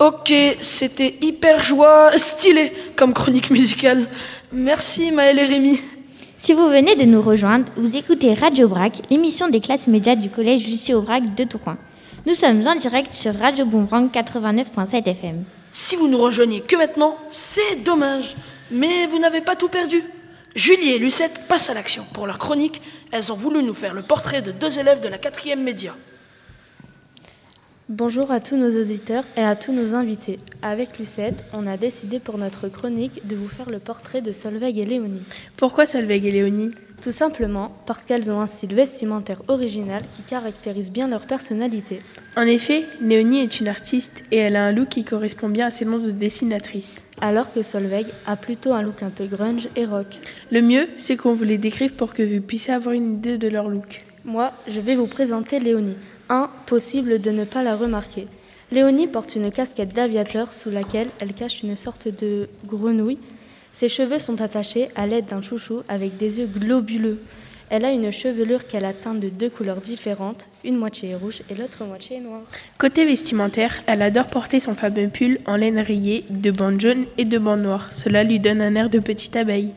Ok, 0.00 0.32
c'était 0.60 1.16
hyper 1.20 1.60
joie, 1.60 2.16
stylé 2.16 2.72
comme 2.94 3.12
chronique 3.12 3.50
musicale. 3.50 4.06
Merci 4.52 5.10
Maël 5.12 5.38
et 5.38 5.44
Rémi. 5.44 5.78
Si 6.38 6.54
vous 6.54 6.68
venez 6.70 6.96
de 6.96 7.04
nous 7.04 7.20
rejoindre, 7.20 7.66
vous 7.76 7.94
écoutez 7.94 8.32
Radio 8.32 8.66
Brac, 8.66 9.02
l'émission 9.10 9.50
des 9.50 9.60
classes 9.60 9.86
médias 9.86 10.14
du 10.14 10.30
collège 10.30 10.66
Lucie 10.66 10.94
Aubrac 10.94 11.34
de 11.34 11.44
Tourcoing. 11.44 11.76
Nous 12.26 12.32
sommes 12.32 12.66
en 12.66 12.74
direct 12.74 13.12
sur 13.12 13.34
Radio 13.34 13.66
Boomerang 13.66 14.08
89.7 14.10 15.06
FM. 15.06 15.44
Si 15.70 15.96
vous 15.96 16.08
nous 16.08 16.16
rejoignez 16.16 16.62
que 16.62 16.76
maintenant, 16.76 17.16
c'est 17.28 17.84
dommage. 17.84 18.36
Mais 18.70 19.06
vous 19.06 19.18
n'avez 19.18 19.42
pas 19.42 19.54
tout 19.54 19.68
perdu. 19.68 20.02
Julie 20.54 20.92
et 20.92 20.98
Lucette 20.98 21.42
passent 21.46 21.68
à 21.68 21.74
l'action. 21.74 22.04
Pour 22.14 22.26
leur 22.26 22.38
chronique, 22.38 22.80
elles 23.12 23.30
ont 23.30 23.36
voulu 23.36 23.62
nous 23.62 23.74
faire 23.74 23.92
le 23.92 24.02
portrait 24.02 24.40
de 24.40 24.50
deux 24.50 24.78
élèves 24.78 25.02
de 25.02 25.08
la 25.08 25.18
quatrième 25.18 25.62
média. 25.62 25.94
Bonjour 27.88 28.30
à 28.30 28.40
tous 28.40 28.58
nos 28.58 28.78
auditeurs 28.78 29.24
et 29.34 29.40
à 29.40 29.56
tous 29.56 29.72
nos 29.72 29.94
invités. 29.94 30.38
Avec 30.60 30.98
Lucette, 30.98 31.42
on 31.54 31.66
a 31.66 31.78
décidé 31.78 32.18
pour 32.18 32.36
notre 32.36 32.68
chronique 32.68 33.26
de 33.26 33.34
vous 33.34 33.48
faire 33.48 33.70
le 33.70 33.78
portrait 33.78 34.20
de 34.20 34.30
Solveig 34.30 34.78
et 34.78 34.84
Léonie. 34.84 35.22
Pourquoi 35.56 35.86
Solveig 35.86 36.26
et 36.26 36.30
Léonie? 36.30 36.72
Tout 37.00 37.12
simplement 37.12 37.72
parce 37.86 38.04
qu'elles 38.04 38.30
ont 38.30 38.42
un 38.42 38.46
style 38.46 38.74
vestimentaire 38.74 39.40
original 39.48 40.02
qui 40.12 40.20
caractérise 40.20 40.92
bien 40.92 41.08
leur 41.08 41.26
personnalité. 41.26 42.00
En 42.36 42.42
effet, 42.42 42.84
Léonie 43.00 43.40
est 43.40 43.58
une 43.58 43.68
artiste 43.68 44.22
et 44.32 44.36
elle 44.36 44.56
a 44.56 44.66
un 44.66 44.72
look 44.72 44.90
qui 44.90 45.04
correspond 45.04 45.48
bien 45.48 45.68
à 45.68 45.70
ses 45.70 45.86
noms 45.86 45.98
de 45.98 46.10
dessinatrice. 46.10 47.02
Alors 47.22 47.54
que 47.54 47.62
Solveig 47.62 48.08
a 48.26 48.36
plutôt 48.36 48.74
un 48.74 48.82
look 48.82 49.02
un 49.02 49.08
peu 49.08 49.24
grunge 49.24 49.70
et 49.76 49.86
rock. 49.86 50.18
Le 50.50 50.60
mieux, 50.60 50.88
c'est 50.98 51.16
qu'on 51.16 51.32
vous 51.32 51.44
les 51.44 51.56
décrive 51.56 51.94
pour 51.94 52.12
que 52.12 52.22
vous 52.22 52.42
puissiez 52.42 52.74
avoir 52.74 52.94
une 52.94 53.14
idée 53.14 53.38
de 53.38 53.48
leur 53.48 53.70
look. 53.70 53.96
Moi, 54.26 54.52
je 54.68 54.78
vais 54.78 54.94
vous 54.94 55.06
présenter 55.06 55.58
Léonie. 55.58 55.96
Impossible 56.28 57.20
de 57.20 57.30
ne 57.30 57.44
pas 57.44 57.62
la 57.62 57.74
remarquer. 57.74 58.26
Léonie 58.70 59.06
porte 59.06 59.34
une 59.34 59.50
casquette 59.50 59.94
d'aviateur 59.94 60.52
sous 60.52 60.68
laquelle 60.70 61.08
elle 61.20 61.32
cache 61.32 61.62
une 61.62 61.74
sorte 61.74 62.08
de 62.08 62.50
grenouille. 62.66 63.18
Ses 63.72 63.88
cheveux 63.88 64.18
sont 64.18 64.42
attachés 64.42 64.88
à 64.94 65.06
l'aide 65.06 65.24
d'un 65.26 65.40
chouchou 65.40 65.82
avec 65.88 66.18
des 66.18 66.40
yeux 66.40 66.46
globuleux. 66.46 67.22
Elle 67.70 67.84
a 67.84 67.92
une 67.92 68.10
chevelure 68.10 68.66
qu'elle 68.66 68.84
a 68.84 68.92
teinte 68.92 69.20
de 69.20 69.28
deux 69.28 69.50
couleurs 69.50 69.80
différentes, 69.80 70.48
une 70.64 70.76
moitié 70.76 71.10
est 71.10 71.14
rouge 71.14 71.42
et 71.50 71.54
l'autre 71.54 71.84
moitié 71.84 72.16
est 72.16 72.20
noire. 72.20 72.42
Côté 72.78 73.04
vestimentaire, 73.04 73.82
elle 73.86 74.00
adore 74.00 74.28
porter 74.28 74.58
son 74.58 74.74
fameux 74.74 75.08
pull 75.08 75.38
en 75.46 75.56
laine 75.56 75.78
rayée, 75.78 76.24
de 76.30 76.50
bandes 76.50 76.80
jaunes 76.80 77.04
et 77.18 77.26
de 77.26 77.38
bandes 77.38 77.62
noires. 77.62 77.90
Cela 77.94 78.24
lui 78.24 78.40
donne 78.40 78.62
un 78.62 78.74
air 78.74 78.88
de 78.88 78.98
petite 78.98 79.36
abeille. 79.36 79.72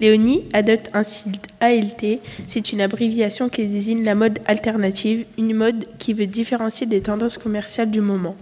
Léonie 0.00 0.42
adopte 0.52 0.90
un 0.92 1.04
style 1.04 1.38
ALT, 1.60 2.18
c'est 2.48 2.72
une 2.72 2.80
abréviation 2.80 3.48
qui 3.48 3.66
désigne 3.66 4.04
la 4.04 4.16
mode 4.16 4.40
alternative, 4.46 5.24
une 5.38 5.54
mode 5.54 5.86
qui 5.98 6.12
veut 6.12 6.26
différencier 6.26 6.86
des 6.86 7.00
tendances 7.00 7.38
commerciales 7.38 7.92
du 7.92 8.00
moment. 8.00 8.34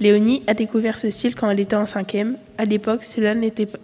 Léonie 0.00 0.42
a 0.46 0.54
découvert 0.54 0.98
ce 0.98 1.08
style 1.08 1.34
quand 1.34 1.50
elle 1.50 1.60
était 1.60 1.76
en 1.76 1.86
cinquième. 1.86 2.36
À 2.58 2.64
l'époque, 2.64 3.04
cela 3.04 3.34
n'était 3.34 3.66
pas... 3.66 3.78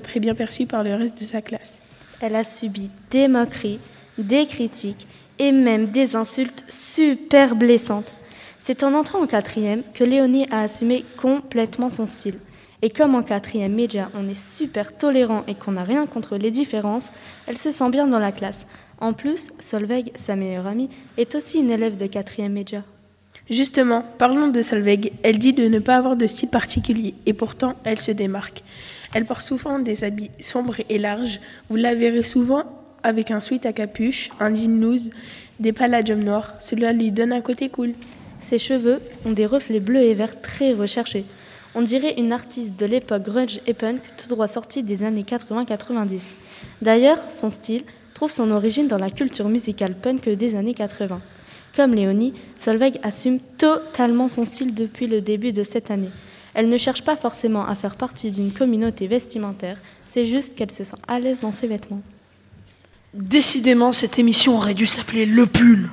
Très 0.00 0.20
bien 0.20 0.34
perçu 0.34 0.66
par 0.66 0.84
le 0.84 0.94
reste 0.94 1.18
de 1.18 1.24
sa 1.24 1.40
classe. 1.40 1.78
Elle 2.20 2.36
a 2.36 2.44
subi 2.44 2.90
des 3.10 3.28
moqueries, 3.28 3.78
des 4.18 4.44
critiques 4.44 5.06
et 5.38 5.52
même 5.52 5.88
des 5.88 6.16
insultes 6.16 6.64
super 6.68 7.56
blessantes. 7.56 8.12
C'est 8.58 8.82
en 8.82 8.92
entrant 8.92 9.22
en 9.22 9.26
quatrième 9.26 9.82
que 9.94 10.04
Léonie 10.04 10.46
a 10.50 10.60
assumé 10.62 11.04
complètement 11.16 11.88
son 11.88 12.06
style. 12.06 12.34
Et 12.82 12.90
comme 12.90 13.14
en 13.14 13.22
quatrième 13.22 13.74
média, 13.74 14.10
on 14.14 14.28
est 14.28 14.40
super 14.40 14.96
tolérant 14.96 15.44
et 15.46 15.54
qu'on 15.54 15.72
n'a 15.72 15.84
rien 15.84 16.06
contre 16.06 16.36
les 16.36 16.50
différences, 16.50 17.10
elle 17.46 17.58
se 17.58 17.70
sent 17.70 17.90
bien 17.90 18.06
dans 18.06 18.18
la 18.18 18.32
classe. 18.32 18.66
En 19.00 19.12
plus, 19.12 19.48
Solveig, 19.60 20.12
sa 20.14 20.36
meilleure 20.36 20.66
amie, 20.66 20.88
est 21.18 21.34
aussi 21.34 21.58
une 21.58 21.70
élève 21.70 21.96
de 21.96 22.06
quatrième 22.06 22.52
média. 22.52 22.82
Justement, 23.50 24.04
parlons 24.18 24.48
de 24.48 24.62
Solveig. 24.62 25.12
Elle 25.22 25.38
dit 25.38 25.52
de 25.52 25.66
ne 25.66 25.78
pas 25.78 25.96
avoir 25.96 26.16
de 26.16 26.26
style 26.26 26.48
particulier 26.48 27.14
et 27.26 27.32
pourtant 27.32 27.74
elle 27.84 27.98
se 27.98 28.12
démarque. 28.12 28.62
Elle 29.12 29.24
porte 29.24 29.42
souvent 29.42 29.78
des 29.78 30.04
habits 30.04 30.30
sombres 30.38 30.76
et 30.88 30.98
larges. 30.98 31.40
Vous 31.68 31.76
la 31.76 31.94
verrez 31.94 32.22
souvent 32.22 32.64
avec 33.02 33.30
un 33.30 33.40
sweat 33.40 33.66
à 33.66 33.72
capuche, 33.72 34.30
un 34.38 34.54
jean 34.54 34.80
loose, 34.80 35.10
des 35.58 35.72
palladiums 35.72 36.22
noirs. 36.22 36.54
Cela 36.60 36.92
lui 36.92 37.10
donne 37.10 37.32
un 37.32 37.40
côté 37.40 37.68
cool. 37.70 37.92
Ses 38.38 38.58
cheveux 38.58 39.00
ont 39.26 39.32
des 39.32 39.46
reflets 39.46 39.80
bleus 39.80 40.02
et 40.02 40.14
verts 40.14 40.40
très 40.40 40.72
recherchés. 40.72 41.24
On 41.74 41.82
dirait 41.82 42.18
une 42.18 42.32
artiste 42.32 42.78
de 42.78 42.86
l'époque 42.86 43.22
grunge 43.22 43.60
et 43.66 43.74
punk, 43.74 44.00
tout 44.16 44.28
droit 44.28 44.48
sortie 44.48 44.82
des 44.82 45.02
années 45.02 45.22
80-90. 45.22 46.20
D'ailleurs, 46.82 47.18
son 47.28 47.48
style 47.48 47.84
trouve 48.12 48.30
son 48.30 48.50
origine 48.50 48.88
dans 48.88 48.98
la 48.98 49.10
culture 49.10 49.48
musicale 49.48 49.94
punk 49.94 50.28
des 50.28 50.56
années 50.56 50.74
80. 50.74 51.20
Comme 51.76 51.94
Léonie, 51.94 52.34
Solveig 52.58 52.98
assume 53.02 53.38
totalement 53.56 54.28
son 54.28 54.44
style 54.44 54.74
depuis 54.74 55.06
le 55.06 55.20
début 55.20 55.52
de 55.52 55.62
cette 55.62 55.90
année. 55.92 56.10
Elle 56.54 56.68
ne 56.68 56.76
cherche 56.76 57.02
pas 57.02 57.14
forcément 57.14 57.64
à 57.64 57.76
faire 57.76 57.94
partie 57.94 58.32
d'une 58.32 58.52
communauté 58.52 59.06
vestimentaire, 59.06 59.78
c'est 60.08 60.24
juste 60.24 60.56
qu'elle 60.56 60.72
se 60.72 60.82
sent 60.82 60.96
à 61.06 61.20
l'aise 61.20 61.40
dans 61.40 61.52
ses 61.52 61.68
vêtements. 61.68 62.02
Décidément, 63.14 63.92
cette 63.92 64.18
émission 64.18 64.56
aurait 64.56 64.74
dû 64.74 64.86
s'appeler 64.86 65.26
Le 65.26 65.46
Pull. 65.46 65.88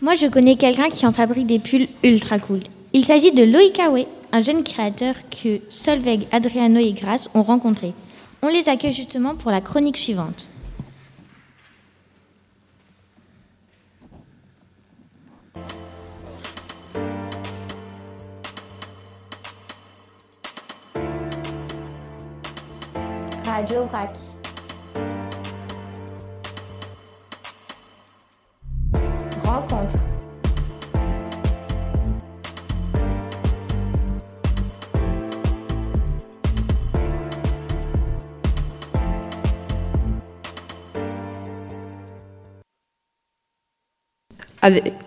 Moi, 0.00 0.14
je 0.14 0.26
connais 0.26 0.56
quelqu'un 0.56 0.88
qui 0.88 1.04
en 1.04 1.12
fabrique 1.12 1.46
des 1.46 1.58
pulls 1.58 1.88
ultra 2.04 2.38
cool. 2.38 2.62
Il 2.92 3.04
s'agit 3.04 3.30
de 3.30 3.44
Loïc 3.44 3.78
Aoué, 3.78 4.08
un 4.32 4.42
jeune 4.42 4.64
créateur 4.64 5.14
que 5.30 5.60
Solveig, 5.68 6.26
Adriano 6.32 6.80
et 6.80 6.92
Grace 6.92 7.28
ont 7.34 7.44
rencontré. 7.44 7.94
On 8.42 8.48
les 8.48 8.68
accueille 8.68 8.92
justement 8.92 9.36
pour 9.36 9.52
la 9.52 9.60
chronique 9.60 9.96
suivante. 9.96 10.48
Radio 23.44 23.84
Vrac. 23.84 24.10
Rencontre. 29.44 30.09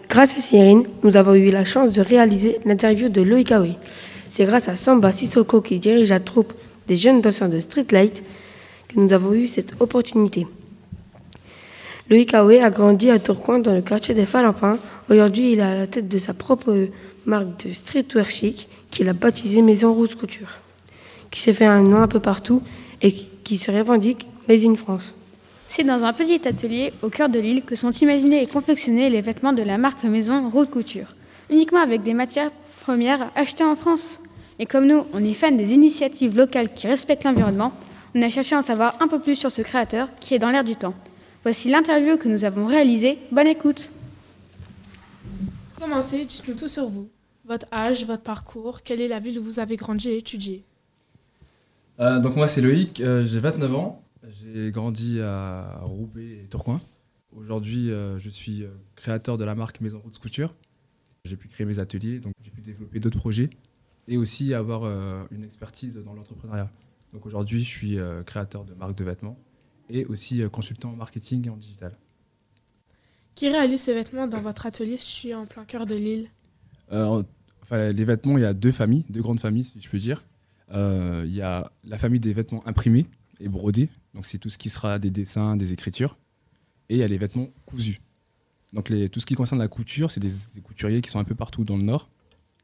Grâce 0.09 0.35
à 0.35 0.39
Cyrine, 0.39 0.83
nous 1.03 1.15
avons 1.15 1.35
eu 1.35 1.51
la 1.51 1.63
chance 1.63 1.93
de 1.93 2.01
réaliser 2.01 2.57
l'interview 2.65 3.07
de 3.07 3.21
Loïc 3.21 3.51
Aoui. 3.51 3.75
C'est 4.29 4.45
grâce 4.45 4.67
à 4.67 4.73
Samba 4.73 5.11
Sissoko 5.11 5.61
qui 5.61 5.77
dirige 5.77 6.09
la 6.09 6.19
troupe 6.19 6.53
des 6.87 6.95
jeunes 6.95 7.21
danseurs 7.21 7.49
de 7.49 7.59
Streetlight 7.59 8.23
que 8.87 8.99
nous 8.99 9.13
avons 9.13 9.33
eu 9.33 9.45
cette 9.45 9.75
opportunité. 9.79 10.47
Loïc 12.09 12.33
Aoué 12.33 12.61
a 12.61 12.71
grandi 12.71 13.11
à 13.11 13.19
Tourcoing 13.19 13.59
dans 13.59 13.73
le 13.73 13.81
quartier 13.81 14.15
des 14.15 14.25
Falampins. 14.25 14.79
Aujourd'hui, 15.11 15.51
il 15.51 15.59
est 15.59 15.61
à 15.61 15.75
la 15.75 15.85
tête 15.85 16.09
de 16.09 16.17
sa 16.17 16.33
propre 16.33 16.87
marque 17.27 17.65
de 17.67 17.73
streetwear 17.73 18.29
chic 18.31 18.67
qu'il 18.89 19.07
a 19.07 19.13
baptisée 19.13 19.61
Maison 19.61 19.93
Rose 19.93 20.15
Couture, 20.15 20.49
qui 21.29 21.39
s'est 21.39 21.53
fait 21.53 21.65
un 21.65 21.83
nom 21.83 21.97
un 21.97 22.07
peu 22.07 22.19
partout 22.19 22.63
et 23.03 23.13
qui 23.43 23.57
se 23.57 23.69
revendique 23.69 24.25
Made 24.49 24.63
in 24.65 24.75
France. 24.75 25.13
C'est 25.75 25.83
dans 25.83 26.03
un 26.03 26.13
petit 26.13 26.47
atelier 26.47 26.93
au 27.01 27.09
cœur 27.09 27.29
de 27.29 27.39
l'île 27.39 27.63
que 27.63 27.73
sont 27.73 27.89
imaginés 27.89 28.43
et 28.43 28.45
confectionnés 28.45 29.09
les 29.09 29.21
vêtements 29.21 29.53
de 29.53 29.63
la 29.63 29.79
marque 29.79 30.03
Maison 30.03 30.51
Route 30.51 30.69
Couture, 30.69 31.15
uniquement 31.49 31.79
avec 31.79 32.03
des 32.03 32.13
matières 32.13 32.51
premières 32.83 33.31
achetées 33.35 33.63
en 33.63 33.75
France. 33.75 34.19
Et 34.59 34.67
comme 34.67 34.85
nous, 34.85 35.03
on 35.13 35.23
est 35.23 35.33
fan 35.33 35.57
des 35.57 35.73
initiatives 35.73 36.37
locales 36.37 36.75
qui 36.75 36.85
respectent 36.85 37.23
l'environnement, 37.23 37.73
on 38.13 38.21
a 38.21 38.29
cherché 38.29 38.53
à 38.53 38.59
en 38.59 38.61
savoir 38.61 38.95
un 38.99 39.07
peu 39.07 39.17
plus 39.17 39.35
sur 39.35 39.51
ce 39.51 39.63
créateur 39.63 40.09
qui 40.19 40.35
est 40.35 40.39
dans 40.39 40.51
l'air 40.51 40.63
du 40.63 40.75
temps. 40.75 40.93
Voici 41.41 41.69
l'interview 41.69 42.17
que 42.17 42.27
nous 42.27 42.45
avons 42.45 42.67
réalisée. 42.67 43.17
Bonne 43.31 43.47
écoute. 43.47 43.89
Commencez, 45.81 46.23
dites-nous 46.23 46.53
tout 46.53 46.67
sur 46.67 46.85
vous. 46.85 47.09
Votre 47.45 47.65
âge, 47.73 48.05
votre 48.05 48.21
parcours, 48.21 48.83
quelle 48.83 49.01
est 49.01 49.07
la 49.07 49.17
ville 49.17 49.39
où 49.39 49.43
vous 49.43 49.57
avez 49.57 49.75
grandi 49.75 50.11
et 50.11 50.17
étudié? 50.17 50.61
Euh, 51.99 52.19
donc 52.19 52.35
moi 52.35 52.47
c'est 52.47 52.61
Loïc, 52.61 53.01
euh, 53.01 53.23
j'ai 53.23 53.39
29 53.39 53.75
ans, 53.75 54.02
j'ai 54.33 54.71
grandi 54.71 55.19
à 55.21 55.79
Roubaix 55.83 56.43
et 56.43 56.47
Tourcoing. 56.47 56.81
Aujourd'hui 57.35 57.91
euh, 57.91 58.19
je 58.19 58.29
suis 58.29 58.63
euh, 58.63 58.69
créateur 58.95 59.37
de 59.37 59.45
la 59.45 59.55
marque 59.55 59.81
Maison 59.81 59.99
Roots 59.99 60.19
Couture. 60.19 60.55
J'ai 61.25 61.37
pu 61.37 61.47
créer 61.47 61.65
mes 61.65 61.79
ateliers, 61.79 62.19
donc 62.19 62.33
j'ai 62.43 62.51
pu 62.51 62.61
développer 62.61 62.99
d'autres 62.99 63.19
projets 63.19 63.49
et 64.07 64.17
aussi 64.17 64.53
avoir 64.53 64.83
euh, 64.83 65.23
une 65.31 65.43
expertise 65.43 65.95
dans 65.97 66.13
l'entrepreneuriat. 66.13 66.71
Donc 67.13 67.25
aujourd'hui 67.25 67.63
je 67.63 67.69
suis 67.69 67.97
créateur 68.25 68.65
de 68.65 68.73
marques 68.73 68.97
de 68.97 69.03
vêtements 69.03 69.37
et 69.89 70.05
aussi 70.05 70.41
consultant 70.51 70.91
en 70.91 70.95
marketing 70.95 71.47
et 71.47 71.49
en 71.49 71.57
digital. 71.57 71.95
Qui 73.35 73.49
réalise 73.49 73.81
ces 73.81 73.93
vêtements 73.93 74.27
dans 74.27 74.41
votre 74.41 74.65
atelier 74.65 74.97
situé 74.97 75.33
en 75.33 75.45
plein 75.45 75.65
cœur 75.65 75.85
de 75.85 75.95
l'île? 75.95 76.29
Euh, 76.91 77.23
enfin, 77.63 77.91
les 77.91 78.05
vêtements, 78.05 78.37
il 78.37 78.41
y 78.41 78.45
a 78.45 78.53
deux 78.53 78.71
familles, 78.71 79.05
deux 79.09 79.21
grandes 79.21 79.39
familles, 79.39 79.63
si 79.63 79.81
je 79.81 79.89
peux 79.89 79.97
dire. 79.97 80.23
Euh, 80.71 81.23
il 81.25 81.33
y 81.33 81.41
a 81.41 81.71
la 81.83 81.97
famille 81.97 82.19
des 82.19 82.33
vêtements 82.33 82.65
imprimés 82.67 83.07
et 83.39 83.49
brodés, 83.49 83.89
donc 84.13 84.25
c'est 84.25 84.37
tout 84.37 84.49
ce 84.49 84.57
qui 84.57 84.69
sera 84.69 84.99
des 84.99 85.09
dessins, 85.11 85.55
des 85.55 85.73
écritures. 85.73 86.17
Et 86.89 86.95
il 86.95 86.99
y 86.99 87.03
a 87.03 87.07
les 87.07 87.17
vêtements 87.17 87.47
cousus. 87.65 88.01
Donc 88.73 88.89
les- 88.89 89.09
tout 89.09 89.19
ce 89.19 89.25
qui 89.25 89.35
concerne 89.35 89.59
la 89.59 89.67
couture, 89.67 90.11
c'est 90.11 90.19
des, 90.19 90.31
des 90.55 90.61
couturiers 90.61 91.01
qui 91.01 91.09
sont 91.09 91.19
un 91.19 91.23
peu 91.23 91.35
partout 91.35 91.63
dans 91.63 91.77
le 91.77 91.83
Nord, 91.83 92.09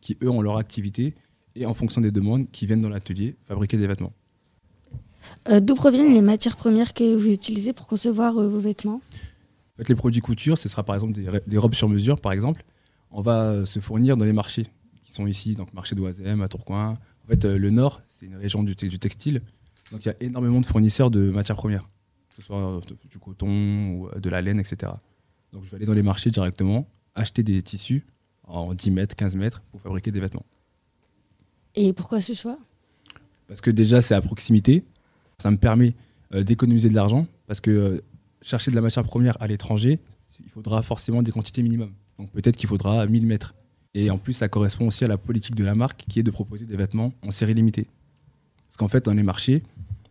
qui 0.02 0.18
eux 0.24 0.30
ont 0.30 0.41
leur 0.41 0.58
activité 0.58 1.14
et 1.56 1.66
en 1.66 1.74
fonction 1.74 2.02
des 2.02 2.12
demandes, 2.12 2.50
qui 2.52 2.66
viennent 2.66 2.82
dans 2.82 2.89
l'atelier 2.89 3.36
fabriquer 3.47 3.78
des 3.78 3.88
vêtements. 3.88 4.14
Euh, 5.50 5.60
D'où 5.60 5.76
proviennent 5.76 6.14
les 6.14 6.22
matières 6.22 6.56
premières 6.56 6.93
que 6.93 7.16
vous 7.16 7.30
utilisez 7.32 7.74
pour 7.74 7.88
concevoir 7.88 8.38
euh, 8.38 8.47
vos 8.47 8.60
vêtements? 8.60 9.02
En 9.76 9.78
fait, 9.78 9.89
les 9.89 9.95
produits 9.95 10.22
couture, 10.22 10.58
ce 10.58 10.68
sera 10.70 10.84
par 10.84 10.95
exemple 10.95 11.14
des, 11.14 11.28
des 11.47 11.58
robes 11.58 11.74
sur 11.74 11.88
mesure, 11.89 12.20
par 12.20 12.32
exemple. 12.32 12.64
On 13.12 13.22
va 13.22 13.43
euh, 13.45 13.66
se 13.66 13.80
fournir 13.80 14.18
dans 14.18 14.26
les 14.26 14.34
marchés 14.34 14.68
qui 15.04 15.12
sont 15.14 15.26
ici, 15.28 15.56
donc 15.56 15.74
marché 15.74 15.95
d'Oisem, 15.95 16.41
à 16.41 16.47
Tourcoing. 16.47 16.97
En 17.26 17.28
fait, 17.28 17.45
euh, 17.45 17.58
le 17.58 17.70
Nord, 17.70 18.02
c'est 18.10 18.26
une 18.28 18.36
région 18.36 18.64
du 18.64 18.76
textile, 18.76 19.41
donc 19.91 20.05
il 20.05 20.07
y 20.07 20.11
a 20.11 20.15
énormément 20.19 20.61
de 20.61 20.65
fournisseurs 20.65 21.11
de 21.11 21.29
matières 21.29 21.57
premières, 21.57 21.89
que 22.29 22.35
ce 22.37 22.41
soit 22.41 22.57
euh, 22.57 22.81
du 23.09 23.17
coton 23.19 23.91
ou 23.91 24.07
euh, 24.07 24.19
de 24.19 24.29
la 24.29 24.41
laine, 24.41 24.59
etc. 24.59 24.91
Donc 25.53 25.63
je 25.63 25.69
vais 25.69 25.77
aller 25.77 25.85
dans 25.85 25.93
les 25.93 26.03
marchés 26.03 26.29
directement, 26.29 26.87
acheter 27.15 27.43
des 27.43 27.61
tissus 27.61 28.05
en 28.43 28.73
10 28.73 28.91
mètres, 28.91 29.15
15 29.15 29.35
mètres 29.35 29.61
pour 29.71 29.81
fabriquer 29.81 30.11
des 30.11 30.19
vêtements. 30.19 30.45
Et 31.75 31.93
pourquoi 31.93 32.21
ce 32.21 32.33
choix? 32.33 32.57
Parce 33.47 33.61
que 33.61 33.71
déjà, 33.71 34.01
c'est 34.01 34.15
à 34.15 34.21
proximité. 34.21 34.83
Ça 35.37 35.49
me 35.51 35.57
permet 35.57 35.95
euh, 36.33 36.43
d'économiser 36.43 36.89
de 36.89 36.95
l'argent. 36.95 37.25
Parce 37.47 37.61
que 37.61 37.71
euh, 37.71 38.01
chercher 38.41 38.71
de 38.71 38.75
la 38.75 38.81
matière 38.81 39.03
première 39.03 39.41
à 39.41 39.47
l'étranger, 39.47 39.99
il 40.43 40.49
faudra 40.49 40.81
forcément 40.81 41.21
des 41.23 41.31
quantités 41.31 41.63
minimum. 41.63 41.91
Donc 42.17 42.31
peut-être 42.31 42.57
qu'il 42.57 42.69
faudra 42.69 43.05
1000 43.05 43.25
mètres. 43.25 43.55
Et 43.93 44.11
en 44.11 44.17
plus, 44.17 44.33
ça 44.33 44.47
correspond 44.47 44.87
aussi 44.87 45.03
à 45.03 45.07
la 45.07 45.17
politique 45.17 45.55
de 45.55 45.63
la 45.63 45.73
marque 45.73 46.05
qui 46.07 46.19
est 46.19 46.23
de 46.23 46.31
proposer 46.31 46.65
des 46.65 46.77
vêtements 46.77 47.13
en 47.23 47.31
série 47.31 47.53
limitée. 47.53 47.87
Parce 48.70 48.78
qu'en 48.78 48.88
fait, 48.88 49.05
dans 49.05 49.13
les 49.13 49.24
marchés, 49.24 49.63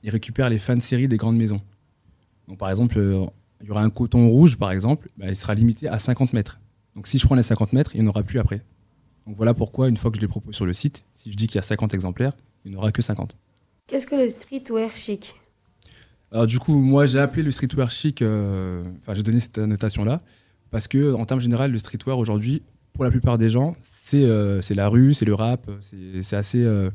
ils 0.02 0.10
récupèrent 0.10 0.50
les 0.50 0.58
fins 0.58 0.76
de 0.76 0.82
série 0.82 1.08
des 1.08 1.16
grandes 1.16 1.36
maisons. 1.36 1.62
Donc 2.48 2.58
par 2.58 2.68
exemple, 2.70 2.98
euh, 2.98 3.24
il 3.60 3.68
y 3.68 3.70
aura 3.70 3.82
un 3.82 3.90
coton 3.90 4.28
rouge, 4.28 4.56
par 4.56 4.72
exemple, 4.72 5.08
bah, 5.16 5.26
il 5.28 5.36
sera 5.36 5.54
limité 5.54 5.88
à 5.88 5.98
50 5.98 6.32
mètres. 6.32 6.60
Donc 6.94 7.06
si 7.06 7.18
je 7.18 7.26
prends 7.26 7.34
les 7.34 7.42
50 7.42 7.72
mètres, 7.72 7.94
il 7.94 8.02
n'y 8.02 8.06
en 8.06 8.10
aura 8.10 8.22
plus 8.22 8.38
après. 8.38 8.62
Donc 9.26 9.36
voilà 9.36 9.54
pourquoi, 9.54 9.88
une 9.88 9.96
fois 9.96 10.10
que 10.10 10.16
je 10.16 10.20
les 10.20 10.28
propose 10.28 10.54
sur 10.54 10.66
le 10.66 10.72
site, 10.72 11.04
si 11.14 11.30
je 11.30 11.36
dis 11.36 11.46
qu'il 11.46 11.56
y 11.56 11.58
a 11.58 11.62
50 11.62 11.94
exemplaires, 11.94 12.32
il 12.64 12.72
n'y 12.72 12.76
en 12.76 12.80
aura 12.80 12.92
que 12.92 13.02
50. 13.02 13.36
Qu'est-ce 13.86 14.06
que 14.06 14.16
le 14.16 14.28
streetwear 14.28 14.90
chic? 14.96 15.34
Alors 16.32 16.46
du 16.46 16.58
coup, 16.58 16.78
moi 16.78 17.06
j'ai 17.06 17.18
appelé 17.18 17.42
le 17.42 17.50
streetwear 17.50 17.90
chic, 17.90 18.20
euh, 18.20 18.84
enfin 19.00 19.14
j'ai 19.14 19.22
donné 19.22 19.40
cette 19.40 19.58
annotation-là, 19.58 20.20
parce 20.70 20.88
que 20.88 21.14
en 21.14 21.24
termes 21.24 21.40
généraux, 21.40 21.66
le 21.66 21.78
streetwear 21.78 22.18
aujourd'hui, 22.18 22.62
pour 22.98 23.04
la 23.04 23.12
plupart 23.12 23.38
des 23.38 23.48
gens, 23.48 23.76
c'est 23.80 24.24
euh, 24.24 24.60
la 24.70 24.88
rue, 24.88 25.14
c'est 25.14 25.24
le 25.24 25.32
rap, 25.32 25.70
c'est 25.80 26.22
c'est 26.24 26.34
assez, 26.34 26.64
euh, 26.64 26.88
euh, 26.88 26.90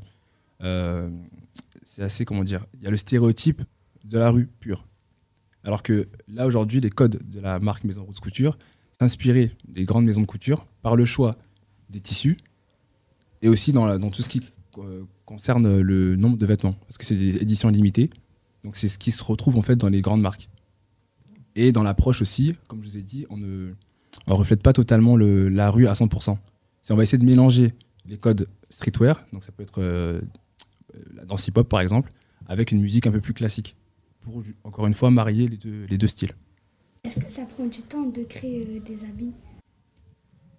c'est 1.86 2.02
assez, 2.02 2.26
comment 2.26 2.44
dire, 2.44 2.66
il 2.76 2.84
y 2.84 2.88
a 2.88 2.92
le 2.92 2.98
stéréotype 2.98 3.62
de 4.06 4.18
la 4.18 4.30
rue 4.30 4.48
pure. 4.60 4.86
Alors 5.64 5.84
que 5.84 6.08
là 6.28 6.46
aujourd'hui, 6.46 6.82
les 6.82 6.90
codes 6.90 7.22
de 7.30 7.40
la 7.40 7.60
marque 7.60 7.84
Maison 7.84 8.04
Rose 8.04 8.20
Couture 8.20 8.58
s'inspiraient 9.00 9.52
des 9.68 9.86
grandes 9.86 10.06
maisons 10.06 10.22
de 10.22 10.26
couture 10.26 10.66
par 10.82 10.96
le 10.96 11.06
choix 11.06 11.38
des 11.90 12.00
tissus 12.02 12.38
et 13.42 13.50
aussi 13.50 13.72
dans, 13.72 13.98
dans 14.00 14.10
tout 14.12 14.22
ce 14.22 14.30
qui 14.30 14.42
euh, 14.80 15.04
concerne 15.26 15.80
le 15.82 16.16
nombre 16.16 16.38
de 16.38 16.46
vêtements, 16.46 16.74
parce 16.88 16.98
que 16.98 17.06
c'est 17.06 17.16
des 17.16 17.38
éditions 17.38 17.70
limitées. 17.70 18.10
Donc 18.64 18.76
c'est 18.76 18.88
ce 18.88 18.98
qui 18.98 19.12
se 19.12 19.24
retrouve 19.24 19.58
en 19.58 19.62
fait 19.62 19.76
dans 19.76 19.90
les 19.90 20.02
grandes 20.02 20.22
marques. 20.22 20.50
Et 21.56 21.72
dans 21.72 21.84
l'approche 21.84 22.22
aussi, 22.22 22.56
comme 22.68 22.82
je 22.84 22.90
vous 22.90 22.98
ai 22.98 23.02
dit, 23.04 23.26
on 23.30 23.38
ne 23.38 23.74
reflète 24.28 24.62
pas 24.64 24.74
totalement 24.74 25.16
le- 25.16 25.50
la 25.50 25.70
rue 25.70 25.88
à 25.88 25.94
100%. 25.94 26.38
C'est- 26.82 26.94
On 26.94 26.98
va 26.98 27.04
essayer 27.04 27.18
de 27.20 27.26
mélanger 27.26 27.74
les 28.06 28.18
codes 28.18 28.48
streetwear, 28.70 29.24
donc 29.32 29.44
ça 29.44 29.52
peut 29.52 29.64
être 29.64 29.80
euh, 29.82 30.20
euh, 30.20 30.22
la 31.14 31.26
danse 31.26 31.48
hip-hop 31.48 31.68
par 31.68 31.82
exemple, 31.82 32.12
avec 32.48 32.72
une 32.72 32.82
musique 32.82 33.08
un 33.08 33.12
peu 33.12 33.22
plus 33.22 33.34
classique, 33.34 33.76
pour 34.22 34.44
encore 34.64 34.88
une 34.88 34.94
fois 34.94 35.12
marier 35.12 35.48
les 35.48 35.58
deux, 35.58 35.86
les 35.86 35.98
deux 35.98 36.08
styles. 36.08 36.34
Est-ce 37.04 37.20
que 37.20 37.32
ça 37.32 37.46
prend 37.46 37.66
du 37.66 37.82
temps 37.82 38.06
de 38.06 38.24
créer 38.24 38.66
euh, 38.66 38.80
des 38.80 39.04
habits? 39.04 39.34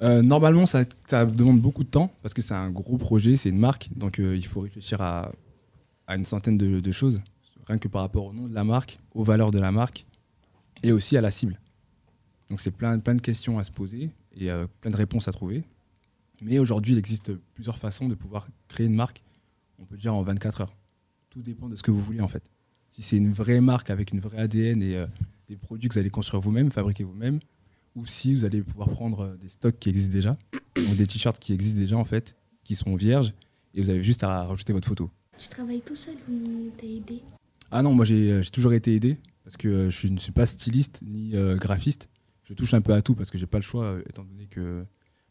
Euh, 0.03 0.22
normalement, 0.22 0.66
ça, 0.66 0.85
ça 1.07 1.24
demande 1.24 1.61
beaucoup 1.61 1.85
de 1.85 1.89
temps 1.89 2.12
parce 2.20 2.35
que 2.35 2.43
c'est 2.43 2.55
un 2.55 2.70
gros 2.70 2.99
projet, 2.99 3.37
c'est 3.37 3.49
une 3.49 3.59
marque, 3.59 3.89
donc 3.97 4.18
euh, 4.18 4.37
il 4.37 4.45
faut 4.45 4.61
réfléchir 4.61 5.01
à, 5.01 5.32
à 6.07 6.16
une 6.16 6.26
centaine 6.26 6.59
de, 6.59 6.80
de 6.80 6.93
choses, 6.93 7.22
rien 7.66 7.78
que 7.78 7.89
par 7.89 8.03
rapport 8.03 8.26
au 8.26 8.32
nom 8.32 8.47
de 8.47 8.55
la 8.55 8.64
marque, 8.64 8.99
aux 9.14 9.24
valeurs 9.24 9.53
de 9.53 9.59
la 9.59 9.72
marque 9.72 10.05
et 10.82 10.93
aussi 10.93 11.16
à 11.16 11.22
la 11.22 11.30
cible. 11.30 11.59
Donc 12.51 12.61
c'est 12.61 12.72
plein, 12.72 12.99
plein 12.99 13.14
de 13.14 13.22
questions 13.22 13.59
à 13.59 13.64
se 13.64 13.70
poser 13.70 14.11
et 14.37 14.51
euh, 14.51 14.66
plein 14.82 14.91
de 14.91 14.97
réponses 14.97 15.28
à 15.28 15.32
trouver. 15.32 15.62
Mais 16.43 16.59
aujourd'hui, 16.59 16.93
il 16.93 16.99
existe 16.99 17.32
plusieurs 17.55 17.78
façons 17.78 18.07
de 18.09 18.14
pouvoir 18.14 18.49
créer 18.68 18.87
une 18.87 18.95
marque, 18.95 19.22
on 19.78 19.84
peut 19.84 19.96
dire 19.96 20.14
en 20.14 20.22
24 20.22 20.62
heures. 20.62 20.76
Tout 21.30 21.42
dépend 21.42 21.68
de 21.68 21.76
ce 21.76 21.82
que 21.82 21.90
vous 21.90 22.00
voulez 22.00 22.20
en 22.20 22.28
fait. 22.28 22.42
Si 22.90 23.02
c'est 23.02 23.16
une 23.16 23.32
vraie 23.32 23.60
marque 23.60 23.90
avec 23.90 24.12
une 24.12 24.20
vraie 24.20 24.38
ADN 24.38 24.82
et 24.82 24.96
euh, 24.96 25.06
des 25.48 25.56
produits 25.56 25.88
que 25.88 25.94
vous 25.94 26.00
allez 26.00 26.10
construire 26.10 26.40
vous-même, 26.40 26.70
fabriquer 26.70 27.04
vous-même, 27.04 27.40
ou 27.96 28.06
si 28.06 28.34
vous 28.34 28.44
allez 28.44 28.62
pouvoir 28.62 28.88
prendre 28.88 29.20
euh, 29.20 29.36
des 29.36 29.48
stocks 29.48 29.78
qui 29.78 29.88
existent 29.88 30.12
déjà, 30.12 30.38
ou 30.78 30.94
des 30.94 31.06
t-shirts 31.06 31.38
qui 31.38 31.52
existent 31.52 31.78
déjà 31.78 31.96
en 31.96 32.04
fait, 32.04 32.36
qui 32.62 32.74
sont 32.76 32.94
vierges, 32.94 33.34
et 33.74 33.82
vous 33.82 33.90
avez 33.90 34.04
juste 34.04 34.22
à 34.22 34.44
rajouter 34.44 34.72
votre 34.72 34.88
photo. 34.88 35.10
Tu 35.38 35.48
travailles 35.48 35.82
tout 35.82 35.96
seul 35.96 36.14
ou 36.28 36.70
t'es 36.76 36.96
aidé? 36.96 37.22
Ah 37.70 37.82
non, 37.82 37.92
moi 37.92 38.04
j'ai 38.04 38.30
euh, 38.30 38.42
j'ai 38.42 38.50
toujours 38.50 38.72
été 38.72 38.94
aidé, 38.94 39.18
parce 39.44 39.56
que 39.56 39.68
euh, 39.68 39.90
je 39.90 40.08
ne 40.08 40.18
suis 40.18 40.32
pas 40.32 40.46
styliste 40.46 41.00
ni 41.06 41.36
euh, 41.36 41.56
graphiste. 41.56 42.08
Je 42.44 42.54
touche 42.54 42.74
un 42.74 42.80
peu 42.80 42.92
à 42.92 43.02
tout 43.02 43.14
parce 43.14 43.30
que 43.30 43.38
j'ai 43.38 43.46
pas 43.46 43.58
le 43.58 43.62
choix, 43.62 43.98
étant 44.08 44.24
donné 44.24 44.46
que 44.46 44.84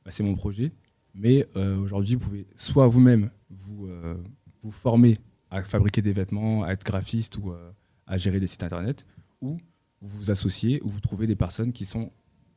bah, 0.05 0.11
c'est 0.11 0.23
mon 0.23 0.35
projet. 0.35 0.71
Mais 1.15 1.47
euh, 1.55 1.77
aujourd'hui, 1.77 2.15
vous 2.15 2.21
pouvez 2.21 2.47
soit 2.55 2.87
vous-même 2.87 3.29
vous, 3.61 3.87
euh, 3.87 4.15
vous 4.63 4.71
former 4.71 5.15
à 5.51 5.63
fabriquer 5.63 6.01
des 6.01 6.13
vêtements, 6.13 6.63
à 6.63 6.71
être 6.71 6.83
graphiste 6.83 7.37
ou 7.37 7.51
euh, 7.51 7.71
à 8.07 8.17
gérer 8.17 8.39
des 8.39 8.47
sites 8.47 8.63
internet, 8.63 9.05
ou 9.41 9.57
vous 10.01 10.17
vous 10.17 10.31
associez, 10.31 10.81
ou 10.83 10.89
vous 10.89 10.99
trouvez 10.99 11.27
des 11.27 11.35
personnes 11.35 11.73
qui 11.73 11.85
sont 11.85 12.11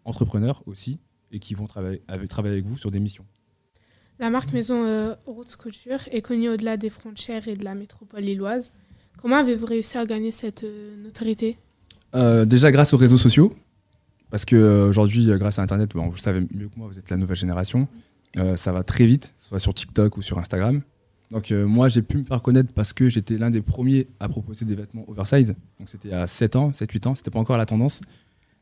entrepreneurs 0.05 0.63
aussi 0.67 0.99
et 1.31 1.39
qui 1.39 1.55
vont 1.55 1.67
travailler 1.67 2.03
avec, 2.09 2.29
travailler 2.29 2.55
avec 2.55 2.67
vous 2.67 2.77
sur 2.77 2.91
des 2.91 3.01
missions. 3.01 3.25
La 4.19 4.31
marque 4.31 4.53
maison 4.53 4.85
euh, 4.85 5.15
Roots 5.27 5.57
Couture 5.59 6.01
est 6.11 6.23
connue 6.23 6.49
au-delà 6.49 6.77
des 6.77 6.89
frontières 6.89 7.49
et 7.49 7.55
de 7.55 7.65
la 7.65 7.75
métropole 7.75 8.23
lilloise. 8.23 8.73
Comment 9.21 9.37
avez-vous 9.37 9.67
réussi 9.67 9.99
à 9.99 10.07
gagner 10.07 10.31
cette 10.31 10.65
euh, 10.65 10.97
notoriété? 11.03 11.59
Euh, 12.15 12.45
déjà 12.47 12.71
grâce 12.71 12.95
aux 12.95 12.97
réseaux 12.97 13.17
sociaux, 13.19 13.55
parce 14.31 14.45
que 14.45 14.89
aujourd'hui, 14.89 15.31
euh, 15.31 15.39
grâce 15.39 15.59
à 15.59 15.63
Internet, 15.63 15.91
bon, 15.93 16.07
vous 16.07 16.15
le 16.15 16.21
savez 16.21 16.41
mieux 16.41 16.69
que 16.69 16.79
moi, 16.79 16.89
vous 16.89 16.99
êtes 16.99 17.11
la 17.11 17.17
nouvelle 17.17 17.37
génération, 17.37 17.89
ça 18.57 18.73
va 18.73 18.83
très 18.83 19.07
vite, 19.07 19.35
soit 19.37 19.61
sur 19.61 19.75
TikTok 19.75 20.17
ou 20.17 20.23
sur 20.23 20.39
Instagram. 20.39 20.83
Donc 21.31 21.51
euh, 21.51 21.67
moi, 21.67 21.89
j'ai 21.89 22.03
pu 22.03 22.19
me 22.19 22.25
faire 22.25 22.43
connaître 22.43 22.73
parce 22.73 22.93
que 22.93 23.09
j'étais 23.09 23.37
l'un 23.37 23.51
des 23.51 23.63
premiers 23.63 24.07
à 24.21 24.29
proposer 24.29 24.65
des 24.65 24.75
vêtements 24.75 25.05
oversize. 25.09 25.55
Donc 25.79 25.89
c'était 25.89 26.13
à 26.13 26.27
7 26.27 26.57
ans, 26.57 26.71
7-8 26.71 27.09
ans, 27.09 27.15
c'était 27.15 27.31
pas 27.31 27.41
encore 27.41 27.57
la 27.57 27.67
tendance. 27.67 28.01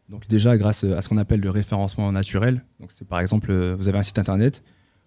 Donc 0.08 0.26
déjà 0.28 0.56
grâce 0.56 0.84
à 0.84 1.00
ce 1.02 1.08
qu'on 1.08 1.16
appelle 1.16 1.40
le 1.40 1.50
référencement 1.50 2.10
naturel. 2.12 2.64
Donc 2.80 2.90
c'est 2.90 3.06
par 3.06 3.20
exemple, 3.20 3.50
euh, 3.50 3.74
vous 3.74 3.88
avez 3.88 3.98
un 3.98 4.02
site 4.02 4.18
internet, 4.18 4.62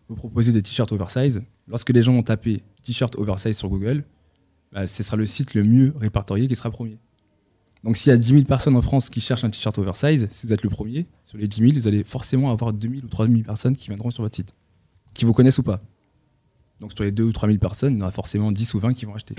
vous 0.08 0.16
proposez 0.16 0.52
des 0.52 0.62
t-shirts 0.62 0.92
oversize. 0.92 1.42
Lorsque 1.68 1.90
les 1.90 2.04
gens 2.04 2.14
ont 2.14 2.24
tapé 2.24 2.62
t-shirt 2.84 3.16
oversize 3.16 3.58
sur 3.58 3.70
Google, 3.70 4.04
bah, 4.72 4.88
ce 4.88 5.04
sera 5.04 5.18
le 5.18 5.26
site 5.26 5.54
le 5.54 5.64
mieux 5.64 5.94
répertorié 5.98 6.48
qui 6.48 6.56
sera 6.56 6.70
premier. 6.70 6.98
Donc 7.88 7.96
s'il 7.96 8.10
y 8.12 8.14
a 8.14 8.18
10 8.18 8.28
000 8.32 8.44
personnes 8.44 8.76
en 8.76 8.82
France 8.82 9.10
qui 9.10 9.22
cherchent 9.22 9.46
un 9.46 9.50
t-shirt 9.50 9.78
oversize, 9.78 10.28
si 10.32 10.46
vous 10.46 10.52
êtes 10.52 10.62
le 10.62 10.70
premier, 10.70 11.08
sur 11.24 11.38
les 11.38 11.48
10 11.48 11.70
000, 11.70 11.72
vous 11.80 11.88
allez 11.88 12.04
forcément 12.04 12.52
avoir 12.52 12.74
2 12.74 12.90
000 12.90 13.02
ou 13.06 13.08
3 13.08 13.28
000 13.30 13.44
personnes 13.44 13.78
qui 13.78 13.88
viendront 13.88 14.10
sur 14.12 14.24
votre 14.24 14.36
site, 14.36 14.54
qui 15.14 15.24
vous 15.24 15.32
connaissent 15.32 15.58
ou 15.60 15.64
pas. 15.64 15.80
Donc 16.82 16.92
sur 16.94 17.06
les 17.06 17.14
2 17.14 17.24
ou 17.24 17.32
3 17.32 17.48
000 17.48 17.60
personnes, 17.60 17.94
il 17.94 18.00
y 18.00 18.02
en 18.02 18.04
aura 18.04 18.12
forcément 18.12 18.52
10 18.52 18.74
ou 18.74 18.80
20 18.80 18.94
qui 18.94 19.06
vont 19.06 19.16
acheter. 19.16 19.36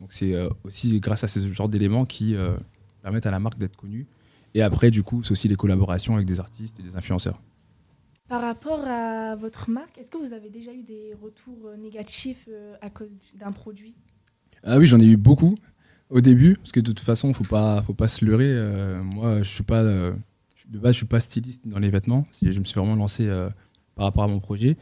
Donc 0.00 0.12
c'est 0.12 0.34
euh, 0.34 0.50
aussi 0.64 1.00
grâce 1.00 1.24
à 1.24 1.28
ce 1.28 1.40
genre 1.54 1.70
d'éléments 1.70 2.04
qui 2.04 2.34
euh, 2.36 2.54
permettent 3.00 3.24
à 3.24 3.30
la 3.30 3.40
marque 3.40 3.56
d'être 3.56 3.76
connue. 3.76 4.06
Et 4.52 4.60
après, 4.60 4.90
du 4.90 5.02
coup, 5.02 5.22
c'est 5.22 5.32
aussi 5.32 5.48
les 5.48 5.56
collaborations 5.56 6.16
avec 6.16 6.26
des 6.26 6.38
artistes 6.38 6.78
et 6.78 6.82
des 6.82 6.96
influenceurs. 6.96 7.40
Par 8.28 8.42
rapport 8.42 8.84
à 8.86 9.36
votre 9.36 9.70
marque, 9.70 9.96
est-ce 9.96 10.10
que 10.10 10.18
vous 10.18 10.34
avez 10.34 10.50
déjà 10.50 10.74
eu 10.74 10.82
des 10.82 11.14
retours 11.22 11.68
euh, 11.68 11.76
négatifs 11.78 12.46
à 12.82 12.90
cause 12.90 13.08
du- 13.08 13.38
d'un 13.38 13.52
produit? 13.52 13.94
Ah 14.64 14.76
oui, 14.76 14.86
j'en 14.86 15.00
ai 15.00 15.06
eu 15.06 15.16
beaucoup 15.16 15.56
au 16.10 16.20
début, 16.20 16.54
parce 16.56 16.72
que 16.72 16.80
de 16.80 16.86
toute 16.92 17.00
façon, 17.00 17.32
faut 17.34 17.44
pas, 17.44 17.82
faut 17.82 17.94
pas 17.94 18.08
se 18.08 18.24
leurrer. 18.24 18.48
euh, 18.48 19.02
moi, 19.02 19.42
je 19.42 19.48
suis 19.50 19.62
pas, 19.64 19.82
euh, 19.82 20.12
de 20.68 20.78
base, 20.78 20.92
je 20.92 20.98
suis 20.98 21.06
pas 21.06 21.20
styliste 21.20 21.66
dans 21.66 21.78
les 21.78 21.90
vêtements. 21.90 22.26
Je 22.42 22.58
me 22.58 22.64
suis 22.64 22.78
vraiment 22.78 22.94
lancé 22.96 23.26
euh, 23.26 23.48
par 23.94 24.04
rapport 24.06 24.24
à 24.24 24.28
mon 24.28 24.40
projet, 24.40 24.76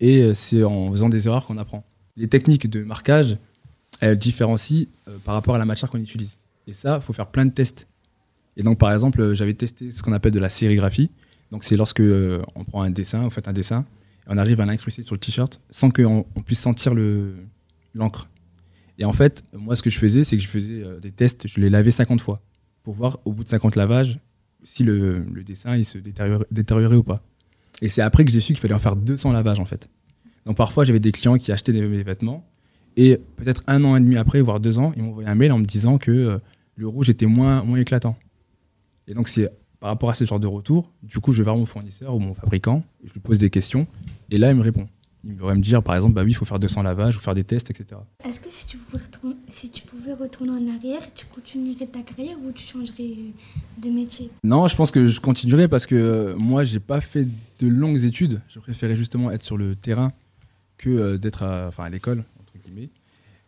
et 0.00 0.34
c'est 0.34 0.62
en 0.64 0.90
faisant 0.90 1.08
des 1.08 1.26
erreurs 1.26 1.46
qu'on 1.46 1.58
apprend. 1.58 1.84
Les 2.16 2.28
techniques 2.28 2.68
de 2.68 2.82
marquage, 2.82 3.36
elles 4.00 4.18
différencient 4.18 4.86
par 5.24 5.34
rapport 5.34 5.54
à 5.54 5.58
la 5.58 5.64
matière 5.64 5.90
qu'on 5.90 5.98
utilise. 6.00 6.38
Et 6.66 6.72
ça, 6.72 7.00
faut 7.00 7.12
faire 7.12 7.26
plein 7.28 7.46
de 7.46 7.50
tests. 7.52 7.86
Et 8.56 8.62
donc, 8.62 8.78
par 8.78 8.92
exemple, 8.92 9.34
j'avais 9.34 9.54
testé 9.54 9.90
ce 9.92 10.02
qu'on 10.02 10.12
appelle 10.12 10.32
de 10.32 10.40
la 10.40 10.48
sérigraphie. 10.50 11.10
Donc, 11.50 11.64
c'est 11.64 11.76
lorsque 11.76 12.02
on 12.54 12.64
prend 12.64 12.82
un 12.82 12.90
dessin, 12.90 13.22
on 13.22 13.30
fait 13.30 13.46
un 13.48 13.52
dessin, 13.52 13.84
et 14.26 14.30
on 14.30 14.38
arrive 14.38 14.60
à 14.60 14.66
l'incruster 14.66 15.02
sur 15.02 15.14
le 15.14 15.20
t-shirt 15.20 15.60
sans 15.70 15.90
qu'on 15.90 16.26
on 16.34 16.42
puisse 16.42 16.60
sentir 16.60 16.94
le- 16.94 17.36
l'encre. 17.94 18.28
Et 18.98 19.04
en 19.04 19.12
fait, 19.12 19.44
moi, 19.52 19.76
ce 19.76 19.82
que 19.82 19.90
je 19.90 19.98
faisais, 19.98 20.24
c'est 20.24 20.36
que 20.36 20.42
je 20.42 20.48
faisais 20.48 20.82
euh, 20.82 21.00
des 21.00 21.12
tests, 21.12 21.46
je 21.46 21.60
les 21.60 21.70
lavais 21.70 21.90
50 21.90 22.20
fois 22.20 22.40
pour 22.82 22.94
voir 22.94 23.18
au 23.24 23.32
bout 23.32 23.44
de 23.44 23.48
50 23.48 23.76
lavages 23.76 24.18
si 24.64 24.82
le, 24.82 25.24
dessin 25.44 25.82
se 25.84 25.98
détériorait, 25.98 26.96
ou 26.96 27.02
pas. 27.02 27.22
Et 27.82 27.88
c'est 27.88 28.02
après 28.02 28.24
que 28.24 28.30
j'ai 28.30 28.40
su 28.40 28.52
qu'il 28.52 28.60
fallait 28.60 28.74
en 28.74 28.78
faire 28.78 28.96
200 28.96 29.32
lavages 29.32 29.60
en 29.60 29.64
fait. 29.64 29.88
Donc 30.44 30.56
parfois, 30.56 30.84
j'avais 30.84 31.00
des 31.00 31.12
clients 31.12 31.36
qui 31.36 31.52
achetaient 31.52 31.72
des, 31.72 32.02
vêtements 32.02 32.44
et 32.96 33.18
peut-être 33.36 33.62
un 33.66 33.84
an 33.84 33.96
et 33.96 34.00
demi 34.00 34.16
après, 34.16 34.40
voire 34.40 34.58
deux 34.58 34.78
ans, 34.78 34.92
ils 34.96 35.02
m'envoyaient 35.02 35.28
un 35.28 35.34
mail 35.34 35.52
en 35.52 35.58
me 35.58 35.64
disant 35.64 35.98
que 35.98 36.10
euh, 36.10 36.38
le 36.76 36.88
rouge 36.88 37.10
était 37.10 37.26
moins, 37.26 37.62
moins 37.62 37.78
éclatant. 37.78 38.16
Et 39.06 39.14
donc, 39.14 39.28
c'est 39.28 39.50
par 39.78 39.90
rapport 39.90 40.10
à 40.10 40.14
ce 40.14 40.24
genre 40.24 40.40
de 40.40 40.46
retour, 40.46 40.90
du 41.02 41.18
coup, 41.18 41.32
je 41.32 41.38
vais 41.38 41.44
voir 41.44 41.56
mon 41.56 41.66
fournisseur 41.66 42.14
ou 42.14 42.18
mon 42.18 42.34
fabricant, 42.34 42.82
je 43.04 43.12
lui 43.12 43.20
pose 43.20 43.38
des 43.38 43.50
questions, 43.50 43.86
et 44.30 44.38
là, 44.38 44.50
il 44.50 44.56
me 44.56 44.62
répond. 44.62 44.88
Il 45.28 45.34
va 45.34 45.54
me 45.54 45.60
dire, 45.60 45.82
par 45.82 45.94
exemple, 45.96 46.14
bah 46.14 46.22
oui, 46.22 46.30
il 46.30 46.34
faut 46.34 46.44
faire 46.44 46.58
200 46.58 46.82
lavages, 46.82 47.14
faut 47.14 47.20
faire 47.20 47.34
des 47.34 47.44
tests, 47.44 47.70
etc. 47.70 48.00
Est-ce 48.24 48.40
que 48.40 48.50
si 48.50 48.66
tu, 48.66 48.76
pouvais 48.76 49.02
retourner, 49.02 49.36
si 49.48 49.70
tu 49.70 49.82
pouvais 49.82 50.12
retourner 50.12 50.52
en 50.52 50.74
arrière, 50.76 51.02
tu 51.14 51.26
continuerais 51.26 51.86
ta 51.86 52.00
carrière 52.00 52.36
ou 52.44 52.52
tu 52.52 52.64
changerais 52.64 53.14
de 53.78 53.90
métier? 53.90 54.30
Non, 54.44 54.68
je 54.68 54.76
pense 54.76 54.90
que 54.90 55.08
je 55.08 55.20
continuerai 55.20 55.68
parce 55.68 55.86
que 55.86 55.94
euh, 55.94 56.36
moi, 56.36 56.64
j'ai 56.64 56.80
pas 56.80 57.00
fait 57.00 57.26
de 57.58 57.66
longues 57.66 58.04
études. 58.04 58.40
Je 58.48 58.58
préférais 58.60 58.96
justement 58.96 59.30
être 59.30 59.42
sur 59.42 59.56
le 59.56 59.74
terrain 59.74 60.12
que 60.78 60.90
euh, 60.90 61.18
d'être 61.18 61.42
à, 61.42 61.66
enfin, 61.68 61.84
à 61.84 61.90
l'école, 61.90 62.24
entre 62.40 62.52
guillemets. 62.64 62.90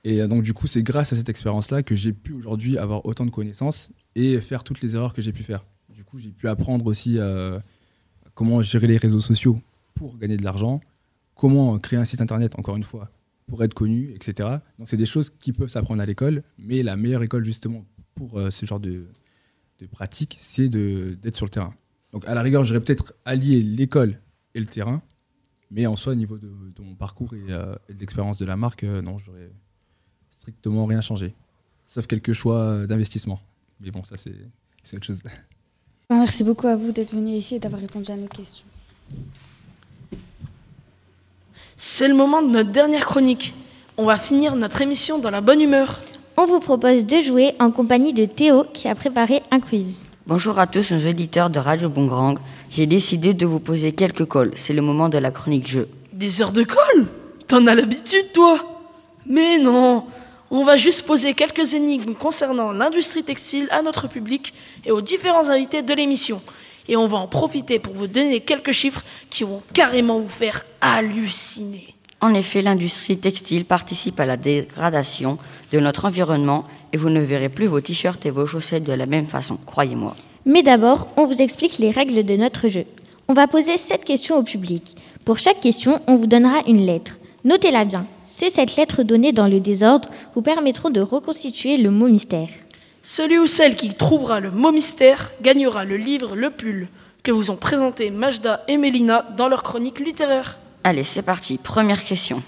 Et 0.04 0.20
euh, 0.20 0.28
donc, 0.28 0.42
du 0.42 0.54
coup, 0.54 0.66
c'est 0.66 0.82
grâce 0.82 1.12
à 1.12 1.16
cette 1.16 1.28
expérience-là 1.28 1.82
que 1.82 1.96
j'ai 1.96 2.12
pu 2.12 2.32
aujourd'hui 2.32 2.78
avoir 2.78 3.04
autant 3.06 3.26
de 3.26 3.30
connaissances 3.30 3.90
et 4.14 4.40
faire 4.40 4.64
toutes 4.64 4.80
les 4.80 4.94
erreurs 4.94 5.14
que 5.14 5.22
j'ai 5.22 5.32
pu 5.32 5.42
faire. 5.42 5.64
Du 5.94 6.04
coup, 6.04 6.18
j'ai 6.18 6.30
pu 6.30 6.48
apprendre 6.48 6.86
aussi 6.86 7.18
euh, 7.18 7.58
comment 8.34 8.62
gérer 8.62 8.86
les 8.86 8.96
réseaux 8.96 9.20
sociaux 9.20 9.60
pour 9.94 10.16
gagner 10.16 10.36
de 10.36 10.44
l'argent, 10.44 10.80
comment 11.38 11.78
créer 11.78 11.98
un 11.98 12.04
site 12.04 12.20
internet, 12.20 12.58
encore 12.58 12.76
une 12.76 12.82
fois, 12.82 13.10
pour 13.46 13.64
être 13.64 13.72
connu, 13.72 14.12
etc. 14.14 14.56
Donc, 14.78 14.90
c'est 14.90 14.98
des 14.98 15.06
choses 15.06 15.30
qui 15.30 15.52
peuvent 15.52 15.70
s'apprendre 15.70 16.02
à 16.02 16.06
l'école, 16.06 16.42
mais 16.58 16.82
la 16.82 16.96
meilleure 16.96 17.22
école, 17.22 17.44
justement, 17.44 17.86
pour 18.14 18.38
euh, 18.38 18.50
ce 18.50 18.66
genre 18.66 18.80
de, 18.80 19.06
de 19.78 19.86
pratique, 19.86 20.36
c'est 20.40 20.68
d'être 20.68 21.36
sur 21.36 21.46
le 21.46 21.50
terrain. 21.50 21.72
Donc, 22.12 22.26
à 22.26 22.34
la 22.34 22.42
rigueur, 22.42 22.64
j'aurais 22.64 22.80
peut-être 22.80 23.14
allié 23.24 23.62
l'école 23.62 24.20
et 24.54 24.60
le 24.60 24.66
terrain, 24.66 25.00
mais 25.70 25.86
en 25.86 25.96
soi, 25.96 26.12
au 26.12 26.16
niveau 26.16 26.38
de, 26.38 26.50
de 26.74 26.82
mon 26.82 26.94
parcours 26.94 27.32
et, 27.34 27.44
euh, 27.50 27.74
et 27.88 27.94
de 27.94 28.00
l'expérience 28.00 28.38
de 28.38 28.44
la 28.44 28.56
marque, 28.56 28.82
euh, 28.84 29.00
non, 29.00 29.18
j'aurais 29.18 29.50
strictement 30.30 30.86
rien 30.86 31.00
changé. 31.00 31.34
Sauf 31.86 32.06
quelques 32.06 32.32
choix 32.32 32.86
d'investissement. 32.86 33.38
Mais 33.80 33.90
bon, 33.90 34.02
ça, 34.04 34.16
c'est 34.16 34.34
c'est 34.82 34.96
autre 34.96 35.06
chose. 35.06 35.22
Merci 36.10 36.42
beaucoup 36.42 36.66
à 36.66 36.76
vous 36.76 36.92
d'être 36.92 37.14
venu 37.14 37.32
ici 37.32 37.56
et 37.56 37.58
d'avoir 37.58 37.80
répondu 37.80 38.10
à 38.10 38.16
nos 38.16 38.26
questions. 38.28 38.66
C'est 41.80 42.08
le 42.08 42.14
moment 42.14 42.42
de 42.42 42.48
notre 42.48 42.72
dernière 42.72 43.06
chronique. 43.06 43.54
On 43.96 44.04
va 44.04 44.16
finir 44.16 44.56
notre 44.56 44.82
émission 44.82 45.20
dans 45.20 45.30
la 45.30 45.40
bonne 45.40 45.60
humeur. 45.60 46.00
On 46.36 46.44
vous 46.44 46.58
propose 46.58 47.06
de 47.06 47.20
jouer 47.20 47.54
en 47.60 47.70
compagnie 47.70 48.12
de 48.12 48.24
Théo 48.24 48.64
qui 48.74 48.88
a 48.88 48.96
préparé 48.96 49.44
un 49.52 49.60
quiz. 49.60 49.94
Bonjour 50.26 50.58
à 50.58 50.66
tous 50.66 50.90
nos 50.90 51.08
auditeurs 51.08 51.50
de 51.50 51.60
Radio 51.60 51.88
Bongrand. 51.88 52.34
J'ai 52.68 52.86
décidé 52.86 53.32
de 53.32 53.46
vous 53.46 53.60
poser 53.60 53.92
quelques 53.92 54.28
calls. 54.28 54.50
C'est 54.56 54.72
le 54.72 54.82
moment 54.82 55.08
de 55.08 55.18
la 55.18 55.30
chronique 55.30 55.68
jeu. 55.68 55.88
Des 56.12 56.42
heures 56.42 56.50
de 56.50 56.64
colle? 56.64 57.06
T'en 57.46 57.64
as 57.68 57.76
l'habitude, 57.76 58.32
toi? 58.32 58.58
Mais 59.24 59.58
non 59.58 60.04
On 60.50 60.64
va 60.64 60.76
juste 60.76 61.06
poser 61.06 61.32
quelques 61.32 61.74
énigmes 61.74 62.14
concernant 62.14 62.72
l'industrie 62.72 63.22
textile 63.22 63.68
à 63.70 63.82
notre 63.82 64.08
public 64.08 64.52
et 64.84 64.90
aux 64.90 65.00
différents 65.00 65.48
invités 65.48 65.82
de 65.82 65.94
l'émission. 65.94 66.42
Et 66.88 66.96
on 66.96 67.06
va 67.06 67.18
en 67.18 67.26
profiter 67.26 67.78
pour 67.78 67.94
vous 67.94 68.06
donner 68.06 68.40
quelques 68.40 68.72
chiffres 68.72 69.04
qui 69.30 69.44
vont 69.44 69.62
carrément 69.74 70.18
vous 70.18 70.28
faire 70.28 70.64
halluciner. 70.80 71.94
En 72.20 72.34
effet, 72.34 72.62
l'industrie 72.62 73.18
textile 73.18 73.64
participe 73.64 74.18
à 74.18 74.26
la 74.26 74.36
dégradation 74.36 75.38
de 75.72 75.78
notre 75.78 76.06
environnement 76.06 76.64
et 76.92 76.96
vous 76.96 77.10
ne 77.10 77.20
verrez 77.20 77.48
plus 77.48 77.66
vos 77.66 77.80
t-shirts 77.80 78.26
et 78.26 78.30
vos 78.30 78.46
chaussettes 78.46 78.84
de 78.84 78.92
la 78.92 79.06
même 79.06 79.26
façon, 79.26 79.58
croyez-moi. 79.66 80.16
Mais 80.44 80.62
d'abord, 80.62 81.08
on 81.16 81.26
vous 81.26 81.42
explique 81.42 81.78
les 81.78 81.90
règles 81.90 82.24
de 82.24 82.34
notre 82.34 82.68
jeu. 82.68 82.86
On 83.28 83.34
va 83.34 83.46
poser 83.46 83.76
sept 83.76 84.04
questions 84.04 84.38
au 84.38 84.42
public. 84.42 84.96
Pour 85.24 85.38
chaque 85.38 85.60
question, 85.60 86.00
on 86.06 86.16
vous 86.16 86.26
donnera 86.26 86.62
une 86.66 86.84
lettre. 86.84 87.18
Notez-la 87.44 87.84
bien. 87.84 88.06
Ces 88.34 88.50
sept 88.50 88.76
lettres 88.76 89.02
données 89.02 89.32
dans 89.32 89.46
le 89.46 89.60
désordre 89.60 90.08
vous 90.34 90.42
permettront 90.42 90.90
de 90.90 91.00
reconstituer 91.00 91.76
le 91.76 91.90
mot 91.90 92.08
mystère. 92.08 92.48
Celui 93.02 93.38
ou 93.38 93.46
celle 93.46 93.76
qui 93.76 93.94
trouvera 93.94 94.40
le 94.40 94.50
mot 94.50 94.72
mystère 94.72 95.30
gagnera 95.40 95.84
le 95.84 95.96
livre 95.96 96.36
Le 96.36 96.50
Pull 96.50 96.88
que 97.22 97.32
vous 97.32 97.50
ont 97.50 97.56
présenté 97.56 98.10
Majda 98.10 98.64
et 98.68 98.76
Mélina 98.76 99.26
dans 99.36 99.48
leur 99.48 99.62
chronique 99.62 100.00
littéraire. 100.00 100.58
Allez, 100.84 101.04
c'est 101.04 101.22
parti. 101.22 101.58
Première 101.58 102.04
question. 102.04 102.42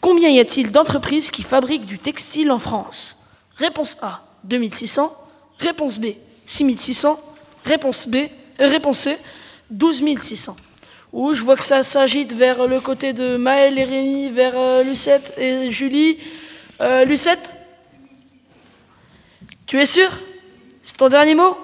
Combien 0.00 0.28
y 0.28 0.38
a-t-il 0.38 0.70
d'entreprises 0.70 1.30
qui 1.30 1.42
fabriquent 1.42 1.86
du 1.86 1.98
textile 1.98 2.52
en 2.52 2.58
France? 2.58 3.16
Réponse 3.56 3.96
A 4.02 4.22
2600. 4.44 5.12
Réponse 5.58 5.98
B 5.98 6.06
6600. 6.46 7.18
Réponse 7.64 8.08
B. 8.08 8.16
euh, 8.60 8.68
réponse 8.68 8.98
C 8.98 9.18
12600. 9.70 10.56
Ouh, 11.12 11.34
je 11.34 11.42
vois 11.42 11.56
que 11.56 11.64
ça 11.64 11.82
s'agite 11.82 12.34
vers 12.34 12.66
le 12.66 12.80
côté 12.80 13.12
de 13.12 13.36
Maël 13.36 13.78
et 13.78 13.84
Rémi, 13.84 14.30
vers 14.30 14.52
euh, 14.56 14.82
Lucette 14.82 15.34
et 15.38 15.70
Julie. 15.70 16.18
Euh, 16.80 17.04
Lucette 17.04 17.55
Tu 19.66 19.80
es 19.80 19.86
sûr? 19.86 20.08
C'est 20.82 20.96
ton 20.96 21.08
dernier 21.08 21.34
mot? 21.34 21.56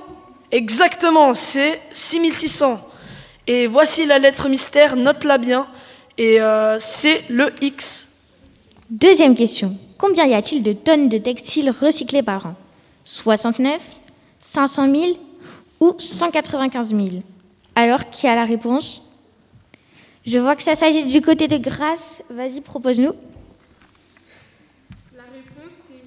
Exactement, 0.51 1.35
c'est 1.35 1.81
6600. 1.93 2.81
Et 3.47 3.67
voici 3.67 4.07
la 4.07 4.19
lettre 4.19 4.49
mystère, 4.49 4.97
note-la 4.97 5.39
bien. 5.39 5.67
Et 6.19 6.41
euh, 6.41 6.79
c'est 6.79 7.23
le 7.29 7.53
X. 7.61 8.09
Deuxième 8.91 9.35
question. 9.35 9.77
Combien 9.99 10.27
y 10.27 10.35
a-t-il 10.35 10.63
de 10.63 10.73
tonnes 10.73 11.09
de 11.09 11.19
textiles 11.19 11.71
recyclés 11.71 12.23
par 12.23 12.47
an? 12.47 12.55
69, 13.05 13.81
500 14.43 14.95
000 14.95 15.07
ou 15.81 15.95
195 15.99 16.89
000 16.89 17.09
Alors, 17.75 18.11
qui 18.11 18.27
a 18.27 18.35
la 18.35 18.45
réponse? 18.45 19.03
Je 20.27 20.39
vois 20.39 20.55
que 20.55 20.63
ça 20.63 20.75
s'agit 20.77 21.05
du 21.05 21.21
côté 21.21 21.49
de 21.49 21.57
Grasse. 21.57 22.23
Vas-y, 22.31 22.61
propose-nous. 22.61 23.13
La 25.17 25.23
réponse 25.23 25.73
est 25.91 26.05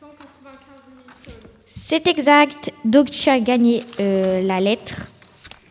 195 0.00 0.80
000 0.86 1.06
tonnes. 1.24 1.50
C'est 1.90 2.06
exact. 2.06 2.70
Donc, 2.84 3.10
tu 3.10 3.28
as 3.30 3.40
gagné 3.40 3.82
euh, 3.98 4.40
la 4.42 4.60
lettre 4.60 5.08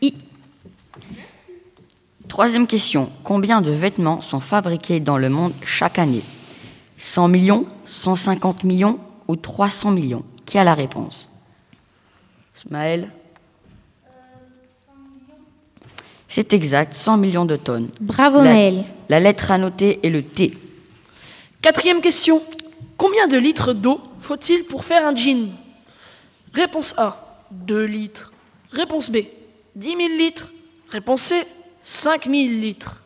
I. 0.01 0.13
Troisième 2.27 2.67
question. 2.67 3.09
Combien 3.23 3.61
de 3.61 3.71
vêtements 3.71 4.19
sont 4.19 4.41
fabriqués 4.41 4.99
dans 4.99 5.17
le 5.17 5.29
monde 5.29 5.53
chaque 5.63 5.97
année? 5.97 6.21
100 6.97 7.29
millions, 7.29 7.65
150 7.85 8.65
millions 8.65 8.99
ou 9.29 9.37
300 9.37 9.91
millions? 9.91 10.25
Qui 10.45 10.57
a 10.57 10.65
la 10.65 10.73
réponse? 10.73 11.29
Smaël? 12.53 13.09
C'est 16.27 16.51
exact, 16.51 16.95
100 16.95 17.15
millions 17.15 17.45
de 17.45 17.55
tonnes. 17.55 17.87
Bravo, 18.01 18.39
La- 18.39 18.43
Maël. 18.43 18.83
La 19.07 19.21
lettre 19.21 19.51
à 19.51 19.57
noter 19.57 20.05
est 20.05 20.09
le 20.09 20.21
T. 20.21 20.51
Quatrième 21.61 22.01
question. 22.01 22.41
Combien 22.97 23.29
de 23.29 23.37
litres 23.37 23.71
d'eau 23.71 24.01
faut-il 24.19 24.65
pour 24.65 24.83
faire 24.83 25.07
un 25.07 25.15
jean 25.15 25.47
Réponse 26.53 26.93
A, 26.97 27.45
2 27.51 27.83
litres. 27.83 28.31
Réponse 28.71 29.09
B, 29.09 29.17
10 29.75 29.87
000 29.87 29.97
litres. 30.17 30.51
Réponse 30.89 31.21
C, 31.21 31.45
5 31.81 32.25
000 32.25 32.35
litres. 32.35 33.03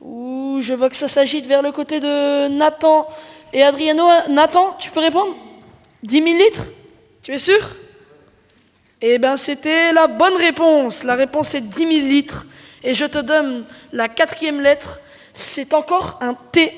Ouh, 0.00 0.60
je 0.60 0.74
vois 0.74 0.90
que 0.90 0.96
ça 0.96 1.08
s'agite 1.08 1.46
vers 1.46 1.62
le 1.62 1.70
côté 1.72 2.00
de 2.00 2.48
Nathan 2.48 3.08
et 3.52 3.62
Adriano. 3.62 4.04
Nathan, 4.28 4.76
tu 4.78 4.90
peux 4.90 5.00
répondre? 5.00 5.36
10 6.02 6.22
000 6.22 6.26
litres? 6.38 6.66
Tu 7.22 7.32
es 7.32 7.38
sûr? 7.38 7.60
Eh 9.00 9.18
bien, 9.18 9.36
c'était 9.36 9.92
la 9.92 10.06
bonne 10.08 10.36
réponse. 10.36 11.04
La 11.04 11.14
réponse 11.14 11.54
est 11.54 11.60
10 11.60 11.76
000 11.78 11.90
litres. 12.08 12.46
Et 12.82 12.94
je 12.94 13.04
te 13.04 13.18
donne 13.18 13.64
la 13.92 14.08
quatrième 14.08 14.60
lettre. 14.60 15.00
C'est 15.34 15.72
encore 15.72 16.18
un 16.20 16.34
T. 16.34 16.72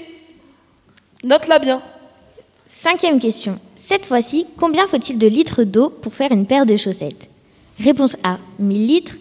Note-la 1.22 1.58
bien. 1.58 1.82
Cinquième 2.68 3.18
question. 3.18 3.58
Cette 3.86 4.06
fois-ci, 4.06 4.46
combien 4.56 4.88
faut-il 4.88 5.18
de 5.18 5.26
litres 5.26 5.62
d'eau 5.62 5.90
pour 5.90 6.14
faire 6.14 6.32
une 6.32 6.46
paire 6.46 6.64
de 6.64 6.74
chaussettes? 6.74 7.28
Réponse 7.78 8.16
A, 8.22 8.38
1000 8.58 8.86
litres. 8.86 9.16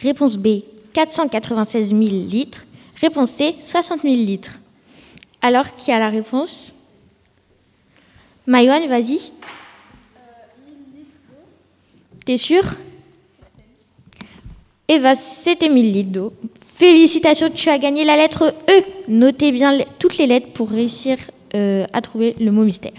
Réponse 0.00 0.38
B, 0.38 0.62
496 0.94 1.90
000 1.90 2.00
litres. 2.00 2.64
Réponse 2.98 3.32
C, 3.32 3.56
60 3.60 4.00
000 4.00 4.14
litres. 4.14 4.58
Alors, 5.42 5.76
qui 5.76 5.92
a 5.92 5.98
la 5.98 6.08
réponse? 6.08 6.72
Maïwan, 8.46 8.88
vas-y. 8.88 9.32
T'es 12.24 12.38
sûr? 12.38 12.62
Eva, 14.88 15.14
c'était 15.14 15.68
1000 15.68 15.92
litres 15.92 16.12
d'eau. 16.12 16.32
Félicitations, 16.72 17.50
tu 17.50 17.68
as 17.68 17.76
gagné 17.78 18.06
la 18.06 18.16
lettre 18.16 18.54
E. 18.70 18.82
Notez 19.08 19.52
bien 19.52 19.76
toutes 19.98 20.16
les 20.16 20.26
lettres 20.26 20.54
pour 20.54 20.70
réussir 20.70 21.18
euh, 21.54 21.84
à 21.92 22.00
trouver 22.00 22.34
le 22.40 22.50
mot 22.50 22.64
mystère. 22.64 22.94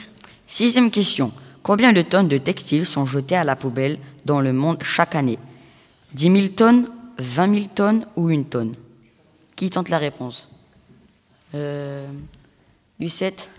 Sixième 0.48 0.92
question. 0.92 1.32
Combien 1.64 1.92
de 1.94 2.02
tonnes 2.02 2.30
de 2.30 2.38
textiles 2.38 2.86
sont 2.86 3.06
jetées 3.06 3.36
à 3.36 3.44
la 3.44 3.56
poubelle 3.56 4.00
dans 4.26 4.40
le 4.42 4.54
monde 4.54 4.78
chaque 4.82 5.16
année? 5.16 5.38
10 6.14 6.32
000 6.32 6.48
tonnes, 6.56 6.88
20 7.20 7.54
000 7.54 7.66
tonnes 7.76 8.06
ou 8.16 8.30
une 8.30 8.46
tonne? 8.46 8.76
Qui 9.56 9.70
tente 9.70 9.90
la 9.90 9.98
réponse? 9.98 10.50
Euh, 11.54 12.08
Lucette? 13.00 13.50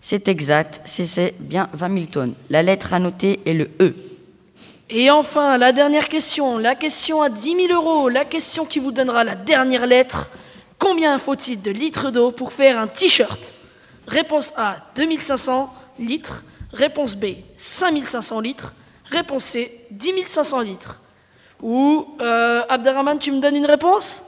C'est 0.00 0.26
exact, 0.28 0.80
c'est- 0.86 1.34
bien 1.38 1.68
20 1.74 1.94
000 1.94 2.06
tonnes. 2.06 2.34
La 2.50 2.62
lettre 2.62 2.94
à 2.94 2.98
noter 2.98 3.40
est 3.46 3.52
le 3.54 3.70
E. 3.80 3.94
Et 4.90 5.10
enfin, 5.10 5.58
la 5.58 5.72
dernière 5.72 6.08
question, 6.08 6.58
la 6.58 6.74
question 6.74 7.22
à 7.22 7.28
10 7.30 7.66
000 7.68 7.72
euros, 7.72 8.08
la 8.08 8.24
question 8.24 8.64
qui 8.64 8.78
vous 8.78 8.92
donnera 8.92 9.24
la 9.24 9.34
dernière 9.36 9.86
lettre. 9.86 10.30
Combien 10.78 11.18
faut-il 11.18 11.62
de 11.62 11.70
litres 11.70 12.10
d'eau 12.10 12.30
pour 12.32 12.52
faire 12.52 12.78
un 12.78 12.88
t-shirt? 12.88 13.40
Réponse 14.06 14.52
A, 14.56 14.76
2500 14.94 15.72
litres. 15.98 16.44
Réponse 16.72 17.14
B, 17.14 17.26
5500 17.56 18.40
litres. 18.40 18.74
Réponse 19.10 19.44
C, 19.44 19.86
10 19.90 20.26
500 20.26 20.60
litres. 20.60 21.00
Ou, 21.60 22.16
euh, 22.20 22.62
Abderrahman, 22.68 23.18
tu 23.18 23.30
me 23.30 23.40
donnes 23.40 23.56
une 23.56 23.66
réponse? 23.66 24.22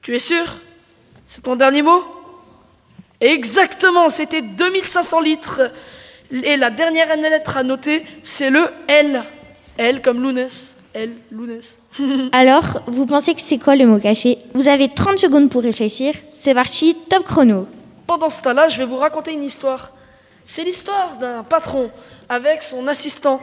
Tu 0.00 0.14
es 0.14 0.20
sûr? 0.20 0.44
C'est 1.26 1.42
ton 1.42 1.56
dernier 1.56 1.82
mot? 1.82 2.04
Exactement, 3.20 4.08
c'était 4.08 4.42
2500 4.42 5.20
litres. 5.20 5.72
Et 6.30 6.56
la 6.56 6.70
dernière 6.70 7.14
lettre 7.16 7.56
à 7.56 7.62
noter, 7.62 8.04
c'est 8.22 8.50
le 8.50 8.68
L. 8.88 9.24
L 9.76 10.02
comme 10.02 10.22
Lounès. 10.22 10.75
L, 10.96 11.12
Lounès. 11.30 11.78
Alors, 12.32 12.80
vous 12.86 13.04
pensez 13.04 13.34
que 13.34 13.42
c'est 13.42 13.58
quoi 13.58 13.76
le 13.76 13.86
mot 13.86 13.98
caché? 13.98 14.38
Vous 14.54 14.66
avez 14.66 14.88
30 14.88 15.18
secondes 15.18 15.50
pour 15.50 15.62
réfléchir. 15.62 16.14
C'est 16.30 16.54
parti, 16.54 16.96
top 17.10 17.24
chrono. 17.24 17.66
Pendant 18.06 18.30
ce 18.30 18.40
temps-là, 18.40 18.68
je 18.68 18.78
vais 18.78 18.86
vous 18.86 18.96
raconter 18.96 19.34
une 19.34 19.44
histoire. 19.44 19.92
C'est 20.46 20.64
l'histoire 20.64 21.18
d'un 21.20 21.42
patron 21.42 21.90
avec 22.30 22.62
son 22.62 22.88
assistant. 22.88 23.40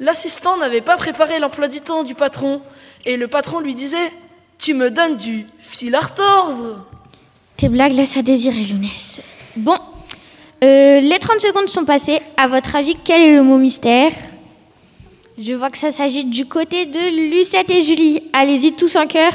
L'assistant 0.00 0.56
n'avait 0.56 0.80
pas 0.80 0.96
préparé 0.96 1.38
l'emploi 1.38 1.68
du 1.68 1.80
temps 1.80 2.02
du 2.02 2.16
patron 2.16 2.62
et 3.06 3.16
le 3.16 3.28
patron 3.28 3.60
lui 3.60 3.76
disait 3.76 4.10
Tu 4.58 4.74
me 4.74 4.90
donnes 4.90 5.16
du 5.16 5.46
fil 5.60 5.94
à 5.94 6.00
retordre. 6.00 6.84
Tes 7.56 7.68
blagues 7.68 7.92
laissent 7.92 8.16
à 8.16 8.22
désirer, 8.22 8.64
Lounès. 8.64 9.20
Bon, 9.56 9.78
euh, 10.64 11.00
les 11.00 11.18
30 11.20 11.38
secondes 11.40 11.68
sont 11.68 11.84
passées. 11.84 12.20
À 12.36 12.48
votre 12.48 12.74
avis, 12.74 12.96
quel 13.04 13.22
est 13.22 13.36
le 13.36 13.42
mot 13.44 13.58
mystère? 13.58 14.10
Je 15.40 15.54
vois 15.54 15.70
que 15.70 15.78
ça 15.78 15.92
s'agit 15.92 16.24
du 16.24 16.46
côté 16.46 16.84
de 16.84 17.30
Lucette 17.30 17.70
et 17.70 17.82
Julie. 17.82 18.24
Allez-y 18.32 18.72
tous 18.72 18.96
en 18.96 19.06
cœur. 19.06 19.32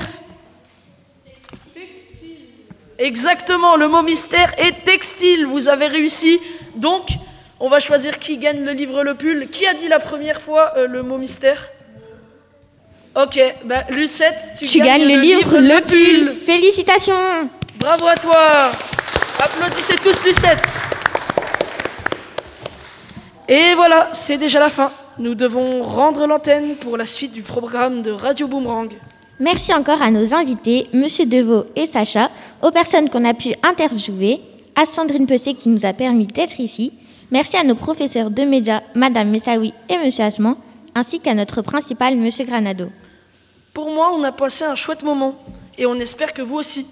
Exactement, 3.00 3.78
le 3.78 3.88
mot 3.88 4.02
mystère 4.02 4.54
est 4.58 4.84
textile. 4.84 5.46
Vous 5.46 5.70
avez 5.70 5.88
réussi. 5.88 6.42
Donc, 6.76 7.08
on 7.62 7.70
va 7.70 7.80
choisir 7.80 8.20
qui 8.20 8.38
gagne 8.38 8.66
le 8.66 8.74
livre 8.74 9.02
Le 9.04 9.14
Pull. 9.14 9.48
Qui 9.50 9.66
a 9.66 9.74
dit 9.74 9.88
la 9.88 10.00
première 10.00 10.42
fois 10.42 10.74
euh, 10.76 10.88
le 10.88 11.04
mot 11.04 11.18
mystère? 11.18 11.70
Ok, 13.16 13.40
bah, 13.64 13.84
Lucette, 13.90 14.56
tu, 14.60 14.66
Tu 14.66 14.80
gagnes 14.80 15.08
le 15.08 15.22
livre 15.22 15.58
Le 15.58 15.82
Pull. 15.86 16.36
Félicitations. 16.36 17.50
Bravo 17.78 18.08
à 18.08 18.18
toi. 18.18 18.72
Applaudissez 19.40 19.96
tous 20.04 20.26
Lucette. 20.26 20.64
Et 23.48 23.74
voilà, 23.76 24.10
c'est 24.12 24.38
déjà 24.38 24.60
la 24.60 24.70
fin. 24.70 24.92
Nous 25.20 25.36
devons 25.36 25.84
rendre 25.84 26.26
l'antenne 26.26 26.76
pour 26.76 26.98
la 26.98 27.06
suite 27.06 27.34
du 27.34 27.44
programme 27.44 28.02
de 28.02 28.10
Radio 28.10 28.48
Boomerang. 28.48 28.90
Merci 29.40 29.72
encore 29.72 30.02
à 30.02 30.10
nos 30.10 30.34
invités, 30.34 30.88
Monsieur 30.92 31.28
Deveau 31.28 31.66
et 31.76 31.86
Sacha, 31.86 32.32
aux 32.64 32.72
personnes 32.72 33.12
qu'on 33.12 33.24
a 33.24 33.36
pu 33.36 33.50
interviewer, 33.62 34.42
à 34.76 34.86
Sandrine 34.86 35.28
Pessé 35.28 35.54
qui 35.54 35.70
nous 35.70 35.86
a 35.86 35.94
permis 35.94 36.26
d'être 36.26 36.60
ici. 36.60 36.94
Merci 37.30 37.58
à 37.58 37.64
nos 37.64 37.76
professeurs 37.76 38.32
de 38.32 38.42
médias, 38.42 38.82
Madame 38.96 39.30
Messaoui 39.30 39.72
et 39.88 40.00
Monsieur 40.04 40.24
Asman, 40.24 40.56
ainsi 40.96 41.20
qu'à 41.20 41.36
notre 41.36 41.62
principal, 41.62 42.16
Monsieur 42.16 42.46
Granado. 42.46 42.88
Pour 43.72 43.92
moi, 43.92 44.12
on 44.16 44.24
a 44.24 44.32
passé 44.32 44.66
un 44.66 44.76
chouette 44.76 45.04
moment 45.04 45.36
et 45.78 45.86
on 45.86 45.96
espère 45.96 46.34
que 46.34 46.42
vous 46.42 46.56
aussi. 46.56 46.88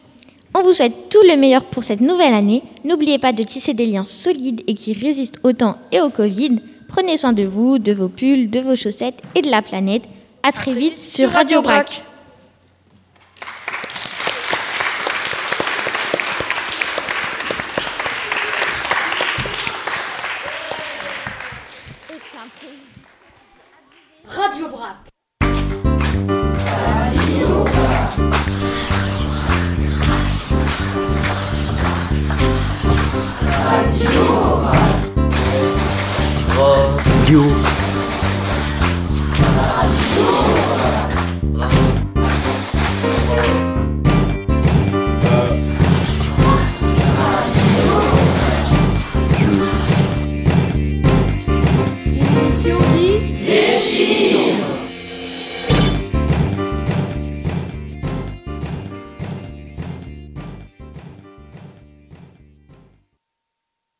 On 0.53 0.61
vous 0.61 0.73
souhaite 0.73 1.09
tout 1.09 1.23
le 1.27 1.37
meilleur 1.37 1.65
pour 1.65 1.83
cette 1.83 2.01
nouvelle 2.01 2.35
année. 2.35 2.61
N'oubliez 2.83 3.17
pas 3.17 3.33
de 3.33 3.41
tisser 3.41 3.73
des 3.73 3.87
liens 3.87 4.05
solides 4.05 4.61
et 4.67 4.75
qui 4.75 4.93
résistent 4.93 5.39
au 5.43 5.53
temps 5.53 5.77
et 5.91 6.01
au 6.01 6.11
Covid. 6.11 6.59
Prenez 6.91 7.17
soin 7.17 7.31
de 7.31 7.43
vous, 7.43 7.79
de 7.79 7.93
vos 7.93 8.09
pulls, 8.09 8.49
de 8.49 8.59
vos 8.59 8.75
chaussettes 8.75 9.21
et 9.35 9.41
de 9.41 9.49
la 9.49 9.61
planète. 9.61 10.03
À 10.43 10.51
très 10.51 10.73
vite 10.73 10.97
sur 10.97 11.29
Radio 11.29 11.61
Brac. 11.61 12.03